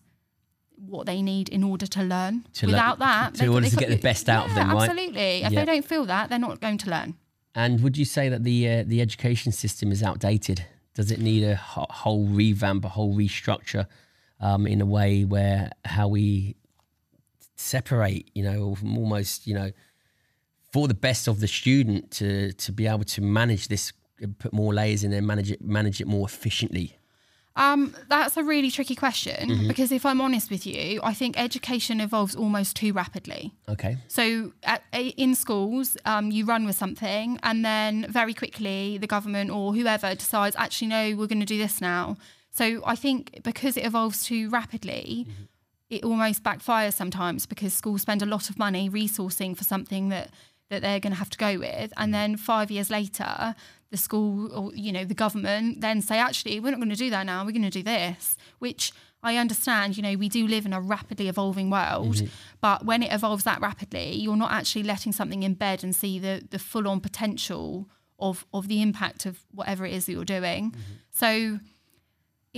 what 0.87 1.05
they 1.05 1.21
need 1.21 1.49
in 1.49 1.63
order 1.63 1.87
to 1.87 2.03
learn. 2.03 2.45
To 2.53 2.65
learn- 2.67 2.73
Without 2.73 2.99
that, 2.99 3.35
to 3.35 3.47
order 3.47 3.69
to 3.69 3.75
get 3.75 3.89
the 3.89 3.97
best 3.97 4.29
out 4.29 4.45
of 4.45 4.51
Yeah, 4.51 4.59
them, 4.63 4.71
right? 4.75 4.89
Absolutely. 4.89 5.43
If 5.43 5.51
Yeah. 5.51 5.59
they 5.59 5.65
don't 5.65 5.85
feel 5.85 6.05
that, 6.05 6.29
they're 6.29 6.39
not 6.39 6.59
going 6.61 6.77
to 6.79 6.89
learn. 6.89 7.15
And 7.55 7.81
would 7.83 7.97
you 7.97 8.05
say 8.05 8.29
that 8.29 8.43
the 8.43 8.67
uh, 8.69 8.83
the 8.85 8.99
education 9.01 9.51
system 9.51 9.91
is 9.91 10.01
outdated? 10.03 10.65
Does 10.95 11.11
it 11.11 11.19
need 11.19 11.43
a 11.43 11.55
whole 11.55 12.25
revamp, 12.27 12.85
a 12.85 12.89
whole 12.89 13.15
restructure, 13.15 13.85
um, 14.39 14.67
in 14.67 14.81
a 14.81 14.85
way 14.85 15.23
where 15.23 15.71
how 15.85 16.07
we 16.07 16.55
separate, 17.55 18.29
you 18.33 18.43
know, 18.43 18.75
almost, 18.83 19.47
you 19.47 19.53
know, 19.53 19.71
for 20.71 20.87
the 20.87 20.93
best 20.93 21.27
of 21.27 21.39
the 21.39 21.47
student 21.47 22.11
to 22.11 22.53
to 22.53 22.71
be 22.71 22.87
able 22.87 23.03
to 23.05 23.21
manage 23.21 23.67
this, 23.67 23.93
put 24.39 24.53
more 24.53 24.73
layers 24.73 25.03
in 25.03 25.11
there, 25.11 25.21
manage 25.21 25.51
it, 25.51 25.61
manage 25.63 26.01
it 26.01 26.07
more 26.07 26.27
efficiently. 26.27 26.97
Um, 27.55 27.95
that's 28.09 28.35
a 28.35 28.43
really 28.43 28.71
tricky 28.71 28.95
question 28.95 29.49
Mm-hmm. 29.49 29.67
because 29.67 29.91
if 29.91 30.05
I'm 30.05 30.21
honest 30.21 30.49
with 30.49 30.65
you, 30.65 30.99
I 31.03 31.13
think 31.13 31.39
education 31.39 32.01
evolves 32.01 32.35
almost 32.35 32.75
too 32.75 32.93
rapidly. 32.93 33.53
Okay. 33.69 33.97
So 34.07 34.53
at, 34.63 34.83
in 34.91 35.35
schools, 35.35 35.95
um, 36.05 36.31
you 36.31 36.45
run 36.45 36.65
with 36.65 36.75
something, 36.75 37.39
and 37.43 37.63
then 37.63 38.07
very 38.09 38.33
quickly 38.33 38.97
the 38.97 39.07
government 39.07 39.51
or 39.51 39.73
whoever 39.73 40.15
decides, 40.15 40.55
actually, 40.57 40.87
no, 40.87 41.15
we're 41.15 41.27
going 41.27 41.39
to 41.41 41.45
do 41.45 41.57
this 41.59 41.79
now. 41.79 42.17
So 42.51 42.81
I 42.85 42.95
think 42.95 43.41
because 43.43 43.77
it 43.77 43.85
evolves 43.85 44.23
too 44.23 44.49
rapidly, 44.49 45.27
it 45.89 46.03
almost 46.03 46.43
backfires 46.43 46.93
sometimes 46.93 47.45
because 47.45 47.73
schools 47.73 48.01
spend 48.01 48.21
a 48.23 48.25
lot 48.25 48.49
of 48.49 48.57
money 48.57 48.89
resourcing 48.89 49.55
for 49.55 49.63
something 49.63 50.09
that 50.09 50.29
that 50.69 50.81
they're 50.81 50.99
going 50.99 51.13
to 51.13 51.19
have 51.19 51.29
to 51.29 51.37
go 51.37 51.59
with, 51.59 51.93
and 51.97 52.13
then 52.13 52.35
five 52.35 52.71
years 52.71 52.89
later, 52.89 53.53
the 53.93 53.97
school 54.07 54.51
or 54.57 54.65
you 54.85 54.91
know 54.91 55.05
the 55.05 55.13
government 55.25 55.79
then 55.85 56.01
say 56.01 56.17
actually 56.17 56.59
we're 56.59 56.71
not 56.71 56.79
going 56.83 56.89
to 56.97 57.03
do 57.05 57.09
that 57.15 57.23
now 57.31 57.45
we're 57.45 57.51
going 57.59 57.71
to 57.73 57.77
do 57.81 57.83
this 57.83 58.35
which 58.57 58.91
i 59.29 59.37
understand 59.37 59.95
you 59.95 60.01
know 60.05 60.15
we 60.23 60.27
do 60.37 60.47
live 60.47 60.65
in 60.65 60.73
a 60.73 60.81
rapidly 60.81 61.27
evolving 61.33 61.69
world 61.69 62.15
Mm-hmm. 62.15 62.25
but 62.59 62.79
when 62.89 63.03
it 63.03 63.11
evolves 63.13 63.43
that 63.49 63.61
rapidly 63.61 64.09
you're 64.23 64.35
not 64.45 64.51
actually 64.59 64.81
letting 64.93 65.13
something 65.13 65.41
embed 65.49 65.83
and 65.83 65.95
see 65.95 66.17
the 66.25 66.35
the 66.53 66.57
full 66.69 66.87
on 66.87 66.99
potential 67.09 67.87
of 68.17 68.45
of 68.51 68.67
the 68.67 68.79
impact 68.81 69.25
of 69.27 69.33
whatever 69.59 69.85
it 69.85 69.93
is 69.93 70.05
that 70.05 70.13
you're 70.13 70.25
doing 70.39 70.63
Mm-hmm. 70.71 70.93
so 71.11 71.59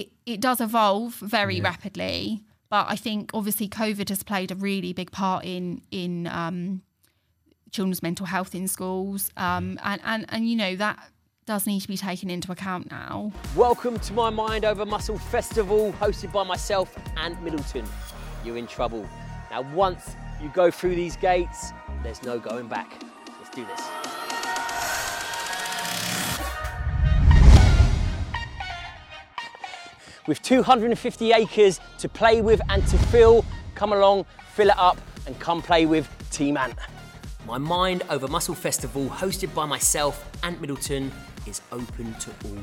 it, 0.01 0.09
it 0.25 0.39
does 0.47 0.59
evolve 0.61 1.15
very 1.15 1.59
rapidly 1.71 2.43
but 2.69 2.85
i 2.89 2.95
think 2.95 3.31
obviously 3.33 3.67
covid 3.67 4.07
has 4.09 4.23
played 4.23 4.51
a 4.51 4.55
really 4.55 4.93
big 4.93 5.11
part 5.11 5.43
in 5.43 5.81
in 5.91 6.27
um, 6.27 6.81
children's 7.71 8.01
mental 8.01 8.25
health 8.25 8.55
in 8.55 8.67
schools 8.69 9.21
um, 9.35 9.77
and, 9.83 9.99
and 10.05 10.25
and 10.29 10.49
you 10.49 10.55
know 10.55 10.75
that 10.77 10.97
does 11.45 11.67
need 11.67 11.79
to 11.79 11.87
be 11.87 11.95
taken 11.95 12.31
into 12.31 12.51
account 12.51 12.89
now 12.89 13.31
Welcome 13.55 13.99
to 13.99 14.13
my 14.13 14.31
Mind 14.31 14.65
Over 14.65 14.83
Muscle 14.83 15.19
Festival, 15.19 15.93
hosted 15.93 16.33
by 16.33 16.43
myself 16.43 16.97
Ant 17.17 17.39
Middleton. 17.43 17.85
You're 18.43 18.57
in 18.57 18.65
trouble. 18.65 19.07
Now, 19.51 19.61
once 19.73 20.15
you 20.41 20.49
go 20.49 20.71
through 20.71 20.95
these 20.95 21.15
gates, 21.15 21.71
there's 22.01 22.23
no 22.23 22.39
going 22.39 22.67
back. 22.67 22.99
Let's 23.39 23.55
do 23.55 23.63
this. 23.63 23.81
With 30.27 30.41
250 30.41 31.31
acres 31.31 31.79
to 31.99 32.09
play 32.09 32.41
with 32.41 32.59
and 32.69 32.85
to 32.87 32.97
fill, 32.97 33.45
come 33.75 33.93
along, 33.93 34.25
fill 34.53 34.69
it 34.69 34.77
up, 34.79 34.97
and 35.27 35.39
come 35.39 35.61
play 35.61 35.85
with 35.85 36.09
Team 36.31 36.57
Ant. 36.57 36.73
My 37.45 37.59
Mind 37.59 38.01
Over 38.09 38.27
Muscle 38.27 38.55
Festival, 38.55 39.05
hosted 39.07 39.53
by 39.53 39.67
myself, 39.67 40.27
Ant 40.41 40.59
Middleton, 40.59 41.11
is 41.47 41.61
open 41.71 42.13
to 42.15 42.29
all. 42.45 42.57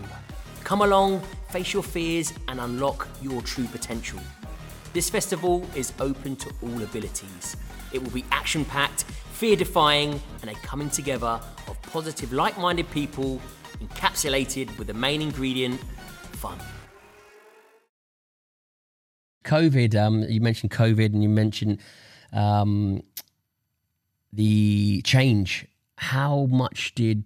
Come 0.64 0.82
along, 0.82 1.20
face 1.50 1.72
your 1.72 1.82
fears, 1.82 2.32
and 2.48 2.60
unlock 2.60 3.08
your 3.20 3.42
true 3.42 3.66
potential. 3.66 4.20
This 4.92 5.08
festival 5.10 5.66
is 5.74 5.92
open 6.00 6.36
to 6.36 6.50
all 6.62 6.82
abilities. 6.82 7.56
It 7.92 8.02
will 8.02 8.10
be 8.10 8.24
action 8.30 8.64
packed, 8.64 9.04
fear 9.04 9.56
defying, 9.56 10.20
and 10.40 10.50
a 10.50 10.54
coming 10.54 10.90
together 10.90 11.40
of 11.68 11.80
positive, 11.82 12.32
like 12.32 12.58
minded 12.58 12.90
people 12.90 13.40
encapsulated 13.80 14.76
with 14.78 14.86
the 14.86 14.94
main 14.94 15.22
ingredient 15.22 15.80
fun. 16.32 16.58
COVID, 19.44 19.94
um, 19.96 20.22
you 20.22 20.40
mentioned 20.40 20.70
COVID 20.70 21.06
and 21.06 21.22
you 21.22 21.28
mentioned 21.28 21.78
um, 22.32 23.02
the 24.32 25.02
change. 25.02 25.66
How 25.96 26.46
much 26.46 26.94
did 26.94 27.24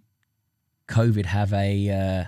COVID 0.89 1.27
have 1.27 1.53
a, 1.53 1.91
uh, 1.91 2.25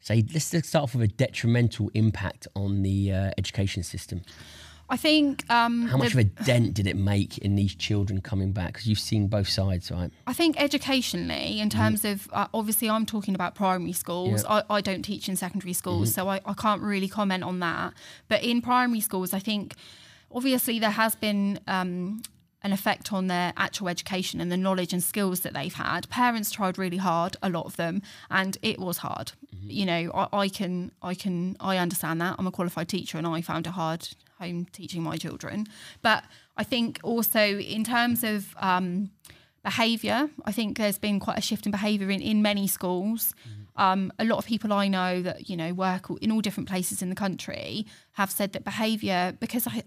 say, 0.00 0.24
let's 0.32 0.52
let's 0.52 0.68
start 0.68 0.84
off 0.84 0.94
with 0.94 1.02
a 1.02 1.08
detrimental 1.08 1.90
impact 1.94 2.46
on 2.54 2.82
the 2.82 3.12
uh, 3.12 3.30
education 3.38 3.82
system? 3.82 4.22
i 4.90 4.96
think 4.96 5.44
um, 5.50 5.86
How 5.86 5.98
much 5.98 6.14
the- 6.14 6.20
of 6.20 6.26
a 6.26 6.44
dent 6.44 6.72
did 6.72 6.86
it 6.86 6.96
make 6.96 7.36
in 7.38 7.56
these 7.56 7.74
children 7.74 8.22
coming 8.22 8.52
back? 8.52 8.68
Because 8.68 8.86
you've 8.86 8.98
seen 8.98 9.28
both 9.28 9.46
sides, 9.48 9.90
right? 9.90 10.10
I 10.26 10.32
think 10.32 10.58
educationally, 10.58 11.60
in 11.60 11.68
terms 11.68 12.06
of 12.06 12.26
uh, 12.32 12.46
obviously, 12.54 12.88
I'm 12.88 13.04
talking 13.04 13.34
about 13.34 13.54
primary 13.54 13.92
schools. 13.92 14.44
Yeah. 14.44 14.62
I, 14.70 14.76
I 14.76 14.80
don't 14.80 15.02
teach 15.02 15.28
in 15.28 15.36
secondary 15.36 15.74
schools, 15.74 16.14
so 16.14 16.28
I, 16.28 16.40
I 16.46 16.54
can't 16.54 16.80
really 16.80 17.08
comment 17.08 17.44
on 17.44 17.60
that. 17.60 17.92
But 18.28 18.42
in 18.42 18.62
primary 18.62 19.00
schools, 19.00 19.34
I 19.34 19.40
think 19.40 19.74
obviously 20.32 20.78
there 20.78 20.90
has 20.90 21.14
been 21.14 21.60
um, 21.66 22.22
an 22.62 22.72
effect 22.72 23.12
on 23.12 23.28
their 23.28 23.52
actual 23.56 23.88
education 23.88 24.40
and 24.40 24.50
the 24.50 24.56
knowledge 24.56 24.92
and 24.92 25.02
skills 25.02 25.40
that 25.40 25.54
they've 25.54 25.74
had. 25.74 26.08
Parents 26.10 26.50
tried 26.50 26.76
really 26.76 26.96
hard, 26.96 27.36
a 27.42 27.48
lot 27.48 27.66
of 27.66 27.76
them, 27.76 28.02
and 28.30 28.58
it 28.62 28.78
was 28.78 28.98
hard. 28.98 29.32
You 29.62 29.86
know, 29.86 30.10
I, 30.14 30.28
I 30.32 30.48
can, 30.48 30.90
I 31.02 31.14
can, 31.14 31.56
I 31.60 31.76
understand 31.76 32.20
that. 32.20 32.36
I'm 32.38 32.46
a 32.46 32.50
qualified 32.50 32.88
teacher, 32.88 33.18
and 33.18 33.26
I 33.26 33.40
found 33.42 33.66
it 33.66 33.70
hard 33.70 34.08
home 34.40 34.66
teaching 34.72 35.02
my 35.02 35.16
children. 35.16 35.66
But 36.02 36.24
I 36.56 36.64
think 36.64 37.00
also 37.02 37.40
in 37.40 37.84
terms 37.84 38.24
of 38.24 38.54
um, 38.58 39.10
behaviour, 39.62 40.30
I 40.44 40.52
think 40.52 40.78
there's 40.78 40.98
been 40.98 41.20
quite 41.20 41.38
a 41.38 41.42
shift 41.42 41.66
in 41.66 41.72
behaviour 41.72 42.10
in, 42.10 42.20
in 42.20 42.42
many 42.42 42.66
schools. 42.66 43.34
Um, 43.76 44.12
a 44.18 44.24
lot 44.24 44.38
of 44.38 44.46
people 44.46 44.72
I 44.72 44.88
know 44.88 45.22
that 45.22 45.48
you 45.48 45.56
know 45.56 45.72
work 45.72 46.06
in 46.20 46.32
all 46.32 46.40
different 46.40 46.68
places 46.68 47.00
in 47.00 47.10
the 47.10 47.14
country 47.14 47.86
have 48.12 48.30
said 48.30 48.52
that 48.54 48.64
behaviour 48.64 49.36
because 49.38 49.68
I 49.68 49.84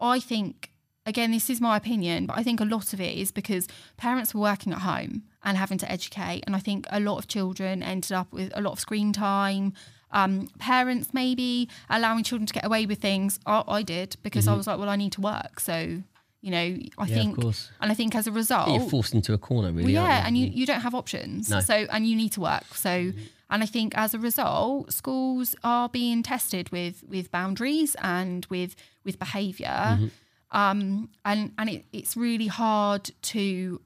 I 0.00 0.20
think 0.20 0.70
again 1.08 1.30
this 1.32 1.48
is 1.50 1.58
my 1.60 1.74
opinion 1.82 2.26
but 2.26 2.36
I 2.40 2.42
think 2.46 2.60
a 2.60 2.64
lot 2.76 2.92
of 2.94 3.00
it 3.00 3.14
is 3.22 3.28
because 3.40 3.64
parents 3.96 4.34
were 4.34 4.40
working 4.50 4.72
at 4.72 4.80
home 4.92 5.12
and 5.46 5.56
having 5.64 5.78
to 5.78 5.88
educate 5.96 6.40
and 6.46 6.54
I 6.54 6.60
think 6.68 6.86
a 6.90 7.00
lot 7.08 7.16
of 7.20 7.24
children 7.36 7.82
ended 7.82 8.12
up 8.20 8.28
with 8.32 8.50
a 8.54 8.60
lot 8.66 8.72
of 8.72 8.80
screen 8.80 9.12
time 9.12 9.72
um, 10.10 10.48
parents 10.58 11.06
maybe 11.12 11.68
allowing 11.90 12.24
children 12.24 12.46
to 12.46 12.54
get 12.58 12.64
away 12.64 12.86
with 12.86 12.98
things 13.00 13.30
I, 13.46 13.62
I 13.78 13.82
did 13.82 14.16
because 14.22 14.46
I 14.48 14.54
was 14.54 14.66
like 14.66 14.78
well 14.78 14.88
I 14.88 14.96
need 14.96 15.12
to 15.12 15.20
work 15.20 15.60
so 15.60 15.76
you 16.40 16.50
know 16.56 16.58
I 16.58 16.66
Mm-hmm. 16.68 17.02
of 17.02 17.08
think 17.08 17.40
course. 17.42 17.70
and 17.80 17.90
I 17.92 17.94
think 17.94 18.14
as 18.14 18.26
a 18.26 18.32
result 18.32 18.68
You're 18.70 18.88
forced 18.96 19.12
into 19.14 19.32
a 19.34 19.38
corner, 19.38 19.70
really. 19.72 19.92
well, 19.94 20.04
yeah, 20.04 20.20
you? 20.20 20.26
and 20.26 20.38
you, 20.38 20.46
you 20.58 20.66
don't 20.66 20.82
have 20.88 20.94
options. 20.94 21.50
No. 21.50 21.56
Mm-hmm. 21.56 21.66
So 21.66 21.74
and 21.94 22.06
you 22.08 22.14
need 22.22 22.32
to 22.38 22.40
work. 22.40 22.68
So 22.74 23.12
and 23.50 23.62
I 23.62 23.66
think 23.66 23.96
as 23.98 24.14
a 24.14 24.18
result, 24.20 24.92
schools 24.92 25.56
are 25.64 25.88
being 25.88 26.22
tested 26.22 26.70
with 26.70 26.96
with 27.08 27.26
boundaries 27.38 27.96
and 28.02 28.46
with 28.54 28.72
with 29.04 29.18
behavior 29.18 29.66
Mm-hmm. 29.68 30.06
Um, 30.50 31.10
and 31.24 31.52
and 31.58 31.68
it, 31.68 31.84
it's 31.92 32.16
really 32.16 32.46
hard 32.46 33.10
to 33.22 33.80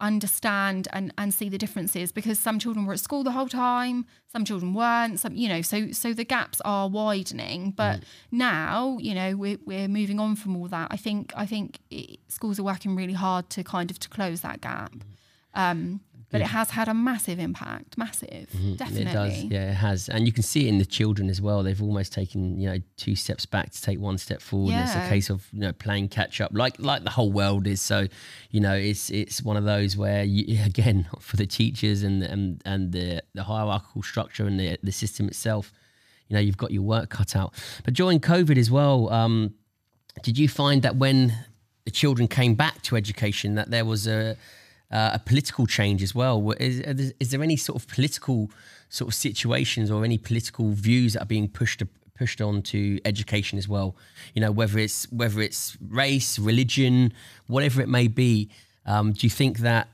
understand 0.00 0.88
and 0.92 1.12
and 1.18 1.32
see 1.34 1.48
the 1.48 1.58
differences 1.58 2.10
because 2.10 2.38
some 2.38 2.58
children 2.58 2.86
were 2.86 2.94
at 2.94 3.00
school 3.00 3.22
the 3.22 3.32
whole 3.32 3.48
time 3.48 4.06
some 4.32 4.44
children 4.44 4.72
weren't 4.72 5.20
some 5.20 5.34
you 5.34 5.46
know 5.46 5.60
so 5.60 5.90
so 5.92 6.12
the 6.14 6.24
gaps 6.24 6.60
are 6.64 6.88
widening. 6.88 7.72
But 7.72 8.00
now 8.30 8.96
you 9.00 9.14
know 9.14 9.36
we're, 9.36 9.58
we're 9.64 9.88
moving 9.88 10.18
on 10.18 10.36
from 10.36 10.56
all 10.56 10.68
that. 10.68 10.88
I 10.90 10.96
think 10.96 11.32
i 11.36 11.46
think 11.46 11.80
it, 11.90 12.18
schools 12.28 12.58
are 12.58 12.62
working 12.64 12.96
really 12.96 13.12
hard 13.12 13.50
to 13.50 13.62
kind 13.62 13.90
of 13.90 13.98
to 14.00 14.08
close 14.08 14.40
that 14.40 14.60
gap. 14.60 14.94
Um 15.54 16.00
but 16.30 16.40
it 16.40 16.46
has 16.46 16.70
had 16.70 16.88
a 16.88 16.94
massive 16.94 17.38
impact 17.38 17.98
massive 17.98 18.46
definitely 18.76 19.02
It 19.02 19.12
does, 19.12 19.44
yeah, 19.44 19.70
it 19.70 19.74
has, 19.74 20.08
and 20.08 20.26
you 20.26 20.32
can 20.32 20.42
see 20.42 20.66
it 20.66 20.68
in 20.68 20.78
the 20.78 20.84
children 20.86 21.28
as 21.28 21.40
well. 21.40 21.62
They've 21.62 21.82
almost 21.82 22.12
taken, 22.12 22.58
you 22.58 22.68
know, 22.70 22.78
two 22.96 23.16
steps 23.16 23.46
back 23.46 23.70
to 23.70 23.82
take 23.82 23.98
one 23.98 24.18
step 24.18 24.40
forward. 24.40 24.72
And 24.72 24.84
it's 24.86 24.94
a 24.94 25.08
case 25.08 25.30
of 25.30 25.46
you 25.52 25.60
know 25.60 25.72
playing 25.72 26.08
catch 26.08 26.40
up, 26.40 26.52
like 26.54 26.76
like 26.78 27.02
the 27.04 27.10
whole 27.10 27.32
world 27.32 27.66
is. 27.66 27.80
So, 27.80 28.06
you 28.50 28.60
know, 28.60 28.74
it's 28.74 29.10
it's 29.10 29.42
one 29.42 29.56
of 29.56 29.64
those 29.64 29.96
where 29.96 30.22
you, 30.24 30.62
again 30.64 31.08
for 31.20 31.36
the 31.36 31.46
teachers 31.46 32.02
and 32.02 32.22
and 32.22 32.62
and 32.64 32.92
the 32.92 33.22
the 33.34 33.44
hierarchical 33.44 34.02
structure 34.02 34.46
and 34.46 34.58
the 34.58 34.78
the 34.82 34.92
system 34.92 35.26
itself, 35.26 35.72
you 36.28 36.34
know, 36.34 36.40
you've 36.40 36.56
got 36.56 36.70
your 36.70 36.82
work 36.82 37.10
cut 37.10 37.34
out. 37.34 37.52
But 37.84 37.94
during 37.94 38.20
COVID 38.20 38.56
as 38.56 38.70
well, 38.70 39.10
um, 39.10 39.54
did 40.22 40.38
you 40.38 40.48
find 40.48 40.82
that 40.82 40.96
when 40.96 41.34
the 41.84 41.90
children 41.90 42.28
came 42.28 42.54
back 42.54 42.82
to 42.82 42.96
education, 42.96 43.54
that 43.56 43.70
there 43.70 43.84
was 43.84 44.06
a 44.06 44.36
uh, 44.90 45.10
a 45.14 45.18
political 45.18 45.66
change 45.66 46.02
as 46.02 46.14
well? 46.14 46.52
Is, 46.52 47.12
is 47.20 47.30
there 47.30 47.42
any 47.42 47.56
sort 47.56 47.80
of 47.80 47.88
political 47.88 48.50
sort 48.88 49.08
of 49.08 49.14
situations 49.14 49.90
or 49.90 50.04
any 50.04 50.18
political 50.18 50.70
views 50.72 51.12
that 51.12 51.22
are 51.22 51.26
being 51.26 51.48
pushed 51.48 51.82
pushed 52.14 52.40
on 52.40 52.60
to 52.62 53.00
education 53.04 53.58
as 53.58 53.68
well? 53.68 53.96
You 54.34 54.40
know, 54.42 54.50
whether 54.50 54.78
it's 54.78 55.10
whether 55.12 55.40
it's 55.40 55.76
race, 55.80 56.38
religion, 56.38 57.12
whatever 57.46 57.80
it 57.80 57.88
may 57.88 58.08
be. 58.08 58.50
Um, 58.86 59.12
do 59.12 59.26
you 59.26 59.30
think 59.30 59.58
that 59.58 59.88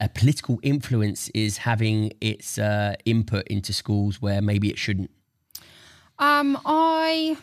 a 0.00 0.08
political 0.08 0.58
influence 0.62 1.28
is 1.30 1.58
having 1.58 2.12
its 2.20 2.58
uh, 2.58 2.94
input 3.04 3.46
into 3.48 3.72
schools 3.72 4.22
where 4.22 4.40
maybe 4.40 4.70
it 4.70 4.78
shouldn't? 4.78 5.10
Um, 6.18 6.58
I, 6.64 7.36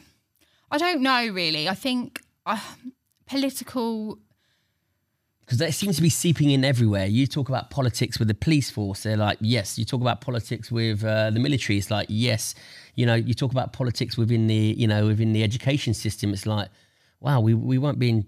I 0.71 0.77
don't 0.77 1.01
know 1.01 1.27
really. 1.29 1.69
I 1.69 1.73
think 1.73 2.21
uh, 2.45 2.59
political. 3.25 4.19
Because 5.45 5.59
that 5.59 5.73
seems 5.75 5.95
to 5.97 6.01
be 6.01 6.09
seeping 6.09 6.49
in 6.49 6.65
everywhere. 6.65 7.05
You 7.05 7.27
talk 7.27 7.49
about 7.49 7.69
politics 7.69 8.17
with 8.17 8.27
the 8.27 8.33
police 8.33 8.71
force, 8.71 9.03
they're 9.03 9.15
like, 9.15 9.37
yes. 9.41 9.77
You 9.77 9.85
talk 9.85 10.01
about 10.01 10.19
politics 10.19 10.71
with 10.71 11.03
uh, 11.03 11.29
the 11.29 11.39
military, 11.39 11.77
it's 11.77 11.91
like, 11.91 12.07
yes. 12.09 12.55
You 12.95 13.05
know, 13.05 13.13
you 13.13 13.35
talk 13.35 13.51
about 13.51 13.71
politics 13.71 14.17
within 14.17 14.47
the, 14.47 14.55
you 14.55 14.87
know, 14.87 15.05
within 15.05 15.33
the 15.33 15.43
education 15.43 15.93
system, 15.93 16.33
it's 16.33 16.47
like, 16.47 16.69
wow, 17.19 17.39
we, 17.39 17.53
we 17.53 17.77
weren't 17.77 17.99
being 17.99 18.25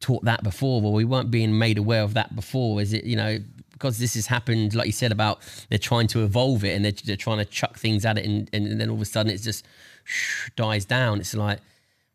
taught 0.00 0.24
that 0.24 0.42
before, 0.42 0.82
or 0.82 0.92
we 0.92 1.04
weren't 1.04 1.30
being 1.30 1.58
made 1.58 1.78
aware 1.78 2.02
of 2.02 2.14
that 2.14 2.36
before. 2.36 2.80
Is 2.82 2.92
it, 2.92 3.04
you 3.04 3.16
know, 3.16 3.38
because 3.72 3.98
this 3.98 4.14
has 4.14 4.26
happened, 4.26 4.74
like 4.74 4.86
you 4.86 4.92
said 4.92 5.12
about 5.12 5.40
they're 5.70 5.78
trying 5.78 6.08
to 6.08 6.24
evolve 6.24 6.62
it 6.64 6.74
and 6.74 6.84
they're, 6.84 6.92
they're 7.04 7.16
trying 7.16 7.38
to 7.38 7.44
chuck 7.44 7.78
things 7.78 8.04
at 8.04 8.18
it, 8.18 8.26
and, 8.26 8.50
and 8.52 8.78
then 8.78 8.90
all 8.90 8.96
of 8.96 9.02
a 9.02 9.06
sudden 9.06 9.32
it's 9.32 9.44
just 9.44 9.64
shh, 10.04 10.50
dies 10.56 10.84
down. 10.84 11.20
It's 11.20 11.34
like, 11.34 11.60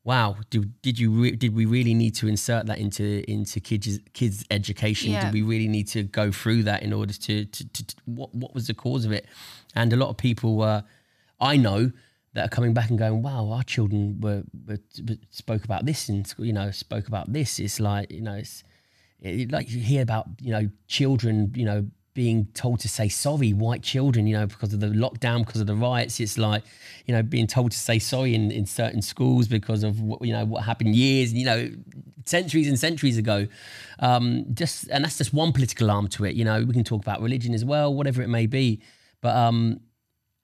wow, 0.04 0.36
do, 0.49 0.66
did 0.82 0.99
you 0.99 1.12
re- 1.12 1.36
did 1.36 1.56
we 1.56 1.66
really 1.66 1.93
need 1.93 2.16
to 2.16 2.28
insert 2.28 2.66
that 2.66 2.78
into 2.78 3.30
into 3.30 3.60
kids 3.60 3.99
kids 4.14 4.45
education? 4.51 5.12
Yeah. 5.12 5.26
Did 5.26 5.34
we 5.34 5.41
really 5.41 5.68
need 5.68 5.88
to 5.89 6.04
go 6.04 6.32
through 6.32 6.64
that 6.64 6.84
in 6.84 6.93
order 6.93 7.14
to, 7.14 7.45
to, 7.45 7.70
to, 7.70 7.86
to 7.86 7.95
what 8.06 8.34
what 8.36 8.54
was 8.54 8.68
the 8.68 8.74
cause 8.74 9.06
of 9.06 9.12
it? 9.12 9.26
And 9.76 9.93
a 9.93 9.95
lot 9.95 10.10
of 10.10 10.18
people 10.18 10.62
uh, 10.62 10.82
I 11.39 11.58
know 11.58 11.91
that 12.34 12.45
are 12.45 12.49
coming 12.49 12.74
back 12.74 12.89
and 12.89 12.97
going, 12.97 13.22
wow, 13.22 13.49
our 13.49 13.64
children 13.64 14.20
were, 14.20 14.43
were, 14.68 14.80
were 15.08 15.18
spoke 15.30 15.64
about 15.64 15.86
this 15.86 16.10
in 16.10 16.26
school, 16.26 16.45
you 16.45 16.54
know, 16.54 16.72
spoke 16.72 17.08
about 17.08 17.32
this. 17.32 17.60
It's 17.60 17.80
like 17.80 18.12
you 18.12 18.22
know, 18.22 18.36
it's 18.36 18.64
it, 19.22 19.51
like 19.51 19.70
you 19.70 19.80
hear 19.80 20.01
about 20.01 20.28
you 20.41 20.51
know 20.51 20.70
children, 20.88 21.54
you 21.56 21.66
know, 21.66 21.88
being 22.14 22.47
told 22.53 22.80
to 22.80 22.88
say 22.88 23.07
sorry, 23.09 23.53
white 23.53 23.82
children, 23.82 24.28
you 24.28 24.38
know, 24.38 24.45
because 24.45 24.74
of 24.74 24.80
the 24.80 24.88
lockdown, 24.88 25.45
because 25.45 25.61
of 25.61 25.68
the 25.68 25.76
riots. 25.76 26.20
It's 26.20 26.38
like, 26.38 26.64
you 27.05 27.14
know, 27.14 27.24
being 27.24 27.47
told 27.47 27.72
to 27.72 27.78
say 27.78 27.99
sorry 27.99 28.36
in, 28.36 28.51
in 28.51 28.66
certain 28.66 29.01
schools 29.01 29.47
because 29.47 29.84
of 29.84 29.99
what, 29.99 30.22
you 30.22 30.32
know, 30.32 30.45
what 30.45 30.64
happened 30.64 30.95
years, 30.95 31.34
you 31.34 31.45
know, 31.45 31.70
centuries 32.26 32.68
and 32.68 32.80
centuries 32.80 33.18
ago. 33.18 33.47
Um, 33.99 34.45
just, 34.53 34.88
and 34.89 35.03
that's 35.03 35.18
just 35.18 35.34
one 35.34 35.53
political 35.53 35.89
arm 35.89 36.07
to 36.09 36.26
it. 36.26 36.36
You 36.36 36.45
know, 36.45 36.64
we 36.64 36.74
can 36.74 36.84
talk 36.84 37.01
about 37.01 37.22
religion 37.22 37.53
as 37.53 37.66
well, 37.66 37.93
whatever 37.93 38.22
it 38.22 38.30
may 38.30 38.45
be. 38.45 38.82
But 39.22 39.36
um, 39.36 39.80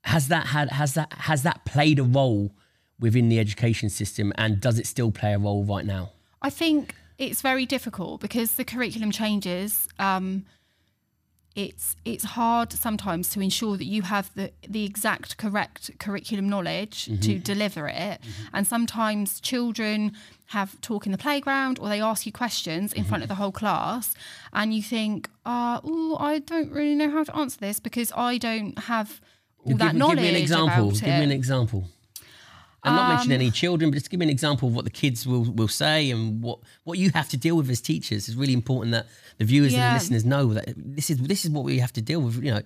has 0.05 0.27
that 0.29 0.47
had, 0.47 0.71
has 0.71 0.95
that, 0.95 1.13
has 1.13 1.43
that 1.43 1.65
played 1.65 1.99
a 1.99 2.03
role 2.03 2.55
within 2.99 3.29
the 3.29 3.39
education 3.39 3.89
system 3.89 4.33
and 4.35 4.59
does 4.59 4.79
it 4.79 4.87
still 4.87 5.11
play 5.11 5.33
a 5.33 5.39
role 5.39 5.63
right 5.63 5.85
now? 5.85 6.11
I 6.41 6.49
think 6.49 6.95
it's 7.17 7.41
very 7.41 7.65
difficult 7.65 8.21
because 8.21 8.55
the 8.55 8.63
curriculum 8.63 9.11
changes. 9.11 9.87
Um, 9.99 10.45
it's 11.65 11.95
it's 12.05 12.23
hard 12.23 12.71
sometimes 12.71 13.29
to 13.29 13.41
ensure 13.41 13.75
that 13.75 13.85
you 13.85 14.01
have 14.03 14.33
the 14.35 14.51
the 14.67 14.85
exact 14.85 15.37
correct 15.37 15.91
curriculum 15.99 16.47
knowledge 16.47 17.05
mm-hmm. 17.05 17.19
to 17.19 17.37
deliver 17.39 17.87
it 17.87 18.17
mm-hmm. 18.21 18.55
and 18.55 18.65
sometimes 18.65 19.41
children 19.41 20.13
have 20.47 20.79
talk 20.81 21.05
in 21.05 21.11
the 21.11 21.17
playground 21.17 21.77
or 21.79 21.89
they 21.89 22.01
ask 22.01 22.25
you 22.25 22.31
questions 22.31 22.93
in 22.93 23.01
mm-hmm. 23.01 23.09
front 23.09 23.23
of 23.23 23.29
the 23.29 23.35
whole 23.35 23.51
class 23.51 24.15
and 24.53 24.73
you 24.73 24.81
think 24.81 25.29
uh, 25.45 25.79
oh 25.83 26.15
I 26.19 26.39
don't 26.39 26.71
really 26.71 26.95
know 26.95 27.11
how 27.11 27.23
to 27.23 27.35
answer 27.35 27.59
this 27.59 27.79
because 27.79 28.11
I 28.15 28.37
don't 28.37 28.77
have 28.79 29.19
all 29.63 29.71
give, 29.71 29.79
that 29.79 29.95
knowledge 29.95 30.17
give 30.17 30.23
me 30.23 30.29
an 30.29 30.41
example 30.41 30.91
give 30.91 31.03
me 31.03 31.23
an 31.23 31.31
example 31.31 31.83
I'm 32.83 32.95
not 32.95 33.09
mentioning 33.09 33.37
Um, 33.37 33.41
any 33.41 33.51
children, 33.51 33.91
but 33.91 33.95
just 33.95 34.09
give 34.09 34.19
me 34.19 34.25
an 34.25 34.29
example 34.29 34.69
of 34.69 34.75
what 34.75 34.85
the 34.85 34.91
kids 34.91 35.27
will, 35.27 35.43
will 35.43 35.67
say 35.67 36.09
and 36.11 36.41
what, 36.41 36.59
what 36.85 36.97
you 36.97 37.11
have 37.13 37.27
to 37.29 37.37
deal 37.37 37.57
with 37.57 37.69
as 37.69 37.81
teachers. 37.81 38.29
It's 38.29 38.37
really 38.37 38.53
important 38.53 38.93
that 38.93 39.07
the 39.37 39.45
viewers 39.45 39.73
and 39.73 39.81
the 39.81 39.93
listeners 39.93 40.23
know 40.23 40.53
that 40.53 40.73
this 40.77 41.09
is 41.09 41.17
this 41.17 41.43
is 41.45 41.51
what 41.51 41.65
we 41.65 41.79
have 41.79 41.93
to 41.93 42.01
deal 42.01 42.21
with. 42.21 42.35
You 42.43 42.53
know, 42.53 42.61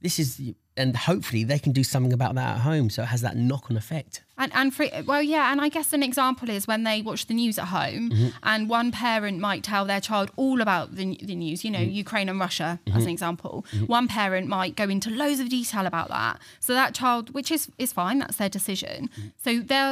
this 0.00 0.18
is 0.18 0.40
and 0.76 0.96
hopefully 0.96 1.42
they 1.42 1.58
can 1.58 1.72
do 1.72 1.82
something 1.82 2.12
about 2.12 2.36
that 2.36 2.54
at 2.56 2.60
home, 2.60 2.88
so 2.88 3.02
it 3.02 3.06
has 3.06 3.20
that 3.22 3.36
knock 3.36 3.68
on 3.68 3.76
effect. 3.76 4.22
And 4.36 4.52
and 4.54 4.72
for 4.72 4.86
well, 5.06 5.20
yeah, 5.20 5.50
and 5.50 5.60
I 5.60 5.68
guess 5.68 5.92
an 5.92 6.04
example 6.04 6.48
is 6.50 6.68
when 6.68 6.84
they 6.84 7.02
watch 7.02 7.26
the 7.26 7.34
news 7.34 7.58
at 7.58 7.64
home, 7.66 8.10
Mm-hmm. 8.10 8.28
and 8.44 8.68
one 8.70 8.92
parent 8.92 9.40
might 9.40 9.64
tell 9.64 9.84
their 9.84 10.00
child 10.00 10.30
all 10.36 10.60
about 10.60 10.94
the, 10.94 11.18
the 11.20 11.34
news. 11.34 11.64
You 11.64 11.72
know, 11.72 11.80
Mm-hmm. 11.80 11.90
Ukraine 12.04 12.28
and 12.28 12.38
Russia 12.38 12.78
as 12.94 13.02
an 13.04 13.10
example. 13.10 13.66
One 13.86 14.06
parent 14.06 14.46
might 14.48 14.76
go 14.76 14.84
into 14.84 15.10
loads 15.10 15.40
of 15.40 15.48
detail 15.48 15.84
about 15.84 16.08
that. 16.10 16.38
So 16.60 16.74
that 16.74 16.94
child, 16.94 17.30
which 17.34 17.50
is 17.50 17.68
is 17.78 17.92
fine, 17.92 18.20
that's 18.20 18.36
their 18.36 18.48
decision. 18.48 19.08
Mm-hmm. 19.08 19.28
So 19.44 19.50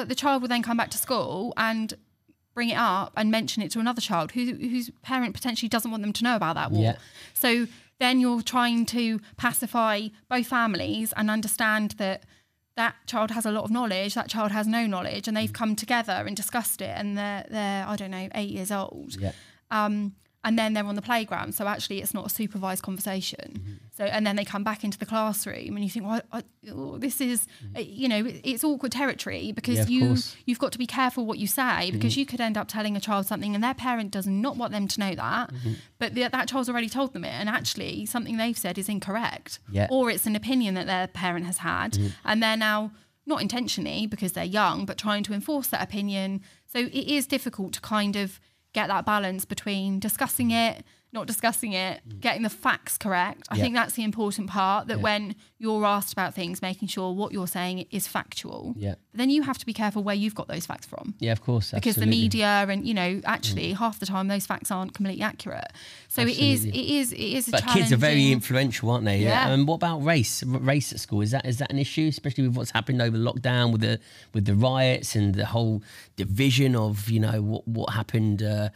the 0.09 0.15
child 0.15 0.43
will 0.43 0.49
then 0.49 0.63
come 0.63 0.77
back 0.77 0.91
to 0.91 0.99
school 0.99 1.53
and 1.57 1.95
bring 2.55 2.71
it 2.71 2.79
up 2.79 3.13
and 3.17 3.31
mention 3.31 3.63
it 3.63 3.71
to 3.73 3.81
another 3.81 4.01
child 4.01 4.31
who, 4.33 4.45
whose 4.55 4.91
parent 5.03 5.35
potentially 5.35 5.69
doesn't 5.69 5.91
want 5.91 6.03
them 6.03 6.13
to 6.15 6.25
know 6.25 6.37
about 6.37 6.55
that 6.55 6.71
war. 6.71 6.83
Yeah. 6.83 6.97
So 7.35 7.67
then 7.99 8.21
you're 8.21 8.43
trying 8.43 8.87
to 8.87 9.21
pacify 9.37 10.09
both 10.29 10.47
families 10.47 11.13
and 11.17 11.31
understand 11.31 11.93
that 11.99 12.25
that 12.77 12.95
child 13.07 13.31
has 13.31 13.47
a 13.47 13.51
lot 13.51 13.65
of 13.65 13.71
knowledge, 13.71 14.15
that 14.15 14.29
child 14.29 14.53
has 14.53 14.67
no 14.67 14.87
knowledge, 14.87 15.27
and 15.27 15.37
they've 15.37 15.53
come 15.53 15.75
together 15.75 16.25
and 16.27 16.37
discussed 16.37 16.83
it, 16.83 16.95
and 16.97 17.17
they're 17.17 17.47
they're 17.51 17.87
I 17.87 17.97
don't 17.97 18.11
know 18.11 18.29
eight 18.35 18.51
years 18.51 18.71
old, 18.71 19.17
Yeah. 19.19 19.33
um, 19.71 20.15
and 20.47 20.59
then 20.59 20.73
they're 20.73 20.87
on 20.93 20.95
the 20.95 21.03
playground. 21.11 21.55
So 21.55 21.67
actually, 21.75 21.99
it's 22.03 22.15
not 22.15 22.25
a 22.27 22.31
supervised 22.41 22.83
conversation. 22.83 23.49
Mm-hmm. 23.59 23.73
So 23.97 24.05
and 24.05 24.27
then 24.27 24.37
they 24.37 24.45
come 24.45 24.65
back 24.71 24.81
into 24.85 24.99
the 24.99 25.07
classroom, 25.07 25.73
and 25.77 25.83
you 25.85 25.91
think, 25.91 26.07
well, 26.07 26.23
I, 26.33 26.43
oh, 26.73 26.97
this 26.99 27.21
is 27.21 27.47
uh, 27.77 27.81
you 27.81 28.09
know 28.13 28.25
it- 28.25 28.41
it's 28.51 28.65
awkward 28.65 28.93
territory 28.93 29.53
because 29.53 29.79
Mm-hmm. 29.81 29.93
Yeah, 29.93 29.99
you 30.01 30.07
course. 30.09 30.27
Mm-hmm. 30.31 30.41
you've 30.47 30.59
got 30.65 30.73
to 30.73 30.79
be 30.79 30.87
careful 30.87 31.23
what 31.27 31.39
you 31.43 31.47
say 31.61 31.91
because 31.91 32.17
you 32.17 32.25
could 32.31 32.41
end 32.49 32.57
up 32.61 32.69
telling 32.69 32.95
a 32.97 33.01
child 33.01 33.27
something, 33.27 33.55
and 33.55 33.63
their 33.65 33.75
parent 33.89 34.11
does 34.19 34.27
not 34.27 34.57
want 34.57 34.73
them 34.73 34.87
to 34.89 35.01
know 35.01 35.15
that, 35.15 35.47
Mm-hmm. 35.53 35.73
but 36.01 36.15
the, 36.15 36.29
that 36.37 36.49
child's 36.49 36.69
already 36.71 36.89
told 36.99 37.13
them 37.15 37.25
it, 37.25 37.35
and 37.41 37.49
actually 37.49 38.07
something 38.07 38.37
they've 38.37 38.57
said 38.65 38.79
is 38.79 38.89
incorrect, 38.89 39.59
Yeah. 39.79 39.89
or 39.91 40.11
it's 40.11 40.27
an 40.27 40.37
opinion 40.43 40.75
that 40.79 40.87
their 40.87 41.07
parent 41.09 41.45
has 41.47 41.59
had, 41.59 41.91
Mm-hmm. 41.93 42.09
and 42.29 42.43
they're 42.43 42.57
now 42.71 42.93
not 43.29 43.43
intentionally 43.43 44.07
because 44.07 44.33
they're 44.33 44.45
young, 44.61 44.87
but 44.87 44.97
trying 44.97 45.25
to 45.25 45.33
enforce 45.35 45.67
that 45.69 45.83
opinion. 45.83 46.41
So 46.73 46.79
it 46.79 46.95
is 47.19 47.27
difficult 47.27 47.73
to 47.73 47.81
kind 47.81 48.15
of 48.15 48.39
get 48.77 48.89
that 48.89 49.07
balance 49.07 49.47
between 49.47 49.99
discussing 49.99 50.51
it, 50.51 50.85
not 51.13 51.27
discussing 51.27 51.73
it, 51.73 52.03
getting 52.21 52.43
the 52.43 52.51
facts 52.51 52.99
correct. 52.99 53.47
I 53.49 53.55
Mm. 53.55 53.57
Yeah. 53.59 53.63
think 53.65 53.75
that's 53.75 53.95
the 53.95 54.03
important 54.05 54.51
part 54.51 54.89
that 54.89 54.99
Yeah. 54.99 55.03
when 55.03 55.35
you're 55.59 55.85
asked 55.87 56.13
about 56.13 56.35
things, 56.35 56.61
making 56.61 56.89
sure 56.89 57.13
what 57.15 57.33
you're 57.33 57.47
saying 57.47 57.87
is 57.91 58.07
factual. 58.07 58.75
Yeah. 58.77 58.97
But 59.13 59.19
then 59.19 59.31
you 59.31 59.43
have 59.43 59.57
to 59.59 59.65
be 59.65 59.73
careful 59.73 60.03
where 60.03 60.15
you've 60.15 60.35
got 60.35 60.49
those 60.49 60.67
facts 60.67 60.85
from. 60.87 61.15
Yeah, 61.19 61.33
of 61.33 61.41
course. 61.43 61.71
Because 61.71 61.97
absolutely. 61.97 62.17
Mm. 62.17 62.19
the 62.19 62.23
media 62.25 62.67
and 62.69 62.87
you 62.87 62.93
know 62.93 63.21
actually 63.25 63.73
half 63.73 63.99
the 63.99 64.05
time 64.07 64.29
those 64.29 64.45
facts 64.47 64.71
aren't 64.71 64.93
completely 64.95 65.23
accurate. 65.23 65.73
So 66.09 66.23
it 66.23 66.39
is 66.39 66.65
it 66.65 66.69
Absolutely. 66.69 66.97
is 66.99 67.13
it 67.13 67.19
is 67.21 67.49
a 67.49 67.51
But 67.53 67.67
kids 67.69 67.93
are 67.93 67.97
very 67.97 68.31
influential, 68.33 68.91
aren't 68.91 69.05
they? 69.07 69.21
Yeah. 69.23 69.49
And 69.49 69.67
what 69.67 69.77
about 69.77 69.99
race? 70.05 70.43
R- 70.43 70.59
Race 70.59 70.93
at 70.93 71.01
school 71.01 71.23
is 71.23 71.31
that 71.31 71.47
is 71.47 71.57
that 71.59 71.71
an 71.71 71.79
issue, 71.79 72.09
especially 72.09 72.47
with 72.49 72.57
what's 72.57 72.73
happened 72.73 73.01
over 73.01 73.17
lockdown 73.17 73.73
with 73.73 73.81
the 73.81 74.01
with 74.35 74.45
the 74.45 74.55
riots 74.55 75.15
and 75.17 75.35
the 75.35 75.47
whole 75.47 75.83
division 76.17 76.77
of 76.77 77.09
you 77.09 77.21
know 77.21 77.41
what 77.41 77.67
what 77.67 77.95
happened. 77.95 78.43
Uh, 78.43 78.69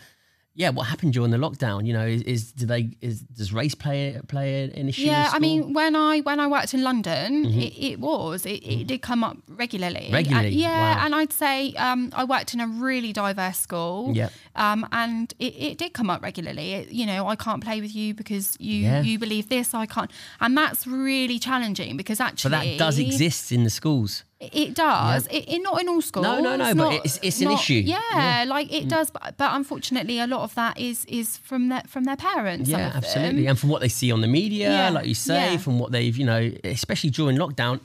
yeah, 0.61 0.69
what 0.77 0.87
happened 0.93 1.13
during 1.15 1.31
the 1.31 1.39
lockdown? 1.47 1.87
You 1.87 1.95
know, 1.99 2.07
is, 2.17 2.23
is 2.35 2.53
do 2.53 2.67
they 2.67 2.83
is 3.01 3.17
does 3.39 3.51
race 3.61 3.75
play 3.85 4.01
play 4.29 4.49
an 4.81 4.89
issue? 4.91 5.03
Yeah, 5.11 5.31
I 5.33 5.39
mean, 5.47 5.73
when 5.79 5.93
I 5.97 6.21
when 6.29 6.39
I 6.45 6.47
worked 6.57 6.73
in 6.75 6.83
London, 6.91 7.47
it, 7.47 7.73
it 7.91 7.97
was 7.99 8.45
it, 8.45 8.61
it 8.75 8.87
did 8.87 9.01
come 9.11 9.25
up 9.29 9.37
regularly. 9.49 10.07
Mm-hmm. 10.07 10.15
Regularly? 10.21 10.49
Uh, 10.49 10.69
yeah, 10.69 10.81
Wow. 10.97 11.05
and 11.05 11.15
I'd 11.15 11.33
say 11.33 11.55
um, 11.87 12.01
I 12.21 12.25
worked 12.25 12.53
in 12.55 12.61
a 12.61 12.67
really 12.87 13.13
diverse 13.13 13.59
school. 13.59 14.13
Yep. 14.15 14.31
Um, 14.57 14.81
and 14.93 15.33
it, 15.39 15.55
it 15.69 15.79
did 15.79 15.93
come 15.95 16.11
up 16.11 16.21
regularly. 16.23 16.69
It, 16.79 16.93
you 16.93 17.07
know, 17.07 17.27
I 17.33 17.37
can't 17.37 17.63
play 17.65 17.81
with 17.81 17.95
you 18.01 18.13
because 18.21 18.47
you 18.61 18.77
Yeah. 18.87 19.01
you 19.09 19.19
believe 19.19 19.49
this. 19.49 19.73
I 19.75 19.87
can't, 19.87 20.11
and 20.41 20.57
that's 20.61 20.87
really 20.87 21.39
challenging 21.39 21.97
because 21.97 22.21
actually, 22.21 22.51
but 22.51 22.65
that 22.65 22.79
does 22.85 22.99
exist 22.99 23.51
in 23.51 23.65
the 23.65 23.71
schools. 23.81 24.25
It 24.41 24.75
does. 24.75 25.27
It, 25.27 25.45
it 25.49 25.59
not 25.63 25.81
in 25.83 25.89
all 25.91 26.01
schools. 26.01 26.25
no, 26.25 26.41
no, 26.41 26.57
no, 26.57 26.75
but 26.75 26.75
not- 26.77 26.93
it's- 26.95 27.19
it's 27.23 27.41
an 27.41 27.49
not- 27.49 27.61
issue. 27.61 27.75
Yeah, 27.85 28.01
Yeah. 28.15 28.45
Mm. 28.45 28.49
like 28.49 28.73
it 28.73 28.89
does. 28.89 29.11
But, 29.11 29.35
but 29.37 29.51
unfortunately, 29.55 30.19
a 30.19 30.27
lot 30.27 30.43
of 30.45 30.55
that 30.55 30.79
is 30.81 31.05
is 31.07 31.37
from 31.37 31.69
their 31.69 31.83
from 31.87 32.05
their 32.05 32.17
parents. 32.17 32.69
Yeah, 32.69 32.89
them. 32.89 32.97
absolutely. 32.97 33.47
And 33.47 33.59
from 33.59 33.69
what 33.69 33.81
they 33.83 33.89
see 33.91 34.11
on 34.11 34.23
the 34.23 34.29
media, 34.29 34.71
Yeah, 34.71 34.89
like 34.91 35.07
you 35.07 35.15
say, 35.15 35.59
from 35.59 35.79
what 35.79 35.93
they've, 35.93 36.17
you 36.17 36.25
know, 36.25 36.51
especially 36.65 37.11
during 37.11 37.37
lockdown, 37.37 37.81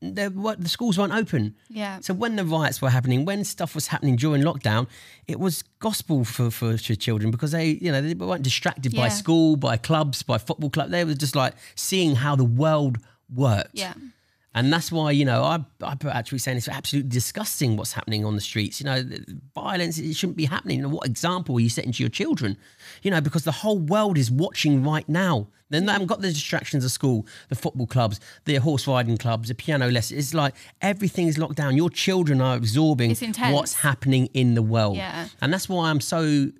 the, 0.00 0.28
what, 0.30 0.60
the 0.60 0.68
schools 0.68 0.98
weren't 0.98 1.12
open. 1.14 1.54
Yeah. 1.68 1.98
So 2.00 2.12
when 2.14 2.34
the 2.36 2.44
riots 2.44 2.80
were 2.82 2.90
happening, 2.90 3.24
when 3.24 3.44
stuff 3.44 3.74
was 3.74 3.86
happening 3.88 4.16
during 4.16 4.42
lockdown, 4.42 4.86
it 5.28 5.38
was 5.40 5.62
gospel 5.80 6.24
for, 6.24 6.50
for, 6.50 6.76
for 6.76 6.94
children 6.96 7.30
because 7.30 7.52
they, 7.52 7.70
you 7.80 7.90
know, 7.92 8.00
they 8.02 8.14
weren't 8.14 8.42
distracted 8.42 8.94
by 8.96 9.08
school, 9.08 9.54
by 9.56 9.76
clubs, 9.76 10.22
by 10.24 10.38
football 10.38 10.70
club. 10.70 10.90
They 10.90 11.04
were 11.04 11.14
just 11.14 11.36
like 11.36 11.54
seeing 11.76 12.16
how 12.16 12.34
the 12.36 12.44
world 12.44 12.98
worked. 13.32 13.70
Yeah. 13.74 13.94
And 14.54 14.72
that's 14.72 14.92
why, 14.92 15.12
you 15.12 15.24
know, 15.24 15.42
I, 15.42 15.64
I 15.82 15.96
actually 16.10 16.38
saying 16.38 16.58
it's 16.58 16.68
absolutely 16.68 17.08
disgusting 17.08 17.76
what's 17.76 17.94
happening 17.94 18.24
on 18.24 18.34
the 18.34 18.40
streets. 18.40 18.80
You 18.80 18.86
know, 18.86 19.04
violence, 19.54 19.98
it 19.98 20.14
shouldn't 20.14 20.36
be 20.36 20.44
happening. 20.44 20.78
You 20.78 20.82
know, 20.82 20.90
what 20.90 21.06
example 21.06 21.56
are 21.56 21.60
you 21.60 21.70
setting 21.70 21.92
to 21.92 22.02
your 22.02 22.10
children? 22.10 22.58
You 23.02 23.10
know, 23.10 23.20
because 23.20 23.44
the 23.44 23.52
whole 23.52 23.78
world 23.78 24.18
is 24.18 24.30
watching 24.30 24.84
right 24.84 25.08
now. 25.08 25.48
Then 25.70 25.86
they 25.86 25.92
haven't 25.92 26.08
got 26.08 26.20
the 26.20 26.28
distractions 26.28 26.84
of 26.84 26.90
school, 26.90 27.26
the 27.48 27.54
football 27.54 27.86
clubs, 27.86 28.20
the 28.44 28.56
horse 28.56 28.86
riding 28.86 29.16
clubs, 29.16 29.48
the 29.48 29.54
piano 29.54 29.88
lessons. 29.90 30.18
It's 30.18 30.34
like 30.34 30.54
everything 30.82 31.28
is 31.28 31.38
locked 31.38 31.56
down. 31.56 31.78
Your 31.78 31.88
children 31.88 32.42
are 32.42 32.56
absorbing 32.56 33.16
what's 33.52 33.72
happening 33.72 34.26
in 34.34 34.52
the 34.52 34.60
world. 34.60 34.96
Yeah. 34.96 35.28
And 35.40 35.50
that's 35.50 35.70
why 35.70 35.88
I'm 35.88 36.02
so 36.02 36.50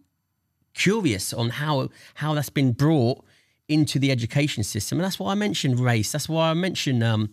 curious 0.72 1.34
on 1.34 1.51
how 1.51 1.90
how 2.14 2.32
that's 2.32 2.49
been 2.49 2.72
brought 2.72 3.22
into 3.68 3.99
the 3.99 4.11
education 4.11 4.64
system, 4.64 4.99
and 4.99 5.05
that's 5.05 5.18
why 5.18 5.32
I 5.32 5.34
mentioned 5.34 5.78
race. 5.78 6.12
That's 6.12 6.28
why 6.28 6.51
I 6.51 6.55
mentioned 6.55 7.03
um, 7.03 7.30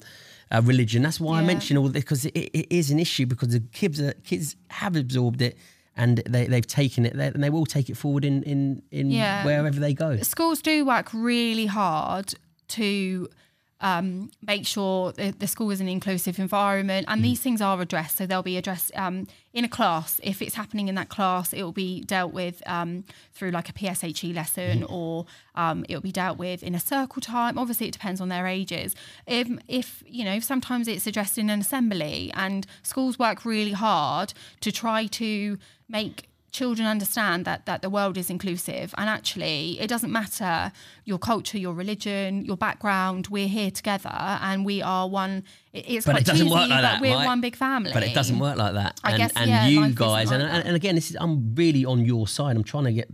uh, 0.52 0.62
religion. 0.64 1.04
That's 1.04 1.20
why 1.20 1.39
I 1.39 1.43
mention 1.45 1.78
all 1.78 1.89
this 1.89 2.04
because 2.04 2.26
it, 2.26 2.32
it 2.36 2.68
is 2.76 2.91
an 2.91 3.00
issue 3.00 3.26
because 3.26 3.50
the 3.50 3.60
kids 3.60 4.00
are, 4.02 4.14
kids 4.24 4.56
have 4.70 4.95
absorbed 4.95 5.41
it 5.41 5.58
and 5.95 6.24
they 6.28 6.47
they've 6.47 6.66
taken 6.66 7.06
it 7.06 7.16
they, 7.16 7.28
and 7.28 7.43
they 7.43 7.50
will 7.50 7.66
take 7.66 7.89
it 7.89 7.97
forward 7.97 8.24
in 8.26 8.43
in 8.43 8.82
in 8.91 9.12
Yeah. 9.12 9.45
wherever 9.45 9.72
they 9.80 9.93
go. 9.93 10.18
schools 10.18 10.62
do 10.62 10.86
work 10.86 11.10
really 11.14 11.66
hard 11.68 12.34
to 12.70 13.28
um, 13.82 14.32
make 14.45 14.65
sure 14.65 15.11
the, 15.11 15.32
the 15.32 15.47
school 15.47 15.71
is 15.71 15.80
an 15.82 15.88
inclusive 15.88 16.39
environment 16.39 17.05
and 17.09 17.23
these 17.23 17.39
things 17.39 17.61
are 17.61 17.80
addressed. 17.82 18.17
So 18.17 18.25
they'll 18.25 18.43
be 18.43 18.57
addressed 18.57 18.91
um, 18.95 19.27
in 19.53 19.63
a 19.63 19.69
class. 19.69 20.19
If 20.23 20.41
it's 20.41 20.55
happening 20.55 20.88
in 20.88 20.95
that 20.95 21.09
class 21.09 21.53
it 21.53 21.63
will 21.63 21.71
be 21.71 22.01
dealt 22.01 22.34
with 22.34 22.61
um, 22.65 23.05
through 23.34 23.51
like 23.51 23.69
a 23.69 23.73
pshe 23.73 24.34
lesson 24.34 24.84
or 24.84 25.25
um, 25.55 25.86
it 25.88 25.95
will 25.95 26.01
be 26.01 26.11
dealt 26.11 26.38
with 26.38 26.63
in 26.63 26.75
a 26.75 26.80
circle 26.80 27.21
time. 27.21 27.57
Obviously 27.57 27.88
it 27.88 27.93
depends 27.93 28.21
on 28.21 28.30
their 28.30 28.47
ages. 28.47 28.95
If, 29.25 29.49
if 29.67 30.03
you 30.05 30.25
know 30.25 30.39
sometimes 30.39 30.88
it's 30.88 31.07
addressed 31.07 31.38
in 31.38 31.49
an 31.49 31.61
assembly 31.61 32.32
and 32.34 32.65
schools 32.84 33.17
work 33.17 33.45
really 33.45 33.73
hard 33.73 34.34
to 34.61 34.71
try 34.71 35.05
to 35.07 35.57
make 35.88 36.28
children 36.52 36.88
understand 36.88 37.45
that 37.45 37.66
that 37.66 37.82
the 37.82 37.89
world 37.89 38.18
is 38.18 38.30
inclusive 38.30 38.93
and 38.97 39.10
actually 39.10 39.80
it 39.80 39.88
doesn't 39.88 40.12
matter 40.12 40.72
your 41.06 41.18
culture 41.18 41.58
your 41.58 41.74
religion 41.74 42.43
your 42.45 42.58
background 42.58 43.28
we're 43.28 43.47
here 43.47 43.72
together 43.72 44.10
and 44.14 44.66
we 44.66 44.82
are 44.82 45.08
one 45.08 45.43
it's 45.74 46.06
But 46.06 46.14
quite 46.14 46.22
it 46.22 46.26
doesn't 46.26 46.47
cheesy, 46.47 46.60
work 46.60 46.70
like 46.70 46.82
that, 46.82 47.02
we're 47.02 47.16
right? 47.16 47.26
one 47.26 47.41
big 47.41 47.56
family 47.56 47.91
But 47.93 48.04
it 48.04 48.14
doesn't 48.14 48.39
work 48.39 48.58
like 48.58 48.74
that. 48.74 49.00
I 49.04 49.12
and 49.12 49.18
guess, 49.18 49.32
and 49.36 49.50
yeah, 49.50 49.68
you 49.68 49.89
guys, 49.91 50.32
like 50.32 50.41
and, 50.41 50.68
and, 50.68 50.76
again, 50.76 50.95
this 50.95 51.12
is 51.12 51.18
I'm 51.20 51.54
really 51.54 51.86
on 51.86 52.06
your 52.06 52.28
side. 52.28 52.56
I'm 52.56 52.64
trying 52.64 52.86
to 52.86 52.93
get 52.93 53.10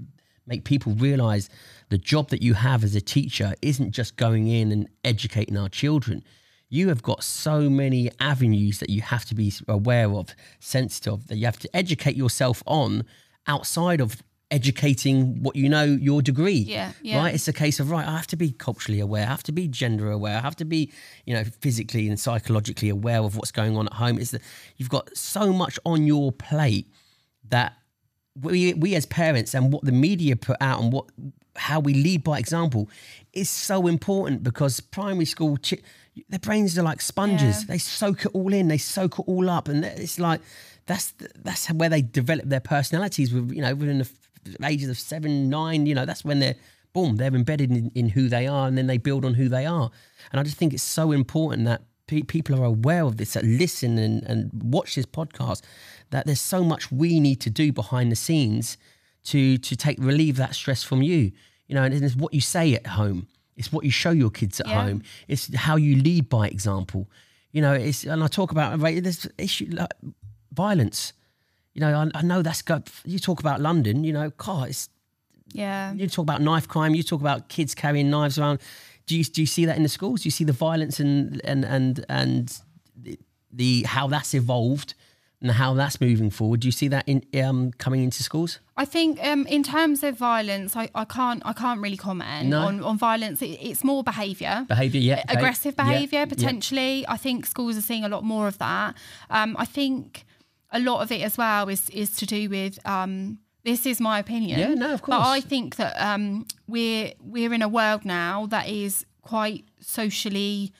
make 0.48 0.64
people 0.64 0.94
realize 0.94 1.50
the 1.90 1.98
job 1.98 2.30
that 2.30 2.42
you 2.42 2.54
have 2.54 2.84
as 2.84 2.96
a 2.96 3.02
teacher 3.02 3.54
isn't 3.62 3.92
just 3.92 4.16
going 4.16 4.48
in 4.48 4.72
and 4.72 4.88
educating 5.04 5.58
our 5.58 5.70
children. 5.70 6.24
You 6.70 6.90
have 6.90 7.04
got 7.04 7.24
so 7.24 7.70
many 7.70 8.10
avenues 8.20 8.80
that 8.80 8.90
you 8.90 9.02
have 9.02 9.26
to 9.26 9.36
be 9.36 9.52
aware 9.68 10.10
of, 10.10 10.36
sensitive 10.60 11.28
that 11.28 11.36
you 11.36 11.46
have 11.46 11.60
to 11.60 11.76
educate 11.76 12.16
yourself 12.16 12.64
on 12.66 13.04
outside 13.48 14.02
of 14.02 14.22
educating 14.52 15.42
what 15.42 15.56
you 15.56 15.68
know 15.68 15.84
your 15.84 16.22
degree 16.22 16.52
Yeah, 16.60 16.92
yeah. 17.02 17.18
right 17.18 17.34
it's 17.34 17.48
a 17.48 17.54
case 17.54 17.80
of 17.80 17.90
right 17.90 18.08
i 18.08 18.12
have 18.12 18.28
to 18.28 18.36
be 18.36 18.52
culturally 18.52 19.00
aware 19.00 19.24
i 19.24 19.30
have 19.30 19.42
to 19.44 19.52
be 19.52 19.68
gender 19.68 20.12
aware 20.12 20.38
i 20.38 20.40
have 20.42 20.56
to 20.58 20.66
be 20.66 20.92
you 21.26 21.34
know 21.34 21.44
physically 21.62 22.08
and 22.08 22.20
psychologically 22.20 22.90
aware 22.90 23.20
of 23.20 23.36
what's 23.36 23.52
going 23.52 23.76
on 23.76 23.88
at 23.88 23.94
home 23.94 24.20
is 24.20 24.30
that 24.32 24.42
you've 24.78 24.90
got 24.90 25.10
so 25.18 25.52
much 25.52 25.80
on 25.84 26.06
your 26.06 26.32
plate 26.32 26.88
that 27.50 27.74
we 28.40 28.74
we 28.76 28.94
as 28.96 29.06
parents 29.08 29.56
and 29.56 29.74
what 29.74 29.84
the 29.84 29.92
media 29.92 30.36
put 30.36 30.58
out 30.62 30.80
and 30.82 30.94
what 30.94 31.06
how 31.56 31.80
we 31.80 31.94
lead 31.94 32.24
by 32.24 32.38
example 32.38 32.88
is 33.34 33.50
so 33.50 33.88
important 33.88 34.44
because 34.44 34.80
primary 34.80 35.26
school 35.26 35.58
chi- 35.58 35.80
their 36.30 36.40
brains 36.40 36.78
are 36.78 36.84
like 36.84 37.02
sponges 37.02 37.62
Yeah. 37.62 37.66
they 37.74 37.78
soak 37.80 38.26
it 38.26 38.32
all 38.34 38.54
in 38.54 38.68
they 38.68 38.78
soak 38.78 39.18
it 39.20 39.24
all 39.28 39.50
up 39.50 39.68
and 39.70 39.84
it's 39.84 40.20
like 40.20 40.40
that's 40.88 41.14
that's 41.44 41.68
where 41.72 41.90
they 41.90 42.02
develop 42.02 42.46
their 42.46 42.60
personalities 42.60 43.34
with 43.34 43.52
you 43.52 43.62
know 43.62 43.74
within 43.76 43.98
the 44.00 44.10
ages 44.64 44.90
of 44.90 45.00
seven 45.00 45.50
nine 45.50 45.86
you 45.86 45.96
know 45.96 46.06
that's 46.06 46.24
when 46.24 46.40
they're 46.40 46.56
boom 46.94 47.16
they're 47.18 47.34
embedded 47.34 47.72
in, 47.72 47.92
in 47.96 48.10
who 48.10 48.30
they 48.30 48.48
are 48.48 48.68
and 48.68 48.78
then 48.78 48.88
they 48.88 48.98
build 48.98 49.26
on 49.26 49.34
who 49.34 49.50
they 49.50 49.66
are. 49.66 49.90
And 50.32 50.40
i 50.40 50.44
just 50.44 50.58
think 50.58 50.74
it's 50.74 50.84
so 50.84 51.12
important 51.12 51.66
that 51.66 51.82
pe- 52.08 52.22
people 52.22 52.60
are 52.60 52.64
aware 52.66 53.04
of 53.04 53.18
this 53.18 53.34
that 53.34 53.44
listen 53.44 53.98
and, 53.98 54.24
and 54.24 54.52
watch 54.64 54.96
this 54.96 55.06
podcast 55.06 55.62
that 56.12 56.26
there's 56.26 56.40
so 56.42 56.64
much 56.64 56.92
we 56.92 57.20
need 57.20 57.42
to 57.42 57.50
do 57.50 57.74
behind 57.74 58.12
the 58.12 58.16
scenes 58.16 58.78
to 59.26 59.58
to 59.58 59.76
take 59.76 59.98
relieve 60.00 60.38
that 60.38 60.54
stress 60.56 60.84
from 60.84 61.02
you. 61.02 61.32
You 61.68 61.74
know 61.76 61.84
and 61.84 61.94
it's 61.94 62.16
what 62.16 62.34
you 62.34 62.42
say 62.42 62.76
at 62.76 62.86
home. 62.88 63.28
It's 63.58 63.72
what 63.72 63.84
you 63.86 63.92
show 63.92 64.12
your 64.12 64.30
kids 64.30 64.60
at 64.60 64.68
Yeah. 64.68 64.84
home. 64.84 65.02
It's 65.28 65.54
how 65.56 65.78
you 65.78 65.96
lead 66.02 66.30
by 66.30 66.48
example. 66.48 67.10
You 67.52 67.62
know 67.62 67.74
it's 67.74 68.04
and 68.04 68.24
i 68.24 68.28
talk 68.28 68.52
about 68.52 68.80
right, 68.80 69.02
this 69.04 69.28
issue 69.38 69.68
like 69.72 69.92
violence 70.56 71.14
you 71.74 71.82
know 71.82 71.92
I, 72.02 72.20
I 72.20 72.22
know 72.22 72.42
that's 72.42 72.62
got 72.62 72.90
you 73.06 73.20
talk 73.20 73.40
about 73.40 73.60
london 73.62 74.04
you 74.04 74.14
know 74.14 74.30
god 74.38 74.70
it's 74.70 74.90
Yeah. 75.54 75.94
you 75.94 76.08
talk 76.08 76.24
about 76.24 76.42
knife 76.42 76.68
crime 76.68 76.96
you 76.96 77.04
talk 77.04 77.22
about 77.22 77.50
kids 77.50 77.76
carrying 77.76 78.10
knives 78.10 78.38
around 78.40 78.60
do 79.08 79.16
you 79.18 79.24
do 79.24 79.42
you 79.42 79.48
see 79.48 79.66
that 79.68 79.76
in 79.78 79.84
the 79.84 79.90
schools 79.90 80.22
do 80.22 80.28
you 80.28 80.32
see 80.40 80.46
the 80.46 80.58
violence 80.68 81.00
and 81.04 81.42
and 81.52 81.64
and 81.66 82.06
and 82.10 82.60
the, 83.04 83.20
the 83.52 83.84
how 83.84 84.08
that's 84.08 84.34
evolved 84.34 84.94
and 85.42 85.52
how 85.52 85.74
that's 85.76 86.00
moving 86.02 86.32
forward 86.32 86.60
do 86.62 86.68
you 86.68 86.72
see 86.82 86.88
that 86.90 87.04
in 87.08 87.22
um 87.44 87.72
coming 87.78 88.04
into 88.04 88.24
schools 88.24 88.60
I 88.78 88.86
think 88.86 89.20
um, 89.26 89.48
in 89.48 89.64
terms 89.64 90.04
of 90.04 90.18
violence, 90.18 90.76
I, 90.76 90.90
I 90.94 91.06
can't 91.06 91.42
I 91.46 91.54
can't 91.54 91.80
really 91.80 91.96
comment 91.96 92.50
No. 92.50 92.60
on, 92.68 92.84
on 92.84 92.98
violence. 92.98 93.42
It, 93.42 93.58
it's 93.70 93.84
more 93.86 94.04
behaviour. 94.04 94.66
behavior 94.68 95.00
yeah 95.00 95.24
aggressive 95.30 95.74
behaviour 95.78 96.20
yeah. 96.20 96.26
potentially. 96.36 97.06
I 97.08 97.16
think 97.26 97.46
schools 97.46 97.78
are 97.78 97.86
seeing 97.90 98.04
a 98.04 98.10
lot 98.10 98.24
more 98.26 98.48
of 98.50 98.58
that. 98.58 98.96
Um, 99.30 99.56
I 99.58 99.64
think 99.78 100.26
a 100.72 100.80
lot 100.80 101.02
of 101.02 101.12
it 101.12 101.22
as 101.22 101.38
well 101.38 101.70
is 101.70 101.90
is 101.90 102.16
to 102.18 102.26
do 102.26 102.50
with. 102.50 102.80
Um, 102.88 103.40
this 103.64 103.86
is 103.88 104.00
my 104.00 104.20
opinion. 104.20 104.60
Yeah, 104.60 104.74
no, 104.76 104.94
of 104.94 105.02
course. 105.02 105.18
But 105.18 105.28
I 105.28 105.42
think 105.42 105.76
that 105.78 105.96
um, 106.00 106.46
we're 106.68 107.14
we're 107.20 107.52
in 107.54 107.62
a 107.64 107.68
world 107.70 108.06
now 108.06 108.46
that 108.48 108.68
is 108.68 109.06
quite 109.22 109.66
socially 109.82 110.72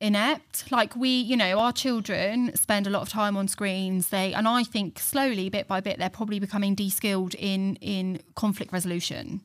inept 0.00 0.70
like 0.72 0.96
we 0.96 1.08
you 1.20 1.36
know 1.36 1.60
our 1.60 1.72
children 1.72 2.50
spend 2.56 2.88
a 2.88 2.90
lot 2.90 3.02
of 3.02 3.08
time 3.08 3.36
on 3.36 3.46
screens 3.46 4.08
they 4.08 4.34
and 4.34 4.48
i 4.48 4.64
think 4.64 4.98
slowly 4.98 5.48
bit 5.48 5.68
by 5.68 5.80
bit 5.80 5.96
they're 5.96 6.10
probably 6.10 6.40
becoming 6.40 6.74
de-skilled 6.74 7.34
in 7.36 7.76
in 7.76 8.20
conflict 8.34 8.72
resolution 8.72 9.40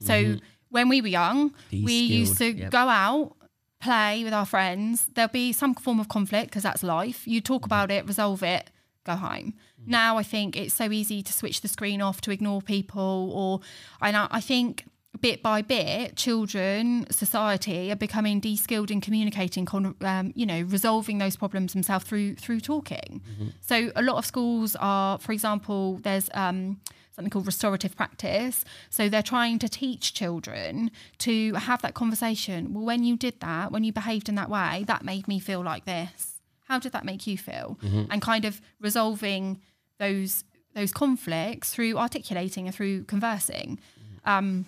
so 0.00 0.36
when 0.70 0.88
we 0.88 1.02
were 1.02 1.08
young 1.08 1.52
we 1.70 1.92
used 1.92 2.38
to 2.38 2.44
Mm-hmm. 2.50 2.60
Yep. 2.62 2.70
go 2.70 2.88
out 2.88 3.36
play 3.80 4.22
with 4.24 4.32
our 4.34 4.46
friends 4.46 5.06
there'll 5.14 5.30
be 5.30 5.52
some 5.52 5.74
form 5.74 5.98
of 6.00 6.08
conflict 6.08 6.50
because 6.50 6.62
that's 6.62 6.82
life. 6.82 7.26
You 7.26 7.40
talk 7.40 7.62
Mm-hmm. 7.62 7.66
about 7.68 7.90
it 7.90 8.06
resolve 8.06 8.42
it 8.42 8.70
go 9.04 9.14
home. 9.16 9.54
Now 9.86 10.18
i 10.18 10.22
think 10.22 10.56
it's 10.56 10.74
so 10.74 10.90
easy 10.92 11.22
to 11.22 11.32
switch 11.32 11.62
the 11.62 11.68
screen 11.68 12.02
off 12.02 12.20
to 12.22 12.30
ignore 12.30 12.60
people 12.60 13.30
or 13.34 13.60
and 14.06 14.14
i, 14.16 14.26
I 14.30 14.40
think 14.40 14.84
bit 15.20 15.42
by 15.42 15.60
bit 15.62 16.16
children 16.16 17.06
society 17.10 17.90
are 17.90 17.96
becoming 17.96 18.40
de-skilled 18.40 18.90
in 18.90 19.00
communicating 19.00 19.64
con- 19.66 19.96
um, 20.02 20.32
you 20.36 20.46
know 20.46 20.60
resolving 20.62 21.18
those 21.18 21.36
problems 21.36 21.72
themselves 21.72 22.04
through 22.04 22.36
through 22.36 22.60
talking. 22.60 23.20
So 23.60 23.90
a 23.96 24.02
lot 24.02 24.16
of 24.18 24.24
schools 24.26 24.76
are 24.78 25.18
for 25.18 25.32
example 25.32 25.98
there's 26.02 26.28
um, 26.34 26.80
something 27.12 27.30
called 27.30 27.46
restorative 27.46 27.96
practice. 27.96 28.64
So 28.88 29.08
they're 29.08 29.22
trying 29.22 29.58
to 29.60 29.68
teach 29.68 30.14
children 30.14 30.90
to 31.18 31.54
have 31.54 31.82
that 31.82 31.94
conversation. 31.94 32.72
Well 32.74 32.84
when 32.84 33.04
you 33.04 33.16
did 33.16 33.40
that 33.40 33.72
when 33.72 33.84
you 33.84 33.92
behaved 33.92 34.28
in 34.28 34.34
that 34.36 34.48
way 34.50 34.84
that 34.86 35.04
made 35.04 35.28
me 35.28 35.38
feel 35.38 35.62
like 35.62 35.84
this. 35.84 36.40
How 36.64 36.78
did 36.78 36.92
that 36.92 37.04
make 37.04 37.26
you 37.26 37.36
feel? 37.36 37.78
And 38.10 38.22
kind 38.22 38.44
of 38.44 38.60
resolving 38.80 39.60
those 39.98 40.44
those 40.74 40.92
conflicts 40.92 41.74
through 41.74 41.98
articulating 41.98 42.66
and 42.66 42.74
through 42.74 43.02
conversing. 43.04 43.80
Um, 44.24 44.66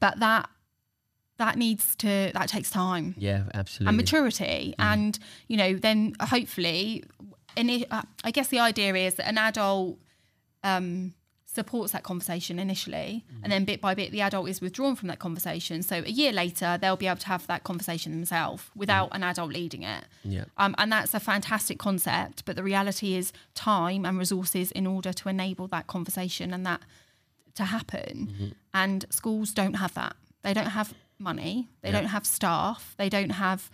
but 0.00 0.18
that 0.20 0.48
that 1.38 1.56
needs 1.58 1.94
to 1.96 2.30
that 2.32 2.48
takes 2.48 2.70
time. 2.70 3.14
Yeah 3.18 3.44
absolutely. 3.52 3.88
And 3.88 3.96
maturity. 3.98 4.74
And 4.78 5.18
you 5.48 5.56
know 5.58 5.74
then 5.74 6.14
hopefully 6.20 7.04
and 7.58 7.70
it, 7.70 7.86
uh, 7.90 8.02
i 8.22 8.30
guess 8.30 8.48
the 8.48 8.58
idea 8.58 8.94
is 8.94 9.14
that 9.14 9.26
an 9.26 9.38
adult 9.38 9.98
um, 10.62 11.14
supports 11.56 11.92
that 11.92 12.04
conversation 12.04 12.58
initially 12.60 13.24
and 13.28 13.38
mm-hmm. 13.42 13.50
then 13.50 13.64
bit 13.64 13.80
by 13.80 13.92
bit 13.94 14.12
the 14.12 14.20
adult 14.20 14.48
is 14.48 14.60
withdrawn 14.60 14.94
from 14.94 15.08
that 15.08 15.18
conversation. 15.18 15.82
So 15.82 15.96
a 16.06 16.14
year 16.20 16.32
later 16.32 16.78
they'll 16.80 16.96
be 16.96 17.08
able 17.08 17.24
to 17.26 17.26
have 17.34 17.46
that 17.48 17.64
conversation 17.64 18.12
themselves 18.12 18.62
without 18.76 19.08
mm-hmm. 19.08 19.22
an 19.22 19.30
adult 19.30 19.52
leading 19.52 19.82
it. 19.82 20.04
Yeah. 20.22 20.44
um, 20.56 20.74
and 20.78 20.92
that's 20.92 21.12
a 21.14 21.20
fantastic 21.20 21.78
concept 21.78 22.44
but 22.44 22.54
the 22.54 22.62
reality 22.62 23.14
is 23.14 23.32
time 23.54 24.06
and 24.06 24.18
resources 24.18 24.70
in 24.70 24.86
order 24.86 25.12
to 25.12 25.28
enable 25.28 25.66
that 25.68 25.88
conversation 25.88 26.54
and 26.54 26.64
that 26.64 26.80
to 27.56 27.64
happen. 27.64 28.28
Mm-hmm. 28.30 28.48
And 28.72 29.06
schools 29.10 29.52
don't 29.52 29.74
have 29.74 29.94
that. 29.94 30.14
They 30.42 30.54
don't 30.54 30.74
have 30.80 30.94
money. 31.18 31.68
They 31.82 31.90
Yeah. 31.90 32.00
don't 32.00 32.10
have 32.10 32.26
staff. 32.26 32.94
They 32.98 33.08
don't 33.08 33.30
have 33.30 33.70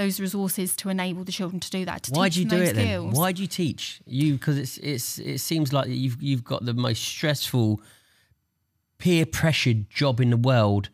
those 0.00 0.18
resources 0.18 0.74
to 0.76 0.88
enable 0.88 1.24
the 1.24 1.32
children 1.32 1.60
to 1.60 1.70
do 1.70 1.84
that 1.84 2.04
to 2.04 2.12
Why 2.12 2.30
do 2.30 2.40
you 2.40 2.46
do 2.46 2.56
it 2.56 2.74
then? 2.74 3.10
Why 3.10 3.32
do 3.32 3.42
you 3.42 3.48
teach? 3.48 4.00
You 4.06 4.34
because 4.34 4.56
it's 4.56 4.78
it's 4.78 5.18
it 5.18 5.38
seems 5.38 5.72
like 5.72 5.88
you've 5.88 6.22
you've 6.22 6.44
got 6.44 6.64
the 6.64 6.72
most 6.72 7.02
stressful, 7.02 7.82
peer 8.98 9.26
pressured 9.26 9.90
job 9.90 10.20
in 10.20 10.30
the 10.30 10.38
world, 10.38 10.88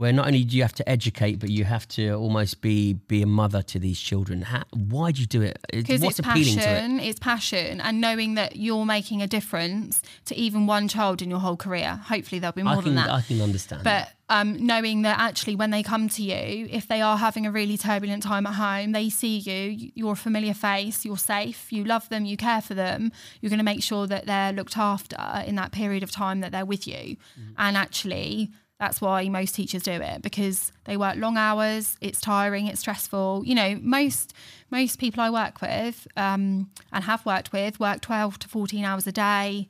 where 0.00 0.14
not 0.14 0.26
only 0.26 0.44
do 0.44 0.56
you 0.56 0.62
have 0.62 0.72
to 0.72 0.88
educate, 0.88 1.38
but 1.38 1.50
you 1.50 1.64
have 1.64 1.86
to 1.88 2.14
almost 2.14 2.62
be 2.62 2.94
be 2.94 3.20
a 3.20 3.26
mother 3.26 3.60
to 3.60 3.78
these 3.78 4.00
children. 4.00 4.40
How, 4.40 4.62
why 4.72 5.12
do 5.12 5.20
you 5.20 5.26
do 5.26 5.42
it? 5.42 5.58
Because 5.70 6.02
it's 6.02 6.18
appealing 6.18 6.54
to 6.54 6.60
it? 6.60 6.64
passion 6.64 7.00
it's 7.00 7.18
passion 7.18 7.82
and 7.82 8.00
knowing 8.00 8.34
that 8.34 8.56
you're 8.56 8.86
making 8.86 9.20
a 9.20 9.26
difference 9.26 10.00
to 10.24 10.34
even 10.34 10.66
one 10.66 10.88
child 10.88 11.20
in 11.20 11.28
your 11.28 11.40
whole 11.40 11.56
career 11.56 12.00
hopefully 12.02 12.38
there'll 12.38 12.54
be 12.54 12.62
more 12.62 12.72
I 12.72 12.76
than 12.76 12.84
can 12.84 12.94
that 12.94 13.10
I 13.10 13.20
can 13.20 13.42
understand. 13.42 13.84
But 13.84 14.08
um, 14.30 14.64
knowing 14.64 15.02
that 15.02 15.18
actually, 15.18 15.56
when 15.56 15.70
they 15.70 15.82
come 15.82 16.08
to 16.08 16.22
you, 16.22 16.68
if 16.70 16.86
they 16.86 17.02
are 17.02 17.18
having 17.18 17.46
a 17.46 17.50
really 17.50 17.76
turbulent 17.76 18.22
time 18.22 18.46
at 18.46 18.54
home, 18.54 18.92
they 18.92 19.10
see 19.10 19.38
you, 19.38 19.90
you're 19.94 20.12
a 20.12 20.16
familiar 20.16 20.54
face, 20.54 21.04
you're 21.04 21.18
safe, 21.18 21.72
you 21.72 21.82
love 21.82 22.08
them, 22.10 22.24
you 22.24 22.36
care 22.36 22.60
for 22.60 22.74
them, 22.74 23.10
you're 23.40 23.50
going 23.50 23.58
to 23.58 23.64
make 23.64 23.82
sure 23.82 24.06
that 24.06 24.26
they're 24.26 24.52
looked 24.52 24.78
after 24.78 25.18
in 25.44 25.56
that 25.56 25.72
period 25.72 26.04
of 26.04 26.12
time 26.12 26.40
that 26.40 26.52
they're 26.52 26.64
with 26.64 26.86
you. 26.86 27.16
And 27.58 27.76
actually, 27.76 28.50
that's 28.80 29.00
why 29.00 29.28
most 29.28 29.54
teachers 29.54 29.84
do 29.84 29.92
it 29.92 30.22
because 30.22 30.72
they 30.86 30.96
work 30.96 31.16
long 31.16 31.36
hours. 31.36 31.96
It's 32.00 32.20
tiring. 32.20 32.66
It's 32.66 32.80
stressful. 32.80 33.42
You 33.44 33.54
know, 33.54 33.78
most 33.80 34.34
most 34.70 34.98
people 34.98 35.22
I 35.22 35.30
work 35.30 35.60
with 35.60 36.08
um, 36.16 36.70
and 36.92 37.04
have 37.04 37.24
worked 37.24 37.52
with 37.52 37.78
work 37.78 38.00
twelve 38.00 38.38
to 38.40 38.48
fourteen 38.48 38.84
hours 38.84 39.06
a 39.06 39.12
day 39.12 39.68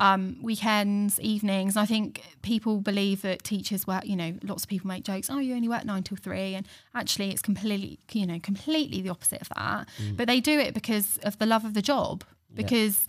um, 0.00 0.36
weekends, 0.42 1.20
evenings. 1.20 1.76
I 1.76 1.84
think 1.84 2.22
people 2.42 2.80
believe 2.80 3.22
that 3.22 3.44
teachers 3.44 3.86
work, 3.86 4.06
you 4.06 4.16
know, 4.16 4.34
lots 4.42 4.64
of 4.64 4.68
people 4.68 4.88
make 4.88 5.04
jokes, 5.04 5.28
oh, 5.30 5.38
you 5.38 5.54
only 5.54 5.68
work 5.68 5.84
nine 5.84 6.02
till 6.02 6.16
three. 6.16 6.54
And 6.54 6.66
actually, 6.94 7.30
it's 7.30 7.42
completely, 7.42 7.98
you 8.12 8.26
know, 8.26 8.38
completely 8.40 9.02
the 9.02 9.10
opposite 9.10 9.42
of 9.42 9.50
that. 9.56 9.88
But 10.16 10.26
they 10.26 10.40
do 10.40 10.58
it 10.58 10.72
because 10.74 11.18
of 11.22 11.38
the 11.38 11.46
love 11.46 11.64
of 11.66 11.74
the 11.74 11.82
job, 11.82 12.24
because 12.54 13.06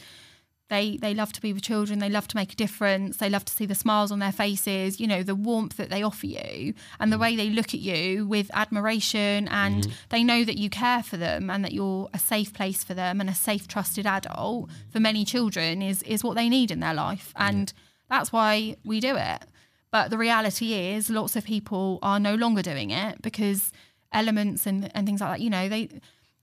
they, 0.72 0.96
they 0.96 1.14
love 1.14 1.34
to 1.34 1.42
be 1.42 1.52
with 1.52 1.62
children, 1.62 2.00
they 2.00 2.10
love 2.10 2.30
to 2.30 2.38
make 2.38 2.54
a 2.54 2.56
difference, 2.56 3.18
they 3.18 3.30
love 3.30 3.44
to 3.44 3.52
see 3.54 3.66
the 3.66 3.76
smiles 3.76 4.10
on 4.10 4.20
their 4.20 4.32
faces, 4.32 5.02
you 5.02 5.06
know, 5.06 5.22
the 5.22 5.36
warmth 5.36 5.76
that 5.76 5.90
they 5.90 6.02
offer 6.02 6.26
you, 6.26 6.74
and 6.98 7.12
the 7.12 7.18
mm. 7.18 7.22
way 7.22 7.36
they 7.36 7.50
look 7.50 7.74
at 7.74 7.82
you 7.82 8.26
with 8.26 8.50
admiration, 8.54 9.50
and 9.50 9.84
mm-hmm. 9.84 9.92
they 10.10 10.24
know 10.24 10.46
that 10.46 10.58
you 10.58 10.70
care 10.70 11.04
for 11.04 11.18
them 11.18 11.50
and 11.50 11.66
that 11.66 11.74
you're 11.74 12.10
a 12.14 12.18
safe 12.18 12.54
place 12.54 12.86
for 12.86 12.94
them 12.94 13.20
and 13.20 13.30
a 13.30 13.36
safe, 13.36 13.68
trusted 13.68 14.06
adult 14.08 14.70
for 14.90 15.00
many 15.00 15.26
children 15.26 15.82
is 15.82 16.02
is 16.04 16.24
what 16.24 16.36
they 16.36 16.48
need 16.48 16.72
in 16.72 16.80
their 16.80 16.94
life, 16.94 17.34
and 17.36 17.74
that's 18.10 18.32
why 18.32 18.76
we 18.86 19.02
do 19.02 19.18
it. 19.18 19.44
But 19.92 20.10
the 20.10 20.18
reality 20.18 20.74
is, 20.74 21.10
lots 21.10 21.36
of 21.36 21.44
people 21.44 22.00
are 22.02 22.20
no 22.20 22.36
longer 22.36 22.62
doing 22.62 22.92
it 22.92 23.22
because 23.22 23.74
elements 24.14 24.66
and, 24.66 24.90
and 24.96 25.06
things 25.06 25.20
like 25.20 25.32
that, 25.32 25.42
you 25.42 25.50
know, 25.50 25.68
they 25.68 25.90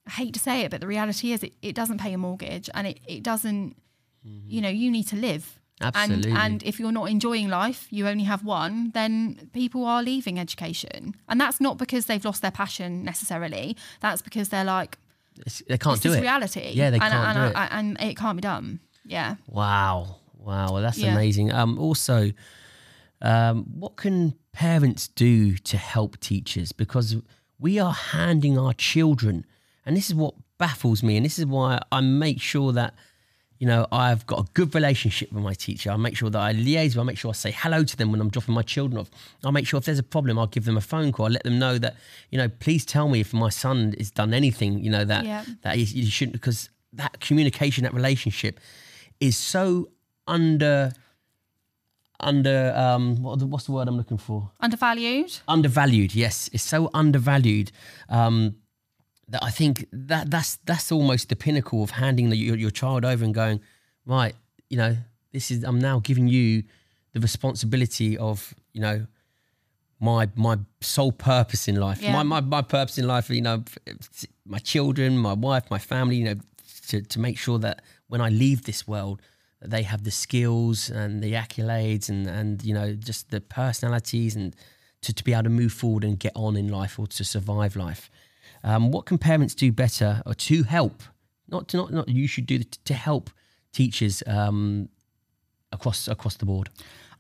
I 0.07 0.11
hate 0.11 0.35
to 0.35 0.41
say 0.41 0.63
it, 0.63 0.71
but 0.71 0.81
the 0.81 0.87
reality 0.87 1.33
is 1.33 1.43
it, 1.43 1.53
it 1.61 1.75
doesn't 1.75 1.99
pay 1.99 2.13
a 2.15 2.19
mortgage 2.19 2.71
and 2.75 2.87
it, 2.87 3.01
it 3.07 3.23
doesn't, 3.23 3.77
you 4.23 4.61
know, 4.61 4.69
you 4.69 4.91
need 4.91 5.07
to 5.09 5.17
live. 5.17 5.59
Absolutely. 5.81 6.31
And, 6.33 6.39
and 6.39 6.63
if 6.65 6.81
you're 6.81 6.93
not 6.93 7.09
enjoying 7.09 7.49
life, 7.49 7.87
you 7.91 8.09
only 8.09 8.25
have 8.25 8.45
one, 8.45 8.91
then 8.95 9.49
people 9.53 9.85
are 9.85 10.03
leaving 10.03 10.39
education. 10.39 11.15
And 11.29 11.41
that's 11.41 11.61
not 11.61 11.79
because 11.79 12.07
they've 12.07 12.25
lost 12.25 12.43
their 12.43 12.51
passion 12.51 13.05
necessarily. 13.05 13.77
That's 14.01 14.21
because 14.21 14.49
they're 14.49 14.65
like, 14.65 14.99
It's- 15.37 15.63
they 15.69 15.79
can't 15.79 16.03
do 16.03 16.13
it. 16.13 16.21
reality. 16.21 16.73
Yeah, 16.75 16.91
they 16.91 16.99
and, 16.99 17.13
can't 17.13 17.37
and, 17.39 17.55
do 17.55 17.61
it. 17.61 17.69
And 17.71 18.11
it 18.11 18.17
can't 18.17 18.37
be 18.37 18.41
done. 18.43 18.81
Yeah. 19.05 19.37
Wow. 19.47 20.17
Wow. 20.37 20.73
Well, 20.73 20.83
that's 20.83 20.99
Yeah. 20.99 21.13
amazing. 21.13 21.53
Um, 21.53 21.79
also, 21.79 22.33
um, 23.23 23.65
what 23.73 23.97
can 23.97 24.35
parents 24.53 25.09
do 25.09 25.57
to 25.59 25.77
help 25.77 26.19
teachers? 26.21 26.73
Because 26.73 27.17
we 27.59 27.79
are 27.79 27.93
handing 27.93 28.59
our 28.59 28.73
children, 28.73 29.45
and 29.87 29.97
this 29.97 30.09
is 30.09 30.15
what 30.15 30.35
baffles 30.59 31.03
me, 31.03 31.17
and 31.17 31.25
this 31.25 31.39
is 31.39 31.47
why 31.47 31.81
I 31.93 32.01
make 32.01 32.41
sure 32.41 32.73
that, 32.73 32.95
you 33.59 33.67
know, 33.67 33.87
I've 33.91 34.25
got 34.27 34.39
a 34.39 34.47
good 34.55 34.75
relationship 34.75 35.33
with 35.33 35.43
my 35.43 35.53
teacher. 35.55 35.91
I 35.91 35.97
make 35.97 36.17
sure 36.17 36.31
that 36.31 36.39
I 36.39 36.53
liaise 36.53 36.91
with, 36.91 36.99
I 36.99 37.03
make 37.03 37.19
sure 37.19 37.31
I 37.31 37.35
say 37.35 37.51
hello 37.51 37.83
to 37.83 37.97
them 37.97 38.13
when 38.13 38.21
I'm 38.21 38.29
dropping 38.31 38.55
my 38.55 38.63
children 38.63 38.99
off. 39.01 39.11
I'll 39.45 39.53
make 39.53 39.67
sure 39.67 39.79
if 39.79 39.85
there's 39.85 39.99
a 39.99 40.05
problem, 40.05 40.39
I'll 40.39 40.47
give 40.47 40.65
them 40.65 40.77
a 40.77 40.81
phone 40.81 41.11
call. 41.13 41.27
I'll 41.27 41.33
let 41.33 41.43
them 41.43 41.59
know 41.59 41.77
that, 41.79 41.97
you 42.31 42.39
know, 42.39 42.49
please 42.49 42.85
tell 42.87 43.09
me 43.09 43.19
if 43.21 43.33
my 43.35 43.49
son 43.49 43.95
has 43.99 44.11
done 44.13 44.33
anything, 44.33 44.79
you 44.85 44.91
know, 44.91 45.05
that, 45.05 45.25
Yeah. 45.25 45.45
that 45.63 45.75
he 45.77 46.07
shouldn't, 46.09 46.35
because 46.35 46.71
that 46.93 47.19
communication, 47.21 47.83
that 47.85 47.95
relationship 47.95 48.61
is 49.21 49.37
so 49.37 49.91
under 50.27 50.93
under 52.21 52.73
um 52.77 53.23
what, 53.23 53.41
what's 53.43 53.67
the 53.67 53.73
word 53.73 53.87
I'm 53.89 53.97
looking 53.97 54.19
for? 54.19 54.51
Undervalued. 54.61 55.39
Undervalued. 55.47 56.15
Yes, 56.15 56.51
it's 56.53 56.65
so 56.65 56.91
undervalued 56.95 57.71
um, 58.09 58.57
that 59.29 59.43
I 59.43 59.51
think 59.51 59.87
that 59.93 60.31
that's 60.31 60.57
that's 60.65 60.91
almost 60.91 61.29
the 61.29 61.37
pinnacle 61.37 61.83
of 61.83 61.91
handing 61.91 62.31
the, 62.31 62.37
your 62.37 62.57
your 62.57 62.71
child 62.71 63.05
over 63.05 63.25
and 63.25 63.35
going 63.35 63.61
right. 64.07 64.35
You 64.71 64.79
know, 64.79 64.97
this 65.33 65.51
is 65.51 65.65
I'm 65.65 65.79
now 65.79 66.01
giving 66.01 66.29
you 66.29 66.65
the 67.13 67.21
responsibility 67.21 68.17
of 68.17 68.55
you 68.73 68.81
know 68.81 69.07
my 70.01 70.29
my 70.35 70.59
sole 70.81 71.13
purpose 71.13 71.69
in 71.69 71.77
life. 71.77 72.01
Yeah. 72.01 72.13
My, 72.13 72.23
my 72.23 72.41
my 72.41 72.63
purpose 72.63 72.99
in 72.99 73.07
life, 73.07 73.31
you 73.31 73.43
know, 73.43 73.65
my 74.47 74.59
children, 74.59 75.19
my 75.19 75.35
wife, 75.35 75.71
my 75.71 75.79
family, 75.79 76.17
you 76.17 76.25
know, 76.25 76.37
to 76.89 77.03
to 77.03 77.21
make 77.21 77.39
sure 77.39 77.59
that 77.59 77.83
when 78.09 78.21
I 78.21 78.31
leave 78.31 78.65
this 78.65 78.89
world, 78.89 79.21
that 79.61 79.71
they 79.71 79.83
have 79.83 80.05
the 80.05 80.11
skills 80.11 80.91
and 80.91 81.23
the 81.23 81.33
accolades 81.33 82.09
and 82.09 82.27
and 82.27 82.65
you 82.65 82.75
know 82.75 82.95
just 82.95 83.31
the 83.31 83.41
personalities 83.41 84.37
and 84.37 84.55
to, 85.03 85.13
to 85.13 85.23
be 85.23 85.33
able 85.33 85.45
to 85.45 85.51
move 85.51 85.73
forward 85.73 86.05
and 86.05 86.19
get 86.19 86.33
on 86.35 86.57
in 86.57 86.69
life 86.69 86.99
or 86.99 87.07
to 87.07 87.25
survive 87.25 87.77
life. 87.77 88.11
Um, 88.65 88.91
what 88.91 89.07
can 89.07 89.19
parents 89.19 89.55
do 89.55 89.73
better 89.73 90.23
or 90.27 90.35
to 90.35 90.63
help? 90.65 91.03
Not 91.49 91.69
to 91.69 91.77
not 91.77 91.93
not 91.93 92.09
you 92.09 92.27
should 92.27 92.47
do 92.47 92.59
to 92.85 92.95
help 92.95 93.31
teachers 93.73 94.23
um, 94.27 94.89
across 95.73 96.09
across 96.09 96.37
the 96.37 96.47
board. 96.47 96.71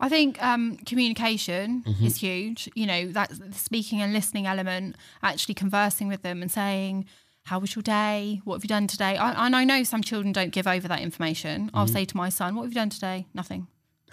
I 0.00 0.08
think 0.08 0.40
um, 0.42 0.76
communication 0.86 1.82
Mm-hmm. 1.86 2.06
is 2.06 2.16
huge. 2.16 2.68
You 2.74 2.86
know, 2.86 3.08
that 3.12 3.30
the 3.30 3.52
speaking 3.58 4.00
and 4.02 4.12
listening 4.12 4.46
element, 4.46 4.96
actually 5.22 5.54
conversing 5.54 6.08
with 6.08 6.22
them 6.22 6.42
and 6.42 6.50
saying, 6.50 7.06
"How 7.44 7.58
was 7.58 7.74
your 7.74 7.82
day? 7.82 8.40
What 8.44 8.56
have 8.56 8.64
you 8.64 8.68
done 8.68 8.86
today?" 8.86 9.16
I, 9.16 9.46
and 9.46 9.56
I 9.56 9.64
know 9.64 9.82
some 9.84 10.02
children 10.02 10.32
don't 10.32 10.50
give 10.52 10.66
over 10.66 10.86
that 10.88 11.00
information. 11.00 11.70
I'll 11.74 11.86
Mm-hmm. 11.86 11.92
say 11.94 12.04
to 12.04 12.16
my 12.16 12.28
son, 12.28 12.54
"What 12.54 12.62
have 12.64 12.70
you 12.72 12.76
done 12.82 12.90
today?" 12.90 13.26
Nothing. 13.34 13.66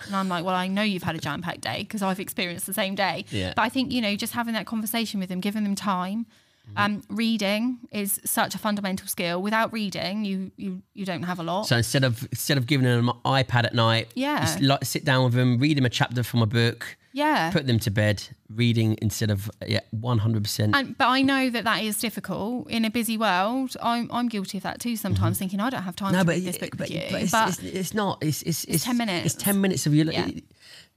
And 0.07 0.15
I'm 0.15 0.27
like, 0.27 0.43
"Well, 0.43 0.55
I 0.55 0.67
know 0.67 0.81
you've 0.81 1.03
had 1.03 1.15
a 1.15 1.19
jam-packed 1.19 1.61
day 1.61 1.79
because 1.83 2.01
I've 2.01 2.19
experienced 2.19 2.65
the 2.65 2.73
same 2.73 2.95
day." 2.95 3.25
Yeah. 3.29 3.53
But 3.55 3.61
I 3.63 3.69
think 3.69 3.91
you 3.91 4.01
know, 4.01 4.15
just 4.15 4.33
having 4.33 4.53
that 4.53 4.65
conversation 4.65 5.19
with 5.19 5.29
them, 5.29 5.39
giving 5.39 5.63
them 5.63 5.75
time. 5.75 6.25
Mm-hmm. 6.65 6.77
Um, 6.77 7.03
reading 7.09 7.77
is 7.91 8.19
such 8.25 8.55
a 8.55 8.57
fundamental 8.57 9.07
skill. 9.07 9.41
Without 9.41 9.71
reading, 9.71 10.25
you 10.25 10.51
you 10.57 10.81
you 10.93 11.05
don't 11.05 11.23
have 11.23 11.39
a 11.39 11.43
lot. 11.43 11.67
So 11.67 11.77
instead 11.77 12.03
of 12.03 12.23
instead 12.31 12.57
of 12.57 12.65
giving 12.65 12.85
them 12.85 13.09
an 13.09 13.15
iPad 13.23 13.65
at 13.65 13.73
night, 13.73 14.09
Yeah. 14.15 14.41
just 14.41 14.61
like, 14.61 14.83
sit 14.83 15.05
down 15.05 15.23
with 15.25 15.33
them, 15.33 15.57
read 15.59 15.77
them 15.77 15.85
a 15.85 15.89
chapter 15.89 16.23
from 16.23 16.41
a 16.41 16.45
book, 16.45 16.97
yeah. 17.13 17.51
put 17.51 17.65
them 17.67 17.79
to 17.79 17.91
bed, 17.91 18.23
reading 18.53 18.97
instead 19.01 19.29
of 19.31 19.49
yeah, 19.65 19.79
one 19.91 20.17
hundred 20.17 20.43
percent. 20.43 20.97
But 20.97 21.07
I 21.07 21.21
know 21.21 21.49
that 21.49 21.63
that 21.63 21.83
is 21.83 21.97
difficult 21.99 22.69
in 22.69 22.83
a 22.83 22.89
busy 22.89 23.17
world. 23.17 23.77
I'm 23.81 24.09
I'm 24.11 24.27
guilty 24.27 24.57
of 24.57 24.63
that 24.63 24.79
too. 24.79 24.95
Sometimes 24.97 25.37
thinking 25.37 25.59
I 25.59 25.69
don't 25.69 25.83
have 25.83 25.95
time 25.95 26.13
Mm-hmm. 26.13 26.17
No, 26.17 26.19
to 26.21 26.25
but, 26.25 26.35
read 26.35 26.45
this 26.45 26.57
book 26.57 26.71
but, 26.77 26.79
with 26.79 26.91
you. 26.91 27.03
but 27.11 27.21
it's, 27.21 27.31
but 27.31 27.49
it's, 27.49 27.59
it's 27.63 27.93
not. 27.93 28.17
It's 28.21 28.41
it's, 28.41 28.63
it's 28.65 28.83
10 28.83 28.97
minutes. 28.97 29.25
It's 29.27 29.35
ten 29.43 29.61
minutes 29.61 29.85
of 29.85 29.93
your. 29.95 30.11
Yeah. 30.11 30.27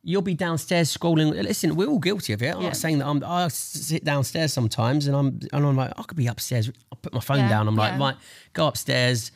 You'll 0.09 0.23
be 0.23 0.35
downstairs 0.35 0.97
scrolling. 0.97 1.35
Listen, 1.43 1.77
we're 1.77 1.89
all 1.89 1.99
guilty 1.99 2.33
of 2.33 2.43
it. 2.43 2.55
I'm 2.55 2.61
Yeah. 2.63 2.69
not 2.69 2.77
saying 2.77 2.99
that 2.99 3.07
I'm. 3.07 3.23
I 3.23 3.49
sit 3.49 4.05
downstairs 4.05 4.53
sometimes, 4.53 5.07
and 5.07 5.15
I'm 5.15 5.29
and 5.53 5.67
I'm 5.67 5.77
like, 5.77 5.93
I 5.99 6.03
could 6.03 6.17
be 6.17 6.27
upstairs. 6.29 6.71
I 6.93 6.97
put 7.03 7.13
my 7.13 7.21
phone 7.21 7.41
Yeah, 7.41 7.49
down. 7.51 7.69
I'm 7.69 7.77
like, 7.77 7.93
yeah. 7.93 7.99
right, 8.07 8.17
go 8.55 8.67
upstairs, 8.67 9.33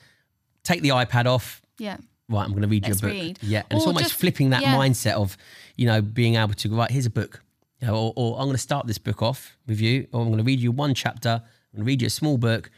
take 0.64 0.80
the 0.82 0.88
iPad 0.90 1.26
off. 1.26 1.60
yeah, 1.78 1.98
Right, 2.28 2.44
I'm 2.44 2.50
going 2.52 2.62
to 2.62 2.68
read 2.68 2.84
Let's 2.88 3.02
you 3.02 3.08
a 3.08 3.10
book. 3.10 3.20
read. 3.20 3.38
Yeah, 3.42 3.62
and 3.68 3.76
it's 3.76 3.86
almost 3.86 4.04
just- 4.06 4.14
flipping 4.20 4.50
that 4.50 4.62
mindset 4.62 5.12
of, 5.12 5.36
you 5.76 5.86
know, 5.86 6.00
being 6.00 6.36
able 6.36 6.54
to 6.54 6.68
go 6.68 6.76
right. 6.76 6.90
Here's 6.90 7.04
a 7.06 7.10
book, 7.10 7.42
you 7.80 7.86
know, 7.88 7.94
or, 7.94 8.12
or 8.16 8.36
I'm 8.38 8.44
going 8.46 8.52
to 8.56 8.58
start 8.70 8.86
this 8.86 8.98
book 8.98 9.20
off 9.22 9.58
with 9.66 9.78
you, 9.80 10.06
or 10.12 10.22
I'm 10.22 10.28
going 10.28 10.38
to 10.38 10.44
read 10.44 10.60
you 10.60 10.72
one 10.72 10.94
chapter. 10.94 11.42
I'm 11.42 11.76
going 11.76 11.84
to 11.84 11.88
read 11.92 12.00
you 12.00 12.06
a 12.06 12.10
small 12.10 12.38
book, 12.38 12.70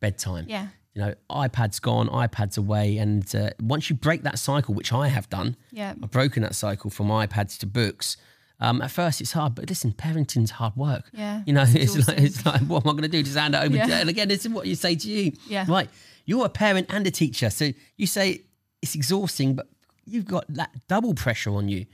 bedtime. 0.00 0.46
yeah, 0.48 0.68
You 0.96 1.02
know, 1.02 1.14
iPad's 1.28 1.78
gone, 1.78 2.08
iPad's 2.08 2.56
away, 2.56 2.96
and 2.96 3.22
uh, 3.36 3.50
once 3.60 3.90
you 3.90 3.96
break 3.96 4.22
that 4.22 4.38
cycle, 4.38 4.74
which 4.74 4.94
I 4.94 5.08
have 5.08 5.28
done, 5.28 5.54
yeah, 5.70 5.92
I've 6.02 6.10
broken 6.10 6.42
that 6.42 6.54
cycle 6.54 6.88
from 6.88 7.08
iPads 7.08 7.58
to 7.58 7.66
books. 7.66 8.16
Um, 8.60 8.80
at 8.80 8.90
first, 8.90 9.20
it's 9.20 9.32
hard, 9.32 9.54
but 9.54 9.68
listen, 9.68 9.92
parenting's 9.92 10.52
hard 10.52 10.74
work. 10.74 11.10
Yeah, 11.12 11.42
you 11.44 11.52
know, 11.52 11.64
it's 11.68 11.96
it's, 11.96 12.08
like 12.08 12.18
it's 12.18 12.46
like, 12.46 12.62
what 12.62 12.86
am 12.86 12.88
I 12.88 12.92
going 12.92 13.02
to 13.02 13.08
do? 13.08 13.22
Just 13.22 13.36
hand 13.36 13.54
it 13.54 13.58
over? 13.58 13.76
Yeah. 13.76 13.86
To, 13.88 13.94
and 13.96 14.08
again, 14.08 14.28
this 14.28 14.46
is 14.46 14.50
what 14.50 14.66
you 14.66 14.74
say 14.74 14.96
to 14.96 15.06
you. 15.06 15.32
Yeah. 15.46 15.66
right. 15.68 15.90
You're 16.24 16.46
a 16.46 16.48
parent 16.48 16.86
and 16.88 17.06
a 17.06 17.10
teacher, 17.10 17.50
so 17.50 17.72
you 17.98 18.06
say 18.06 18.40
it's 18.80 18.94
exhausting, 18.94 19.54
but 19.54 19.68
you've 20.06 20.24
got 20.24 20.46
that 20.48 20.70
double 20.88 21.12
pressure 21.12 21.50
on 21.50 21.68
you. 21.68 21.84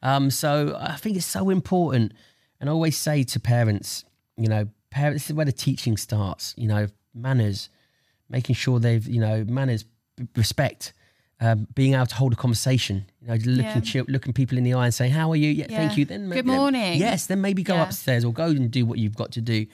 Um, 0.00 0.30
so 0.30 0.78
I 0.78 0.94
think 0.94 1.16
it's 1.16 1.26
so 1.26 1.50
important, 1.50 2.12
and 2.60 2.70
I 2.70 2.72
always 2.72 2.96
say 2.96 3.24
to 3.24 3.40
parents, 3.40 4.04
you 4.36 4.46
know, 4.46 4.68
parents 4.90 5.24
this 5.24 5.30
is 5.30 5.34
where 5.34 5.44
the 5.44 5.50
teaching 5.50 5.96
starts. 5.96 6.54
You 6.56 6.68
know, 6.68 6.86
manners, 7.12 7.68
making 8.28 8.54
sure 8.56 8.78
they've, 8.80 9.06
you 9.06 9.20
know, 9.20 9.44
manners, 9.44 9.84
respect, 10.36 10.92
um, 11.40 11.66
being 11.74 11.94
able 11.94 12.06
to 12.06 12.14
hold 12.14 12.32
a 12.32 12.36
conversation. 12.36 13.04
You 13.20 13.28
know, 13.28 13.34
looking 13.34 13.82
Yeah. 13.84 14.02
looking 14.08 14.32
people 14.32 14.56
in 14.56 14.64
the 14.64 14.74
eye 14.74 14.84
and 14.86 14.94
saying, 14.94 15.12
"How 15.12 15.30
are 15.32 15.36
you? 15.36 15.50
Yeah, 15.50 15.66
thank 15.66 15.96
you." 15.98 16.04
Then 16.04 16.28
Good 16.28 16.46
then- 16.46 16.46
morning. 16.46 16.98
yes, 16.98 17.26
then 17.26 17.40
maybe 17.40 17.62
go 17.62 17.74
Yeah. 17.74 17.82
upstairs 17.84 18.24
or 18.24 18.32
go 18.32 18.46
and 18.46 18.70
do 18.70 18.86
what 18.86 18.98
you've 18.98 19.16
got 19.16 19.32
to 19.32 19.40
do. 19.40 19.66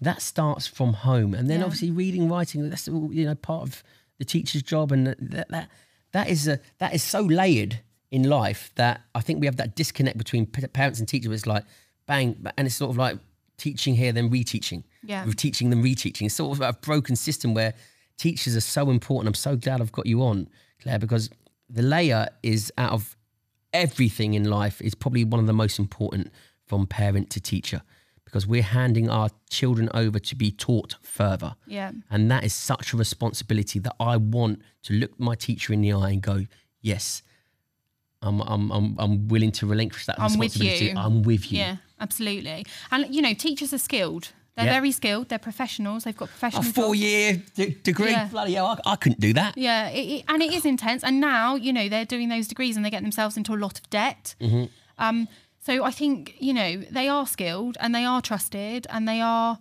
That 0.00 0.20
starts 0.22 0.66
from 0.66 0.92
home, 0.94 1.32
and 1.34 1.48
then 1.48 1.60
Yeah. 1.60 1.66
obviously 1.66 1.90
reading, 1.92 2.28
writing. 2.28 2.68
That's 2.68 2.88
all 2.88 3.10
you 3.12 3.24
know, 3.24 3.34
part 3.36 3.62
of 3.62 3.82
the 4.18 4.24
teacher's 4.24 4.62
job, 4.62 4.90
and 4.92 5.06
that 5.06 5.48
that 5.48 5.70
that 6.12 6.28
is 6.28 6.46
a 6.48 6.60
that 6.78 6.94
is 6.94 7.02
so 7.02 7.20
layered 7.22 7.80
in 8.10 8.24
life 8.24 8.70
that 8.74 9.00
I 9.14 9.20
think 9.20 9.40
we 9.40 9.46
have 9.46 9.56
that 9.56 9.74
disconnect 9.76 10.18
between 10.18 10.46
p- 10.46 10.66
parents 10.66 10.98
and 10.98 11.08
teachers. 11.08 11.32
It's 11.32 11.46
like 11.46 11.64
bang, 12.06 12.36
and 12.58 12.66
it's 12.66 12.76
sort 12.76 12.90
of 12.90 12.96
like 12.98 13.18
teaching 13.56 13.94
here, 13.94 14.12
then 14.12 14.28
reteaching. 14.30 14.82
Yeah. 15.04 15.24
We're 15.24 15.32
teaching 15.32 15.70
them 15.70 15.82
reteaching. 15.82 16.26
It's 16.26 16.34
sort 16.34 16.56
of 16.58 16.60
a 16.60 16.72
broken 16.72 17.14
system 17.16 17.54
where 17.54 17.72
teachers 18.18 18.56
are 18.56 18.60
so 18.60 18.90
important. 18.90 19.28
I'm 19.28 19.34
so 19.34 19.56
glad 19.56 19.80
I've 19.80 19.92
got 19.92 20.06
you 20.06 20.22
on, 20.22 20.48
Claire, 20.82 20.98
because 20.98 21.30
the 21.68 21.82
layer 21.82 22.28
is 22.42 22.72
out 22.78 22.92
of 22.92 23.16
everything 23.72 24.34
in 24.34 24.44
life 24.48 24.80
is 24.80 24.94
probably 24.94 25.24
one 25.24 25.40
of 25.40 25.46
the 25.46 25.52
most 25.52 25.78
important 25.78 26.30
from 26.66 26.86
parent 26.86 27.30
to 27.30 27.40
teacher 27.40 27.82
because 28.24 28.46
we're 28.46 28.62
handing 28.62 29.08
our 29.10 29.28
children 29.50 29.88
over 29.94 30.18
to 30.18 30.34
be 30.34 30.50
taught 30.50 30.96
further. 31.02 31.54
yeah, 31.66 31.92
And 32.10 32.30
that 32.30 32.42
is 32.44 32.52
such 32.54 32.92
a 32.92 32.96
responsibility 32.96 33.78
that 33.80 33.94
I 34.00 34.16
want 34.16 34.62
to 34.84 34.94
look 34.94 35.18
my 35.20 35.34
teacher 35.34 35.72
in 35.72 35.82
the 35.82 35.92
eye 35.92 36.10
and 36.10 36.22
go, 36.22 36.44
yes, 36.80 37.22
I'm, 38.22 38.40
I'm, 38.40 38.70
I'm, 38.72 38.96
I'm 38.98 39.28
willing 39.28 39.52
to 39.52 39.66
relinquish 39.66 40.06
that 40.06 40.18
I'm 40.18 40.38
with 40.38 40.54
responsibility. 40.54 40.86
you. 40.86 40.94
I'm 40.96 41.22
with 41.22 41.52
you. 41.52 41.58
yeah, 41.58 41.76
absolutely. 42.00 42.64
And 42.90 43.14
you 43.14 43.20
know, 43.22 43.34
teachers 43.34 43.72
are 43.74 43.78
skilled. 43.78 44.32
They're 44.56 44.66
Yeah. 44.66 44.72
very 44.74 44.92
skilled. 44.92 45.28
They're 45.30 45.38
professionals. 45.40 46.04
They've 46.04 46.16
got 46.16 46.28
professional. 46.28 46.60
A 46.60 46.64
professional. 46.64 46.84
four 46.86 46.94
jobs. 46.94 47.04
year 47.04 47.42
d- 47.56 47.76
degree, 47.82 48.10
Yeah. 48.10 48.28
bloody 48.28 48.54
hell, 48.54 48.78
I, 48.86 48.92
I 48.92 48.96
couldn't 48.96 49.20
do 49.20 49.32
that. 49.32 49.58
Yeah, 49.58 49.88
it, 49.88 49.98
it, 50.20 50.24
and 50.28 50.42
it 50.42 50.52
is 50.52 50.64
intense. 50.64 51.02
And 51.02 51.20
now, 51.20 51.56
you 51.56 51.72
know, 51.72 51.88
they're 51.88 52.04
doing 52.04 52.28
those 52.28 52.46
degrees 52.46 52.76
and 52.76 52.84
they 52.86 52.90
get 52.90 53.02
themselves 53.02 53.36
into 53.36 53.52
a 53.52 53.58
lot 53.58 53.78
of 53.80 53.90
debt. 53.90 54.34
Mm-hmm. 54.40 54.64
Um, 54.98 55.28
so 55.66 55.82
I 55.82 55.90
think, 55.90 56.34
you 56.38 56.54
know, 56.54 56.76
they 56.90 57.08
are 57.08 57.26
skilled 57.26 57.76
and 57.80 57.92
they 57.94 58.04
are 58.04 58.20
trusted 58.22 58.86
and 58.90 59.08
they 59.08 59.20
are 59.20 59.58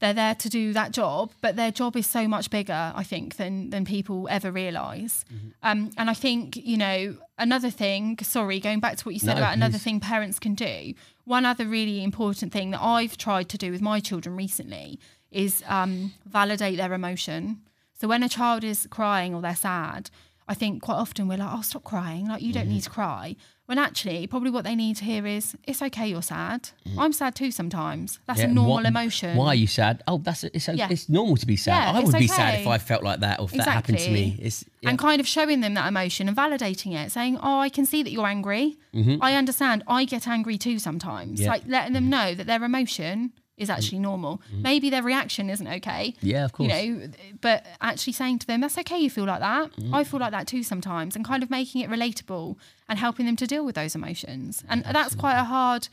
they're 0.00 0.14
there 0.14 0.34
to 0.36 0.48
do 0.48 0.72
that 0.72 0.92
job, 0.92 1.32
but 1.40 1.56
their 1.56 1.70
job 1.70 1.96
is 1.96 2.06
so 2.06 2.28
much 2.28 2.50
bigger, 2.50 2.92
I 2.94 3.02
think, 3.02 3.36
than 3.36 3.70
than 3.70 3.84
people 3.84 4.28
ever 4.30 4.50
realize 4.50 5.24
Mm-hmm. 5.32 5.48
Um, 5.62 5.90
and 5.96 6.08
I 6.10 6.14
think, 6.14 6.56
you 6.56 6.76
know, 6.76 7.16
another 7.38 7.70
thing, 7.70 8.18
sorry, 8.22 8.60
going 8.60 8.80
back 8.80 8.96
to 8.96 9.04
what 9.04 9.14
you 9.14 9.20
said 9.20 9.34
No, 9.34 9.42
about 9.42 9.54
another 9.54 9.78
thing 9.78 10.00
parents 10.00 10.38
can 10.38 10.54
do, 10.54 10.94
one 11.24 11.44
other 11.44 11.66
really 11.66 12.02
important 12.02 12.52
thing 12.52 12.70
that 12.70 12.82
I've 12.82 13.16
tried 13.16 13.48
to 13.50 13.58
do 13.58 13.70
with 13.70 13.80
my 13.80 14.00
children 14.00 14.36
recently 14.36 14.98
is 15.30 15.62
um, 15.66 16.12
validate 16.24 16.76
their 16.78 16.92
emotion. 16.92 17.60
So 18.00 18.08
when 18.08 18.22
a 18.22 18.28
child 18.28 18.64
is 18.64 18.86
crying 18.90 19.34
or 19.34 19.42
they're 19.42 19.56
sad, 19.56 20.10
I 20.48 20.54
think 20.54 20.82
quite 20.82 20.94
often 20.96 21.28
we're 21.28 21.36
like, 21.38 21.50
oh, 21.52 21.60
stop 21.62 21.84
crying. 21.84 22.26
Like, 22.28 22.40
you 22.42 22.52
don't 22.52 22.64
Mm-hmm. 22.64 22.72
need 22.72 22.82
to 22.84 22.90
cry. 22.90 23.36
When 23.66 23.76
actually, 23.78 24.26
probably 24.26 24.48
what 24.50 24.64
they 24.64 24.74
need 24.74 24.96
to 24.96 25.04
hear 25.04 25.26
is, 25.26 25.54
it's 25.64 25.82
okay, 25.82 26.08
you're 26.08 26.22
sad. 26.22 26.70
I'm 26.96 27.12
sad 27.12 27.34
too 27.34 27.50
sometimes. 27.50 28.18
That's 28.26 28.40
Mm-hmm. 28.40 28.46
Yeah, 28.48 28.52
a 28.52 28.54
normal 28.54 28.74
what- 28.76 28.86
emotion. 28.86 29.36
Why 29.36 29.48
are 29.48 29.54
you 29.54 29.66
sad? 29.66 30.02
Oh, 30.08 30.16
that's 30.18 30.42
it's, 30.44 30.68
Yeah. 30.68 30.88
it's 30.90 31.10
normal 31.10 31.36
to 31.36 31.44
be 31.46 31.56
sad. 31.56 31.72
Yeah, 31.72 31.90
I 31.90 32.00
would 32.02 32.14
it's 32.14 32.18
be 32.18 32.28
sad 32.28 32.60
if. 32.60 32.66
I 32.66 32.78
felt 32.78 33.02
like 33.02 33.20
that 33.20 33.40
or 33.40 33.44
if 33.44 33.50
that 33.52 33.68
happened 33.68 33.98
to 33.98 34.10
me. 34.10 34.50
And 34.84 34.98
kind 34.98 35.20
of 35.20 35.28
showing 35.28 35.60
them 35.60 35.74
that 35.74 35.86
emotion 35.86 36.28
and 36.28 36.36
validating 36.36 36.94
it, 36.94 37.12
saying, 37.12 37.38
oh, 37.42 37.58
I 37.58 37.68
can 37.68 37.84
see 37.84 38.02
that 38.02 38.10
you're 38.10 38.26
angry. 38.26 38.78
I 39.20 39.34
understand. 39.34 39.84
I 39.86 40.06
get 40.06 40.26
angry 40.26 40.56
too 40.56 40.78
sometimes. 40.78 41.40
Mm-hmm. 41.40 41.48
Like 41.50 41.62
letting 41.66 41.92
them 41.92 42.08
know 42.08 42.34
that 42.34 42.46
their 42.46 42.64
emotion 42.64 43.32
Mm. 43.32 43.32
Is 43.58 43.68
mm. 43.68 43.74
actually 43.74 43.98
normal. 43.98 44.40
Mm. 44.54 44.62
Maybe 44.62 44.90
their 44.90 45.02
reaction 45.02 45.50
isn't 45.50 45.66
okay. 45.66 46.14
yeah, 46.20 46.44
of 46.44 46.52
course. 46.52 46.72
you 46.72 46.92
know 46.92 47.08
but 47.40 47.66
actually 47.80 48.12
saying 48.12 48.38
to 48.38 48.46
them 48.46 48.60
that's 48.60 48.78
okay 48.78 48.98
you 48.98 49.10
feel 49.10 49.24
like 49.24 49.40
that. 49.40 49.70
Mm. 49.76 49.94
i 49.94 50.04
feel 50.04 50.20
like 50.20 50.30
that 50.30 50.46
too 50.46 50.62
sometimes 50.62 51.14
and 51.16 51.24
kind 51.24 51.42
of 51.42 51.50
making 51.50 51.82
it 51.82 51.90
relatable 51.90 52.56
and 52.88 52.98
helping 52.98 53.26
them 53.26 53.36
to 53.36 53.46
deal 53.46 53.64
with 53.64 53.74
those 53.74 53.94
emotions. 53.94 54.64
And 54.68 54.84
that's 54.84 55.14
quite 55.14 55.38
a 55.38 55.44
hard 55.44 55.88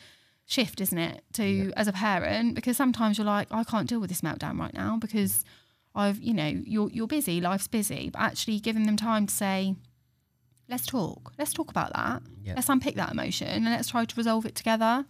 shift 0.45 0.79
isn't 0.79 0.97
it 0.97 1.23
to 1.33 1.73
as 1.75 1.87
a 1.87 1.93
parent? 1.93 2.55
Because 2.55 2.77
sometimes 2.77 3.17
you're 3.17 3.25
like 3.25 3.47
i 3.51 3.63
can't 3.63 3.89
deal 3.89 3.99
with 3.99 4.09
this 4.09 4.21
meltdown 4.21 4.59
right 4.59 4.73
now 4.73 4.97
because 4.97 5.43
mm. 5.43 5.43
i've 5.95 6.19
you 6.21 6.33
know 6.33 6.47
you're 6.47 6.89
you're 6.91 7.07
busy 7.07 7.41
life's 7.41 7.67
busy. 7.67 8.09
But 8.11 8.21
actually 8.21 8.59
giving 8.59 8.85
them 8.85 8.97
time 8.97 9.27
to 9.27 9.33
say 9.33 9.75
let's 10.69 10.85
talk. 10.85 11.33
Let's 11.37 11.53
talk 11.53 11.69
about 11.69 11.93
that. 11.93 12.23
Yeah. 12.43 12.53
let's 12.55 12.69
unpick 12.69 12.95
that 12.95 13.11
emotion 13.11 13.47
and 13.47 13.65
let's 13.65 13.89
try 13.89 14.05
to 14.05 14.15
resolve 14.15 14.45
it 14.45 14.55
together 14.55 15.05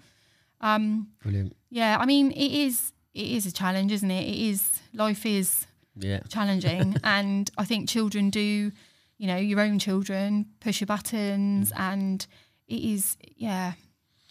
um 0.61 1.07
Brilliant. 1.21 1.55
yeah 1.69 1.97
i 1.99 2.05
mean 2.05 2.31
it 2.31 2.51
is 2.51 2.91
it 3.13 3.27
is 3.27 3.45
a 3.45 3.51
challenge 3.51 3.91
isn't 3.91 4.11
it 4.11 4.23
it 4.27 4.37
is 4.49 4.81
life 4.93 5.25
is 5.25 5.67
Yeah. 5.97 6.19
challenging 6.29 6.95
and 7.03 7.49
i 7.57 7.65
think 7.65 7.89
children 7.89 8.29
do 8.29 8.71
you 9.17 9.27
know 9.27 9.37
your 9.37 9.59
own 9.61 9.79
children 9.79 10.45
push 10.59 10.81
your 10.81 10.87
buttons 10.87 11.71
and 11.77 12.25
it 12.67 12.81
is 12.81 13.17
yeah 13.37 13.73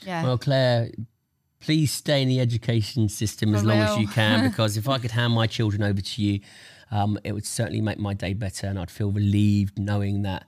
yeah 0.03 0.23
Well, 0.25 0.39
Claire, 0.39 0.91
please 1.61 1.91
stay 1.93 2.21
in 2.23 2.29
the 2.29 2.41
education 2.41 3.09
system 3.09 3.55
as 3.55 3.63
I 3.63 3.67
long 3.67 3.79
as 3.79 3.97
you 3.97 4.07
can, 4.09 4.49
because 4.51 4.77
if 4.77 4.87
I 4.89 4.99
could 4.99 5.13
hand 5.13 5.33
my 5.33 5.47
children 5.47 5.83
over 5.83 6.01
to 6.03 6.23
you, 6.23 6.41
um, 6.91 7.19
it 7.25 7.33
would 7.33 7.47
certainly 7.47 7.81
make 7.81 7.99
my 7.99 8.13
day 8.13 8.35
better, 8.35 8.67
and 8.67 8.79
I'd 8.79 8.91
feel 8.91 9.11
relieved 9.13 9.79
knowing 9.79 10.23
that 10.23 10.45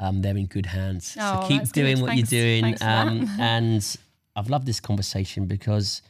um, 0.00 0.22
they're 0.22 0.36
in 0.36 0.46
good 0.46 0.66
hands. 0.66 1.16
Oh, 1.20 1.42
so 1.42 1.46
keep 1.46 1.62
doing 1.70 1.96
good. 1.96 2.02
what 2.02 2.08
Thanks- 2.12 2.32
you're 2.32 2.42
doing, 2.42 2.76
um, 2.80 3.28
and 3.38 3.96
I've 4.36 4.50
loved 4.50 4.66
this 4.66 4.80
conversation 4.80 5.46
because. 5.46 6.02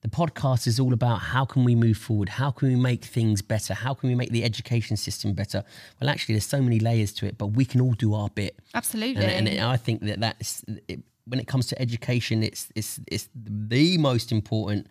The 0.00 0.08
podcast 0.08 0.68
is 0.68 0.78
all 0.78 0.92
about 0.92 1.16
how 1.16 1.44
can 1.44 1.64
we 1.64 1.74
move 1.74 1.96
forward? 1.96 2.28
How 2.28 2.52
can 2.52 2.68
we 2.68 2.76
make 2.76 3.04
things 3.04 3.42
better? 3.42 3.74
How 3.74 3.94
can 3.94 4.08
we 4.08 4.14
make 4.14 4.30
the 4.30 4.44
education 4.44 4.96
system 4.96 5.32
better? 5.32 5.64
Well, 6.00 6.08
actually, 6.08 6.36
there's 6.36 6.46
so 6.46 6.62
many 6.62 6.78
layers 6.78 7.12
to 7.14 7.26
it, 7.26 7.36
but 7.36 7.48
we 7.48 7.64
can 7.64 7.80
all 7.80 7.94
do 7.94 8.14
our 8.14 8.28
bit. 8.28 8.56
absolutely 8.74 9.24
And, 9.24 9.48
and 9.48 9.60
I 9.60 9.76
think 9.76 10.02
that 10.02 10.20
that's 10.20 10.64
it, 10.86 11.00
when 11.28 11.40
it 11.40 11.46
comes 11.46 11.66
to 11.68 11.82
education, 11.82 12.42
it's 12.42 12.70
it's 12.74 13.00
it's 13.06 13.28
the 13.34 13.98
most 13.98 14.32
important 14.32 14.86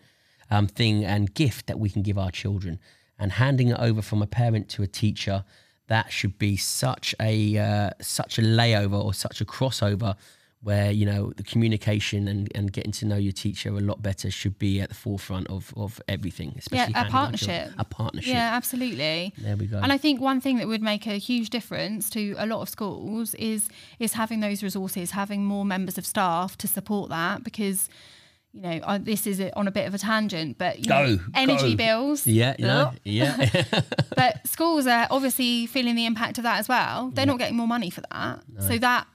um, 0.49 0.67
thing 0.67 1.03
and 1.03 1.33
gift 1.33 1.67
that 1.67 1.79
we 1.79 1.89
can 1.89 2.01
give 2.01 2.17
our 2.17 2.31
children. 2.31 2.79
And 3.19 3.31
handing 3.31 3.69
it 3.69 3.79
over 3.79 4.01
from 4.03 4.21
a 4.21 4.27
parent 4.27 4.69
to 4.69 4.83
a 4.83 4.87
teacher, 4.87 5.43
that 5.87 6.11
should 6.11 6.37
be 6.37 6.55
such 6.55 7.15
a 7.19 7.57
uh, 7.57 7.89
such 8.01 8.37
a 8.37 8.41
layover 8.41 9.03
or 9.03 9.13
such 9.13 9.41
a 9.41 9.45
crossover. 9.45 10.15
Where 10.63 10.91
you 10.91 11.05
know 11.05 11.31
the 11.37 11.43
communication 11.43 12.27
and, 12.27 12.51
and 12.55 12.73
getting 12.73 12.91
to 12.93 13.05
know 13.05 13.15
your 13.15 13.31
teacher 13.31 13.69
a 13.69 13.79
lot 13.79 14.01
better 14.01 14.31
should 14.31 14.57
be 14.57 14.81
at 14.81 14.89
the 14.89 14.95
forefront 14.95 15.47
of, 15.49 15.71
of 15.77 16.01
everything, 16.09 16.55
especially 16.57 16.93
a 16.93 16.97
our 16.97 17.03
children- 17.03 17.11
partnership. 17.11 17.71
A 17.77 17.85
partnership. 17.85 18.33
yeah 18.33 18.55
absolutely 18.55 19.33
There 19.37 19.55
we 19.55 19.67
go. 19.67 19.77
and 19.77 19.93
I 19.93 19.97
think 19.99 20.19
one 20.19 20.41
thing 20.41 20.57
that 20.57 20.67
would 20.67 20.81
make 20.81 21.05
a 21.05 21.19
huge 21.19 21.51
difference 21.51 22.09
to 22.09 22.33
a 22.39 22.47
lot 22.47 22.61
of 22.61 22.69
schools 22.69 23.35
is 23.35 23.69
is 23.99 24.13
having 24.13 24.39
those 24.39 24.63
resources, 24.63 25.11
having 25.11 25.45
more 25.45 25.63
members 25.63 25.97
of 25.99 26.05
staff 26.07 26.57
to 26.57 26.67
support 26.67 27.09
that. 27.11 27.43
Because, 27.43 27.87
you 28.51 28.61
know, 28.61 28.79
I, 28.83 28.97
this 28.97 29.27
is 29.27 29.39
a, 29.39 29.55
on 29.55 29.67
a 29.67 29.71
bit 29.71 29.87
of 29.87 29.93
a 29.93 29.99
tangent, 29.99 30.57
but 30.57 30.79
you 30.79 30.89
know, 30.89 31.17
Go, 31.17 31.23
energy 31.35 31.75
go. 31.75 31.77
bills. 31.85 32.25
yeah, 32.25 32.55
you 32.57 32.65
know, 32.65 32.87
Ugh. 32.87 32.99
yeah. 33.03 33.61
but 34.15 34.45
schools 34.47 34.87
are 34.87 35.05
obviously 35.11 35.67
feeling 35.67 35.95
the 35.95 36.07
impact 36.07 36.39
of 36.39 36.43
that 36.45 36.57
as 36.59 36.67
well. 36.67 37.11
They're 37.13 37.27
not 37.27 37.37
getting 37.37 37.55
more 37.57 37.67
money 37.67 37.91
for 37.91 38.01
that, 38.11 38.41
so 38.59 38.77
that 38.79 39.05
ha- 39.05 39.07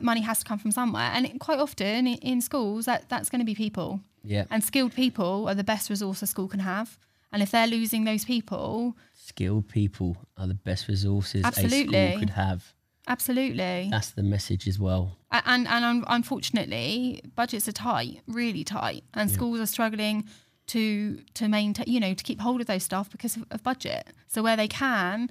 money 0.00 0.20
has 0.22 0.40
to 0.40 0.44
come 0.44 0.58
from 0.58 0.70
somewhere. 0.70 1.10
And 1.14 1.26
it, 1.26 1.38
quite 1.40 1.58
often 1.58 2.06
in, 2.06 2.40
schools, 2.40 2.84
that 2.86 3.08
that's 3.08 3.28
going 3.30 3.40
to 3.40 3.46
be 3.46 3.54
people, 3.54 4.00
yeah. 4.24 4.44
and 4.50 4.62
skilled 4.62 4.94
people 4.94 5.48
are 5.48 5.54
the 5.54 5.64
best 5.64 5.90
resource 5.90 6.22
a 6.22 6.26
school 6.26 6.48
can 6.48 6.60
have. 6.60 6.98
And 7.32 7.42
if 7.42 7.50
they're 7.50 7.66
losing 7.66 8.04
those 8.04 8.24
people, 8.24 8.96
skilled 9.14 9.68
people 9.68 10.16
are 10.36 10.46
the 10.46 10.54
best 10.54 10.88
resources 10.88 11.44
a 11.44 11.46
Absolutely. 11.48 12.08
school 12.08 12.18
could 12.20 12.30
have. 12.30 12.74
absolutely. 13.06 13.88
That's 13.90 14.10
the 14.10 14.22
message 14.22 14.66
as 14.68 14.78
well. 14.78 15.18
A- 15.30 15.42
and 15.46 15.68
and 15.68 16.04
unfortunately, 16.06 17.22
budgets 17.34 17.68
are 17.68 17.72
tight, 17.72 18.20
really 18.26 18.64
tight, 18.64 19.04
and 19.14 19.30
schools 19.30 19.60
are 19.60 19.66
struggling 19.66 20.24
to 20.68 21.18
to 21.34 21.48
maintain, 21.48 21.86
you 21.86 22.00
know, 22.00 22.14
to 22.14 22.24
keep 22.24 22.40
hold 22.40 22.60
of 22.60 22.66
those 22.66 22.84
staff 22.84 23.10
because 23.10 23.36
of, 23.36 23.44
of 23.50 23.62
budget. 23.62 24.06
So 24.26 24.42
where 24.42 24.56
they 24.56 24.68
can, 24.68 25.30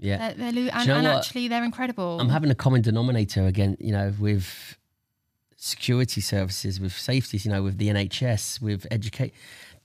Yeah. 0.00 0.18
they're, 0.18 0.34
they're 0.34 0.52
lo- 0.64 0.70
and, 0.72 0.82
you 0.82 0.88
know 0.92 0.98
and 0.98 1.06
actually 1.06 1.48
they're 1.48 1.64
incredible. 1.64 2.18
I'm 2.20 2.28
having 2.30 2.50
a 2.50 2.54
common 2.54 2.80
denominator 2.82 3.46
again, 3.46 3.76
you 3.80 3.92
know, 3.92 4.12
with 4.18 4.76
security 5.56 6.20
services, 6.20 6.80
with 6.80 6.92
safeties, 6.92 7.44
you 7.44 7.52
know, 7.52 7.62
with 7.62 7.78
the 7.78 7.88
NHS, 7.88 8.60
with 8.62 8.86
educate. 8.90 9.34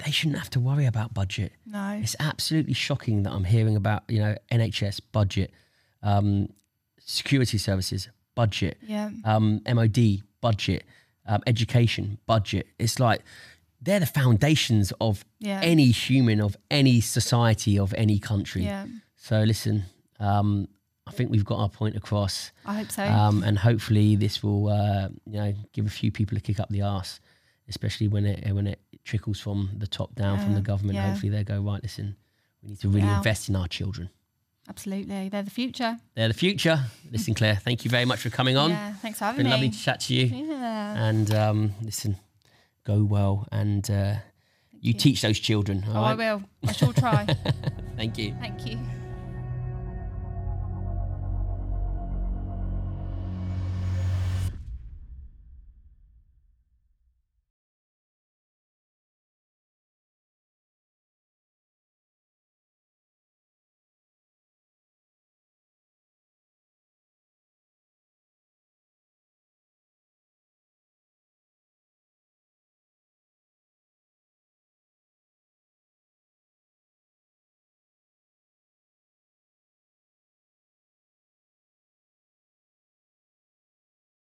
They 0.04 0.12
shouldn't 0.12 0.38
have 0.38 0.50
to 0.52 0.60
worry 0.60 0.86
about 0.86 1.14
budget. 1.14 1.54
no, 1.66 2.00
It's 2.02 2.16
absolutely 2.20 2.74
shocking 2.74 3.24
that 3.24 3.32
I'm 3.32 3.46
hearing 3.46 3.76
about, 3.76 4.04
you 4.10 4.20
know, 4.20 4.36
NHS 4.52 5.00
budget, 5.12 5.52
um, 6.04 6.50
security 7.00 7.58
services 7.58 8.10
budget, 8.36 8.78
yeah, 8.86 9.10
um, 9.24 9.62
MOD 9.66 10.22
budget, 10.42 10.84
um, 11.26 11.42
education 11.48 12.18
budget. 12.26 12.68
It's 12.78 13.00
like 13.00 13.22
they're 13.82 14.00
the 14.02 14.06
foundations 14.06 14.92
of 15.00 15.24
Yeah. 15.40 15.62
any 15.64 15.92
human, 15.92 16.42
of 16.42 16.58
any 16.70 17.00
society, 17.02 17.78
of 17.80 17.94
any 17.94 18.20
country. 18.20 18.64
yeah. 18.64 18.88
So 19.16 19.42
listen, 19.44 19.86
um, 20.20 20.68
I 21.08 21.12
think 21.12 21.30
we've 21.30 21.46
got 21.46 21.60
our 21.60 21.70
point 21.70 21.96
across, 21.96 22.52
I 22.66 22.74
hope 22.80 22.92
so. 22.92 23.04
um, 23.04 23.44
and 23.44 23.58
hopefully 23.60 24.16
this 24.16 24.42
will, 24.42 24.70
uh, 24.70 25.10
you 25.26 25.34
know, 25.40 25.54
give 25.74 25.86
a 25.86 25.90
few 25.90 26.12
people 26.12 26.38
a 26.38 26.42
kick 26.42 26.60
up 26.60 26.70
the 26.70 26.82
arse, 26.82 27.20
especially 27.70 28.08
when 28.08 28.26
it 28.26 28.52
when 28.54 28.66
it 28.68 28.80
trickles 29.04 29.40
from 29.40 29.70
the 29.78 29.86
top 29.88 30.16
down 30.16 30.40
from 30.40 30.56
the 30.56 30.62
government. 30.62 30.96
yeah. 30.96 31.10
Hopefully 31.12 31.32
they 31.32 31.44
go 31.44 31.62
right. 31.62 31.82
Listen, 31.84 32.16
we 32.64 32.70
need 32.70 32.80
to 32.80 32.90
really 32.90 33.02
Yeah. 33.08 33.18
invest 33.18 33.50
in 33.50 33.56
our 33.56 33.68
children. 33.68 34.10
Absolutely, 34.68 35.30
they're 35.30 35.44
the 35.44 35.52
future. 35.52 36.00
They're 36.16 36.28
the 36.30 36.34
future. 36.34 36.80
Listen, 37.12 37.36
Claire, 37.36 37.58
thank 37.58 37.86
you 37.86 37.92
very 37.92 38.06
much 38.06 38.20
for 38.22 38.32
coming 38.32 38.58
on. 38.58 38.72
Yeah, 38.72 38.94
thanks 38.94 39.20
for 39.20 39.26
It's 39.26 39.38
having 39.38 39.38
been 39.38 39.46
me. 39.46 39.52
lovely 39.52 39.70
to 39.70 39.78
chat 39.78 40.00
to 40.02 40.14
you. 40.16 40.26
yeah. 40.48 41.06
And 41.08 41.32
um, 41.36 41.76
listen, 41.84 42.18
go 42.84 43.04
well, 43.04 43.48
and 43.52 43.88
uh, 43.92 44.16
you, 44.82 44.94
teach 44.94 45.22
those 45.22 45.38
children. 45.40 45.86
Oh, 45.88 46.02
I 46.02 46.16
will. 46.16 46.42
I 46.68 46.72
shall 46.72 46.94
try. 46.94 47.28
Thank 47.96 48.18
you. 48.18 48.34
Thank 48.42 48.66
you. 48.66 48.80